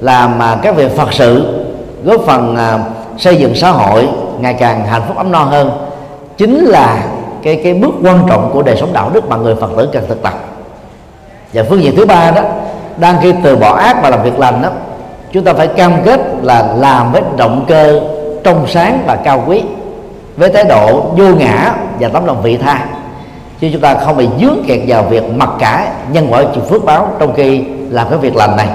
[0.00, 1.61] làm mà các việc phật sự
[2.04, 2.78] góp phần à,
[3.18, 4.08] xây dựng xã hội
[4.40, 5.70] ngày càng hạnh phúc ấm no hơn
[6.36, 7.04] chính là
[7.42, 10.04] cái cái bước quan trọng của đời sống đạo đức mà người phật tử cần
[10.08, 10.34] thực tập.
[11.52, 12.42] Và phương diện thứ ba đó
[12.96, 14.68] đang khi từ bỏ ác và làm việc lành đó
[15.32, 18.00] chúng ta phải cam kết là làm với động cơ
[18.44, 19.62] trong sáng và cao quý
[20.36, 22.86] với thái độ vô ngã và tấm lòng vị tha.
[23.60, 26.84] Chứ chúng ta không bị dướng kẹt vào việc mặc cả nhân quả chịu phước
[26.84, 28.68] báo trong khi làm cái việc lành này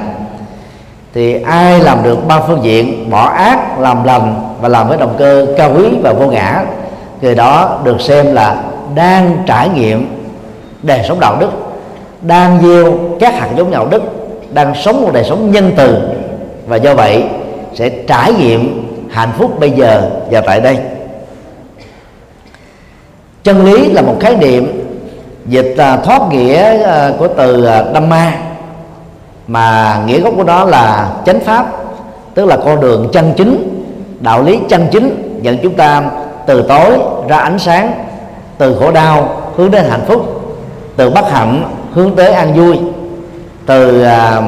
[1.14, 5.16] thì ai làm được ba phương diện, bỏ ác, làm lành và làm với động
[5.18, 6.64] cơ cao quý và vô ngã,
[7.22, 8.64] người đó được xem là
[8.96, 10.08] đang trải nghiệm
[10.84, 11.50] đời sống đạo đức,
[12.22, 14.04] đang gieo các hạt giống đạo đức,
[14.54, 15.98] đang sống một đời sống nhân từ.
[16.68, 17.24] Và do vậy
[17.74, 20.78] sẽ trải nghiệm hạnh phúc bây giờ và tại đây.
[23.44, 24.88] Chân lý là một khái niệm
[25.46, 28.34] dịch à, thoát nghĩa à, của từ à, đâm ma
[29.48, 31.66] mà nghĩa gốc của nó là chánh pháp
[32.34, 33.84] tức là con đường chân chính
[34.20, 36.04] đạo lý chân chính dẫn chúng ta
[36.48, 36.98] từ tối
[37.28, 37.92] ra ánh sáng
[38.58, 40.42] từ khổ đau hướng đến hạnh phúc
[40.98, 41.64] từ bất hạnh
[41.94, 42.80] hướng tới an vui
[43.66, 44.42] từ à,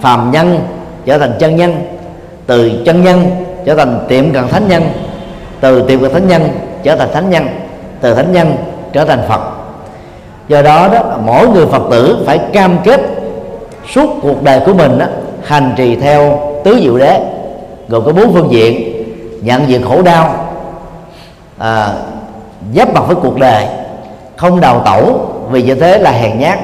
[0.00, 0.58] phàm nhân
[1.06, 1.86] trở thành chân nhân
[2.46, 3.30] từ chân nhân
[3.64, 4.82] trở thành tiệm cận thánh nhân
[5.60, 6.48] từ tiệm cận thánh nhân
[6.82, 7.46] trở thành thánh nhân
[8.00, 8.56] từ thánh nhân
[8.92, 9.40] trở thành phật.
[10.48, 13.00] Do đó đó mỗi người phật tử phải cam kết
[13.94, 15.06] suốt cuộc đời của mình đó,
[15.44, 17.20] hành trì theo tứ diệu đế
[17.88, 18.92] gồm có bốn phương diện
[19.42, 20.46] nhận diện khổ đau
[21.58, 21.92] à,
[22.74, 23.66] giáp mặt với cuộc đời
[24.36, 26.58] không đào tẩu vì như thế là hèn nhát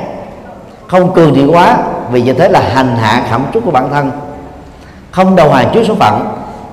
[0.86, 1.78] không cường điệu quá
[2.10, 4.10] vì như thế là hành hạ khẩm trúc của bản thân
[5.10, 6.26] không đầu hàng trước số phận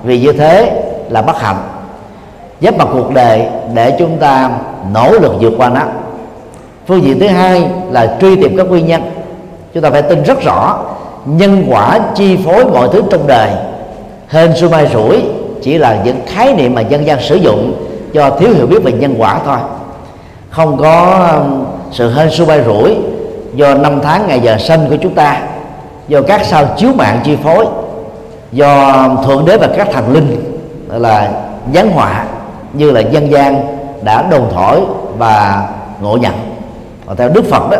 [0.04, 1.56] vì như thế là bất hạnh.
[2.60, 4.50] Giáp mặt cuộc đời để chúng ta
[4.92, 5.80] nỗ lực vượt qua nó.
[6.86, 9.02] Phương diện thứ hai là truy tìm các nguyên nhân
[9.74, 10.78] chúng ta phải tin rất rõ
[11.24, 13.50] nhân quả chi phối mọi thứ trong đời.
[14.28, 15.22] Hên, xui mai, rủi
[15.62, 18.92] chỉ là những khái niệm mà dân gian sử dụng do thiếu hiểu biết về
[18.92, 19.56] nhân quả thôi.
[20.50, 22.96] Không có um, sự hên, xui mai, rủi
[23.54, 25.42] do năm tháng ngày giờ sinh của chúng ta,
[26.08, 27.66] do các sao chiếu mạng chi phối,
[28.52, 31.30] do um, thượng đế và các thần linh là,
[31.74, 32.24] giáng họa
[32.72, 34.80] như là dân gian đã đồn thổi
[35.18, 35.68] và
[36.00, 36.32] ngộ nhận.
[37.06, 37.76] Và theo đức phật đó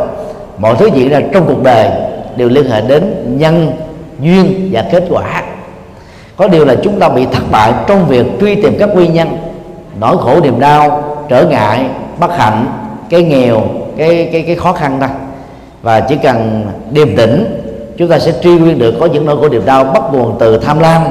[0.61, 1.89] mọi thứ diễn ra trong cuộc đời
[2.37, 3.73] đều liên hệ đến nhân,
[4.20, 5.43] duyên và kết quả.
[6.37, 9.28] Có điều là chúng ta bị thất bại trong việc truy tìm các nguyên nhân.
[10.01, 11.87] Nỗi khổ, niềm đau, trở ngại,
[12.19, 12.66] bất hạnh,
[13.11, 13.62] cái nghèo,
[13.97, 15.09] cái cái cái khó khăn ta.
[15.82, 17.61] Và chỉ cần điềm tĩnh,
[17.97, 18.95] chúng ta sẽ truy nguyên được.
[19.01, 21.03] Có những nỗi khổ, niềm đau bắt nguồn từ tham lam.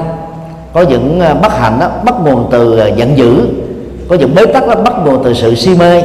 [0.74, 3.48] Có những ờ, bất hạnh đó bắt nguồn từ ờ, giận dữ.
[4.10, 6.02] Có những bế tắc đó bắt nguồn từ sự si mê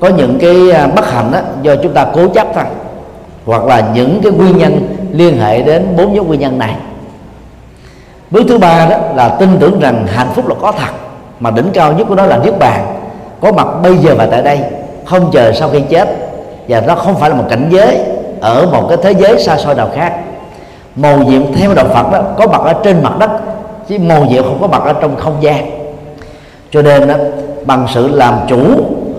[0.00, 2.64] có những cái à, bất hạnh đó do chúng ta cố chấp thôi.
[3.46, 6.74] Hoặc là những cái nguyên nhân liên hệ đến bốn nhóm nguyên nhân này.
[8.30, 10.92] Bước thứ ba đó là tin tưởng rằng hạnh phúc là có thật
[11.40, 12.86] mà đỉnh cao nhất của nó là niết bàn.
[13.40, 14.60] Có mặt bây giờ và tại đây
[15.04, 16.08] không chờ sau khi chết.
[16.68, 17.98] Và nó không phải là một cảnh giới
[18.40, 20.18] ở một cái thế giới xa xôi nào khác.
[20.96, 23.30] Màu nhiệm theo đạo Phật đó có mặt ở trên mặt đất
[23.88, 25.70] chứ màu nhiệm không có mặt ở trong không gian.
[26.70, 27.14] Cho nên đó,
[27.64, 28.60] bằng sự làm chủ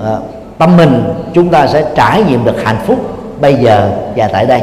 [0.05, 0.17] à,
[0.59, 1.03] tâm mình
[1.33, 2.97] chúng ta sẽ trải nghiệm được hạnh phúc
[3.41, 4.61] bây giờ và tại đây.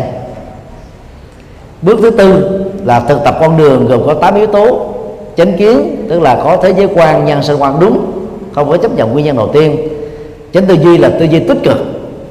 [1.83, 4.95] Bước thứ tư là thực tập con đường gồm có 8 yếu tố
[5.37, 8.13] chánh kiến tức là có thế giới quan nhân sinh quan đúng
[8.55, 9.77] không có chấp nhận nguyên nhân đầu tiên.
[10.53, 11.79] Chánh tư duy là tư duy tích cực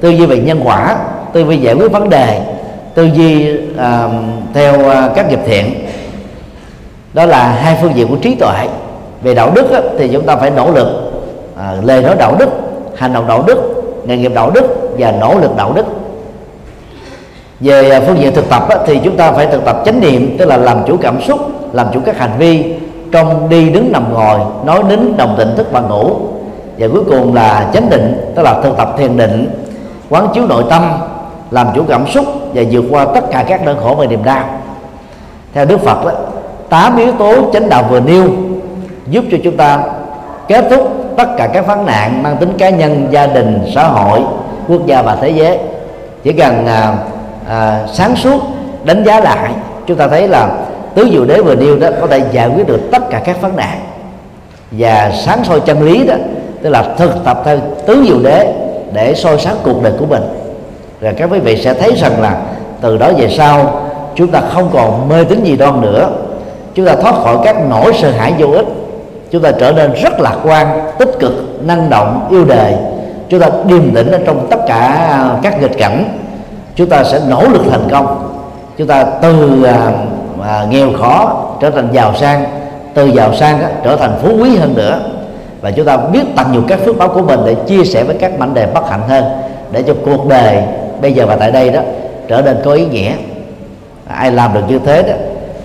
[0.02, 0.98] tư duy về nhân quả
[1.34, 2.42] tư duy giải quyết vấn đề
[2.94, 4.12] tư duy uh,
[4.54, 5.74] theo uh, các nghiệp thiện.
[7.14, 8.68] Đó là hai phương diện của trí tuệ.
[9.22, 10.88] Về đạo đức á, thì chúng ta phải nỗ lực
[11.58, 12.50] à, lời nói đạo đức
[12.96, 13.58] hành động đạo đức,
[14.06, 15.86] nghề nghiệp đạo đức và nỗ lực đạo đức.
[17.60, 20.46] Về à, phương diện thực tập thì chúng ta phải thực tập chánh niệm, tức
[20.46, 21.40] là làm chủ cảm xúc,
[21.74, 22.76] làm chủ các hành vi.
[23.12, 26.12] Trong đi đứng nằm ngồi, nói đến đồng tịnh thức và ngủ.
[26.78, 29.48] Và cuối cùng là chánh định, tức là thực tập thiền định,
[30.10, 30.92] quán chiếu nội tâm,
[31.52, 34.44] làm chủ cảm xúc và vượt qua tất cả các nỗi khổ và niềm đau.
[35.54, 36.12] Theo đức phật đó
[36.70, 38.24] tám yếu tố chánh đạo vừa nêu
[39.08, 39.84] giúp cho chúng ta
[40.48, 44.20] kết thúc tất cả các vấn nạn mang tính cá nhân gia đình xã hội
[44.68, 45.58] quốc gia và thế giới.
[46.24, 46.94] Chỉ cần à,
[47.50, 48.42] à, sáng suốt
[48.84, 49.52] đánh giá lại
[49.88, 50.50] chúng ta thấy là
[50.96, 53.56] tứ diệu đế vừa nêu đó có thể giải quyết được tất cả các vấn
[53.56, 53.80] nạn.
[54.72, 56.16] Và sáng soi chân lý đó
[56.62, 58.54] tức là thực tập theo tứ diệu đế
[58.94, 60.24] để soi sáng cuộc đời của mình.
[61.02, 62.38] Rồi các quý vị sẽ thấy rằng là
[62.82, 63.82] từ đó về sau
[64.16, 66.10] chúng ta không còn mê tín gì đoan nữa.
[66.74, 68.66] Chúng ta thoát khỏi các nỗi sợ hãi vô ích
[69.36, 72.74] chúng ta trở nên rất lạc quan tích cực năng động yêu đời
[73.30, 74.78] chúng ta điềm tĩnh ở trong tất cả
[75.10, 76.20] à, các nghịch cảnh.
[76.76, 78.38] Chúng ta sẽ nỗ lực thành công.
[78.78, 79.92] Chúng ta từ à,
[80.48, 82.46] à, nghèo khó trở thành giàu sang
[82.94, 85.00] từ giàu sang á, trở thành phú quý hơn nữa.
[85.62, 88.16] Và chúng ta biết tận dụng các phước báo của mình để chia sẻ với
[88.20, 89.24] các mảnh đề bất hạnh hơn
[89.72, 90.64] để cho cuộc đời
[91.02, 91.80] bây giờ và tại đây đó
[92.28, 93.12] trở nên có ý nghĩa.
[94.08, 95.14] Ai làm được như thế đó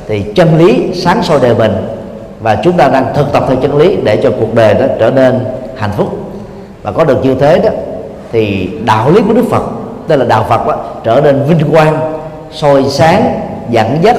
[0.09, 2.00] thì chân lý sáng soi đời mình
[2.41, 5.11] và chúng ta đang thực tập theo chân lý để cho cuộc đời đó trở
[5.11, 5.41] nên
[5.77, 6.09] hạnh phúc.
[6.83, 7.71] Và có được như thế đó
[8.33, 9.63] thì đạo lý của Đức Phật
[10.09, 12.13] tức là đạo Phật đó, trở nên vinh quang
[12.53, 13.41] soi sáng
[13.71, 14.17] dẫn dắt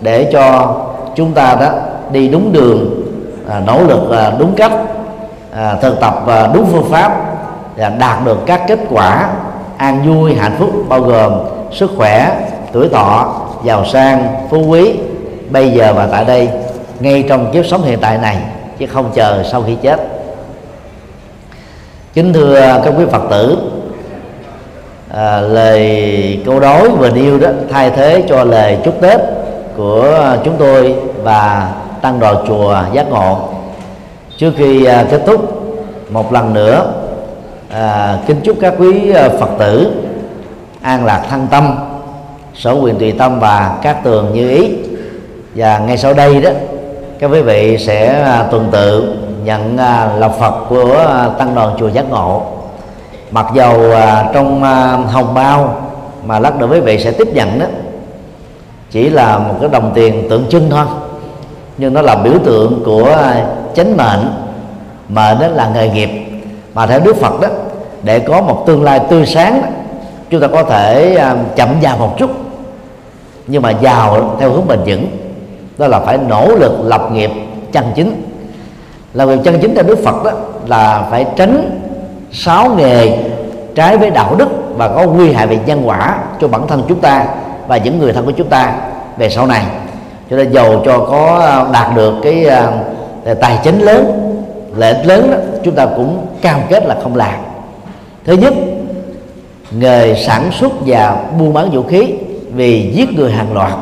[0.00, 0.74] để cho
[1.14, 1.68] chúng ta đó
[2.12, 3.02] đi đúng đường
[3.48, 4.72] à, nỗ lực à, đúng cách
[5.52, 7.12] à, thực tập à, đúng phương pháp
[7.76, 9.30] và đạt được các kết quả
[9.76, 11.32] an vui hạnh phúc bao gồm
[11.72, 13.34] sức khỏe tuổi thọ
[13.64, 14.94] giàu sang phú quý
[15.50, 16.48] bây giờ và tại đây
[17.02, 18.36] ngay trong kiếp sống hiện tại này
[18.78, 20.00] chứ không chờ sau khi chết.
[22.14, 23.58] Kính thưa các quý phật tử
[25.08, 29.20] à, lời câu đối vừa nêu đó thay thế cho lời chúc tết
[29.76, 31.72] của chúng tôi và
[32.02, 33.48] tăng đoàn chùa giác ngộ.
[34.36, 35.62] Trước khi à, kết thúc
[36.10, 36.92] một lần nữa
[37.70, 39.92] à, kính chúc các quý à, phật tử
[40.82, 41.78] an lạc thăng tâm
[42.54, 44.70] sở quyền tùy tâm và các tường như ý.
[45.54, 46.50] Và ngay sau đây đó
[47.22, 51.76] các quý vị sẽ à, tuần tự nhận à, lộc Phật của à, tăng đoàn
[51.78, 52.42] chùa Giác Ngộ.
[53.30, 53.80] Mặc dầu
[54.32, 54.62] trong
[55.06, 55.82] hồng bao
[56.26, 57.66] mà lắc được quý vị sẽ tiếp nhận đó.
[58.90, 60.84] Chỉ là một cái đồng tiền tượng trưng thôi.
[61.78, 63.16] Nhưng nó là biểu tượng của
[63.74, 64.34] chánh mệnh.
[65.08, 66.10] Mệnh đó là nghề nghiệp.
[66.74, 67.48] Mà theo Đức Phật đó,
[68.02, 69.62] để có một tương lai tươi sáng
[70.30, 71.18] chúng ta có thể
[71.56, 72.30] chậm già một chút.
[73.46, 75.21] Nhưng mà giàu theo hướng bền vững
[75.78, 77.30] đó là phải nỗ lực lập nghiệp
[77.72, 78.22] chân chính.
[79.14, 80.30] Lập nghiệp chân chính theo đức phật đó
[80.66, 81.80] là phải tránh
[82.32, 83.18] sáu nghề
[83.74, 87.00] trái với đạo đức và có nguy hại về nhân quả cho bản thân chúng
[87.00, 87.26] ta
[87.66, 88.74] và những người thân của chúng ta
[89.16, 89.64] về sau này.
[90.30, 94.28] Cho nên giàu cho có đạt được cái uh, tài chính lớn
[94.76, 97.34] lợi ích lớn đó, chúng ta cũng cam kết là không làm.
[98.24, 98.52] Thứ nhất
[99.70, 102.14] nghề sản xuất và buôn bán vũ khí
[102.54, 103.72] vì giết người hàng loạt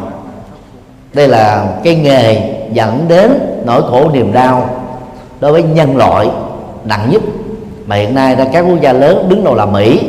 [1.15, 3.32] đây là cái nghề dẫn đến
[3.65, 4.69] nỗi khổ niềm đau
[5.41, 6.28] đối với nhân loại
[6.85, 7.23] nặng nhất.
[7.87, 10.01] Mà hiện nay ra các quốc gia lớn đứng đầu là Mỹ,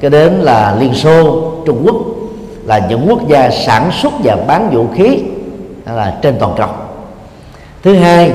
[0.00, 1.96] cái đến là Liên Xô, Trung Quốc,
[2.64, 5.22] là những quốc gia sản xuất và bán vũ khí
[5.86, 6.68] là trên toàn cầu.
[7.82, 8.32] Thứ hai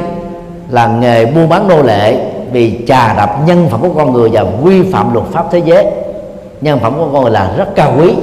[0.69, 2.17] là nghề buôn bán nô lệ
[2.51, 5.85] vì trà đập nhân phẩm của con người và vi phạm luật pháp thế giới.
[6.61, 8.13] Nhân phẩm của con người là rất cao quý.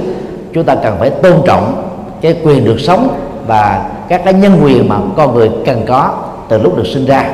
[0.53, 1.83] Chúng ta cần phải tôn trọng
[2.21, 3.07] cái quyền được sống
[3.49, 6.11] và các cái nhân quyền mà con người cần có
[6.49, 7.25] từ lúc được sinh ra.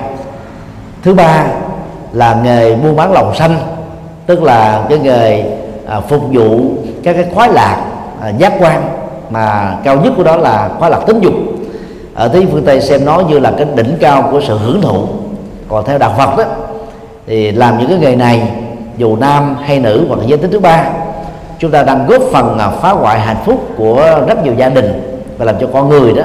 [1.04, 1.46] Thứ ba
[2.14, 3.58] là nghề buôn bán lòng xanh
[4.26, 5.44] tức là cái nghề
[5.88, 6.60] à, phục vụ
[7.04, 7.86] các cái khoái lạc
[8.22, 8.82] à, giác quan
[9.30, 11.34] mà cao nhất của đó là khoái lạc tính dục.
[12.14, 15.08] Ở thế phương tây xem nó như là cái đỉnh cao của sự hưởng thụ.
[15.68, 16.44] Còn theo đạo phật đó
[17.28, 18.52] thì làm những cái nghề này
[18.98, 20.86] dù nam hay nữ hoặc là giới tính thứ ba
[21.60, 25.15] chúng ta đang góp phần à, phá hoại hạnh phúc của rất nhiều gia đình
[25.38, 26.24] và làm cho con người đó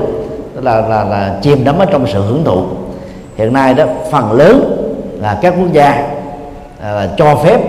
[0.62, 2.62] là là, là chìm đắm ở trong sự hưởng thụ.
[3.36, 4.76] Hiện nay đó phần lớn
[5.20, 6.06] là các quốc gia
[6.82, 7.60] à, cho phép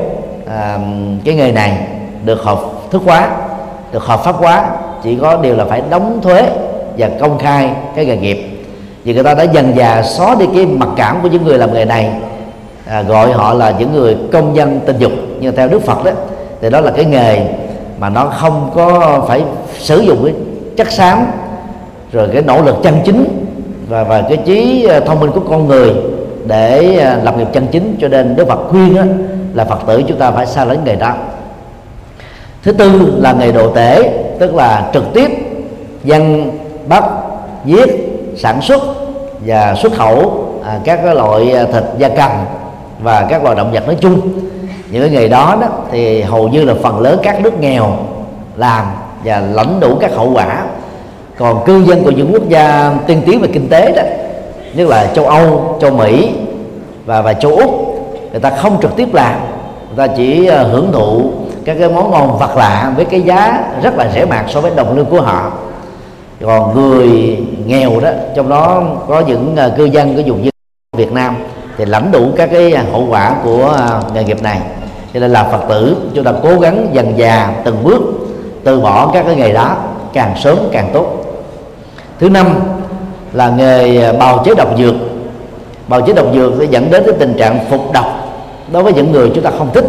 [0.47, 0.80] à,
[1.26, 1.88] cái nghề này
[2.26, 2.59] được hợp
[2.91, 3.30] thức hóa
[3.91, 4.69] được hợp pháp hóa.
[5.03, 6.49] Chỉ có điều là phải đóng thuế
[6.97, 8.47] và công khai cái nghề nghiệp.
[9.03, 11.73] Vì người ta đã dần dà xóa đi cái mặc cảm của những người làm
[11.73, 12.11] nghề này
[12.85, 15.11] à, gọi họ là những người công dân tình dục.
[15.39, 16.11] Nhưng theo đức phật đó
[16.61, 17.45] thì đó là cái nghề
[17.99, 19.43] mà nó không có phải
[19.77, 20.34] sử dụng cái
[20.84, 21.26] chất xám
[22.12, 23.45] rồi cái nỗ lực chân chính
[23.90, 25.94] và và cái trí ờ, thông minh của con người
[26.45, 27.98] để ờ, lập nghiệp chân chính.
[28.02, 29.02] Cho nên Đức Phật khuyên đó,
[29.53, 31.14] là Phật tử chúng ta phải xa lánh nghề đó
[32.64, 35.32] thứ tư là nghề đồ tể tức là trực tiếp
[36.03, 36.52] dân
[36.88, 37.03] bắt
[37.66, 37.90] giết
[38.38, 38.82] sản xuất
[39.45, 42.32] và xuất khẩu à, các cái loại ờ, thịt gia cầm
[43.03, 44.22] và các loài động vật nói chung.
[44.91, 47.98] Những cái nghề đó đó thì hầu như là phần lớn các nước nghèo
[48.56, 48.86] làm
[49.24, 50.64] và lãnh đủ các hậu quả
[51.38, 54.03] còn cư dân của những quốc gia tiên tiến về kinh tế đó
[54.74, 56.32] như là châu Âu, châu Mỹ
[57.06, 57.91] và và châu Úc
[58.32, 59.36] người ta không trực tiếp làm.
[59.88, 61.32] Người ta chỉ ờ, hưởng thụ
[61.66, 64.72] các cái món ngon vật lạ với cái giá rất là rẻ mạt so với
[64.76, 65.52] đồng lương của họ.
[66.41, 70.49] Còn người nghèo đó trong đó có những ờ, cư dân của vùng như
[70.98, 71.36] Việt Nam
[71.78, 74.60] thì lãnh đủ các cái hậu quả của ờ, nghề nghiệp này.
[75.14, 78.02] Cho nên là Phật tử chúng ta cố gắng dần dà từng bước
[78.64, 79.76] từ bỏ các cái nghề đó
[80.13, 81.05] càng sớm càng tốt.
[82.19, 82.59] Thứ năm
[83.33, 84.95] là nghề à, bào chế độc dược.
[85.88, 88.05] Bào chế độc dược sẽ dẫn đến cái tình trạng phục độc
[88.71, 89.85] đối với những người chúng ta không thích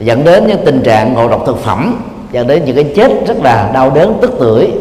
[0.00, 3.36] dẫn đến những tình trạng ngộ độc thực phẩm dẫn đến những cái chết rất
[3.42, 4.72] là đau đớn tức tưởi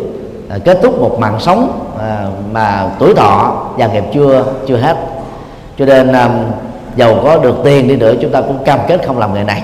[0.49, 4.97] à, kết thúc một mạng sống à, mà tuổi thọ và nghiệp chưa chưa hết.
[5.79, 6.29] Cho nên à,
[6.95, 9.63] giàu có được tiền đi nữa chúng ta cũng cam kết không làm nghề này.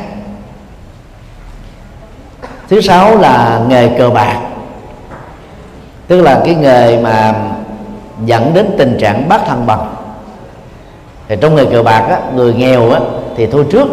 [2.69, 4.41] Thứ sáu là nghề cờ bạc
[6.07, 7.33] tức là cái nghề mà
[8.25, 9.95] dẫn đến tình trạng bất thăng bằng.
[11.27, 12.99] Thì trong nghề cờ bạc á, người nghèo á,
[13.37, 13.87] thì thua trước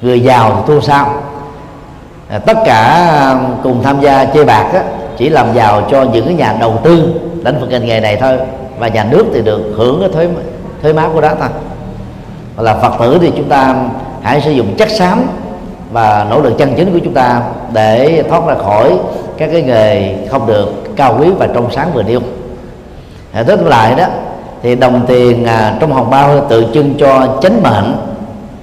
[0.00, 1.22] người giàu thì thua sau.
[2.28, 4.82] À, tất cả cùng tham gia chơi bạc á,
[5.16, 8.38] chỉ làm giàu cho những cái nhà đầu tư lĩnh vực ngành nghề này thôi
[8.78, 10.28] và nhà nước thì được hưởng cái thuế
[10.82, 11.48] thuế má của đó thôi.
[12.56, 13.74] Là phật tử thì chúng ta
[14.22, 15.26] hãy sử dụng chất xám
[15.92, 17.42] và nỗ lực chân chính của chúng ta
[17.72, 18.98] để thoát ra khỏi
[19.36, 22.20] các cái nghề không được cao quý và trong sáng vừa nêu.
[23.32, 24.04] Hệ thức lại đó,
[24.62, 27.96] thì đồng tiền à, trong hồng bao tự trưng cho chánh mệnh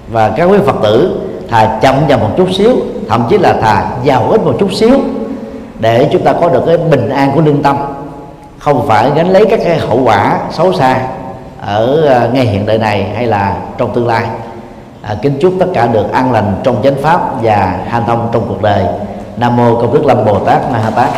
[0.08, 1.20] và các quý phật tử
[1.50, 2.72] thà chậm dần một chút xíu,
[3.10, 5.00] thậm chí là thà giàu ít một chút xíu
[5.80, 7.78] để chúng ta có được cái bình an của lương tâm.
[8.60, 11.02] Không phải gánh lấy các cái hậu quả xấu xa
[11.62, 14.26] ở à, ngay hiện đại này hay là trong tương lai
[15.03, 18.45] à, kính chúc tất cả được an lành trong chánh pháp và hanh thông trong
[18.49, 18.85] cuộc đời.
[19.38, 21.09] Nam mô công đức lâm bồ tát ma ha tát.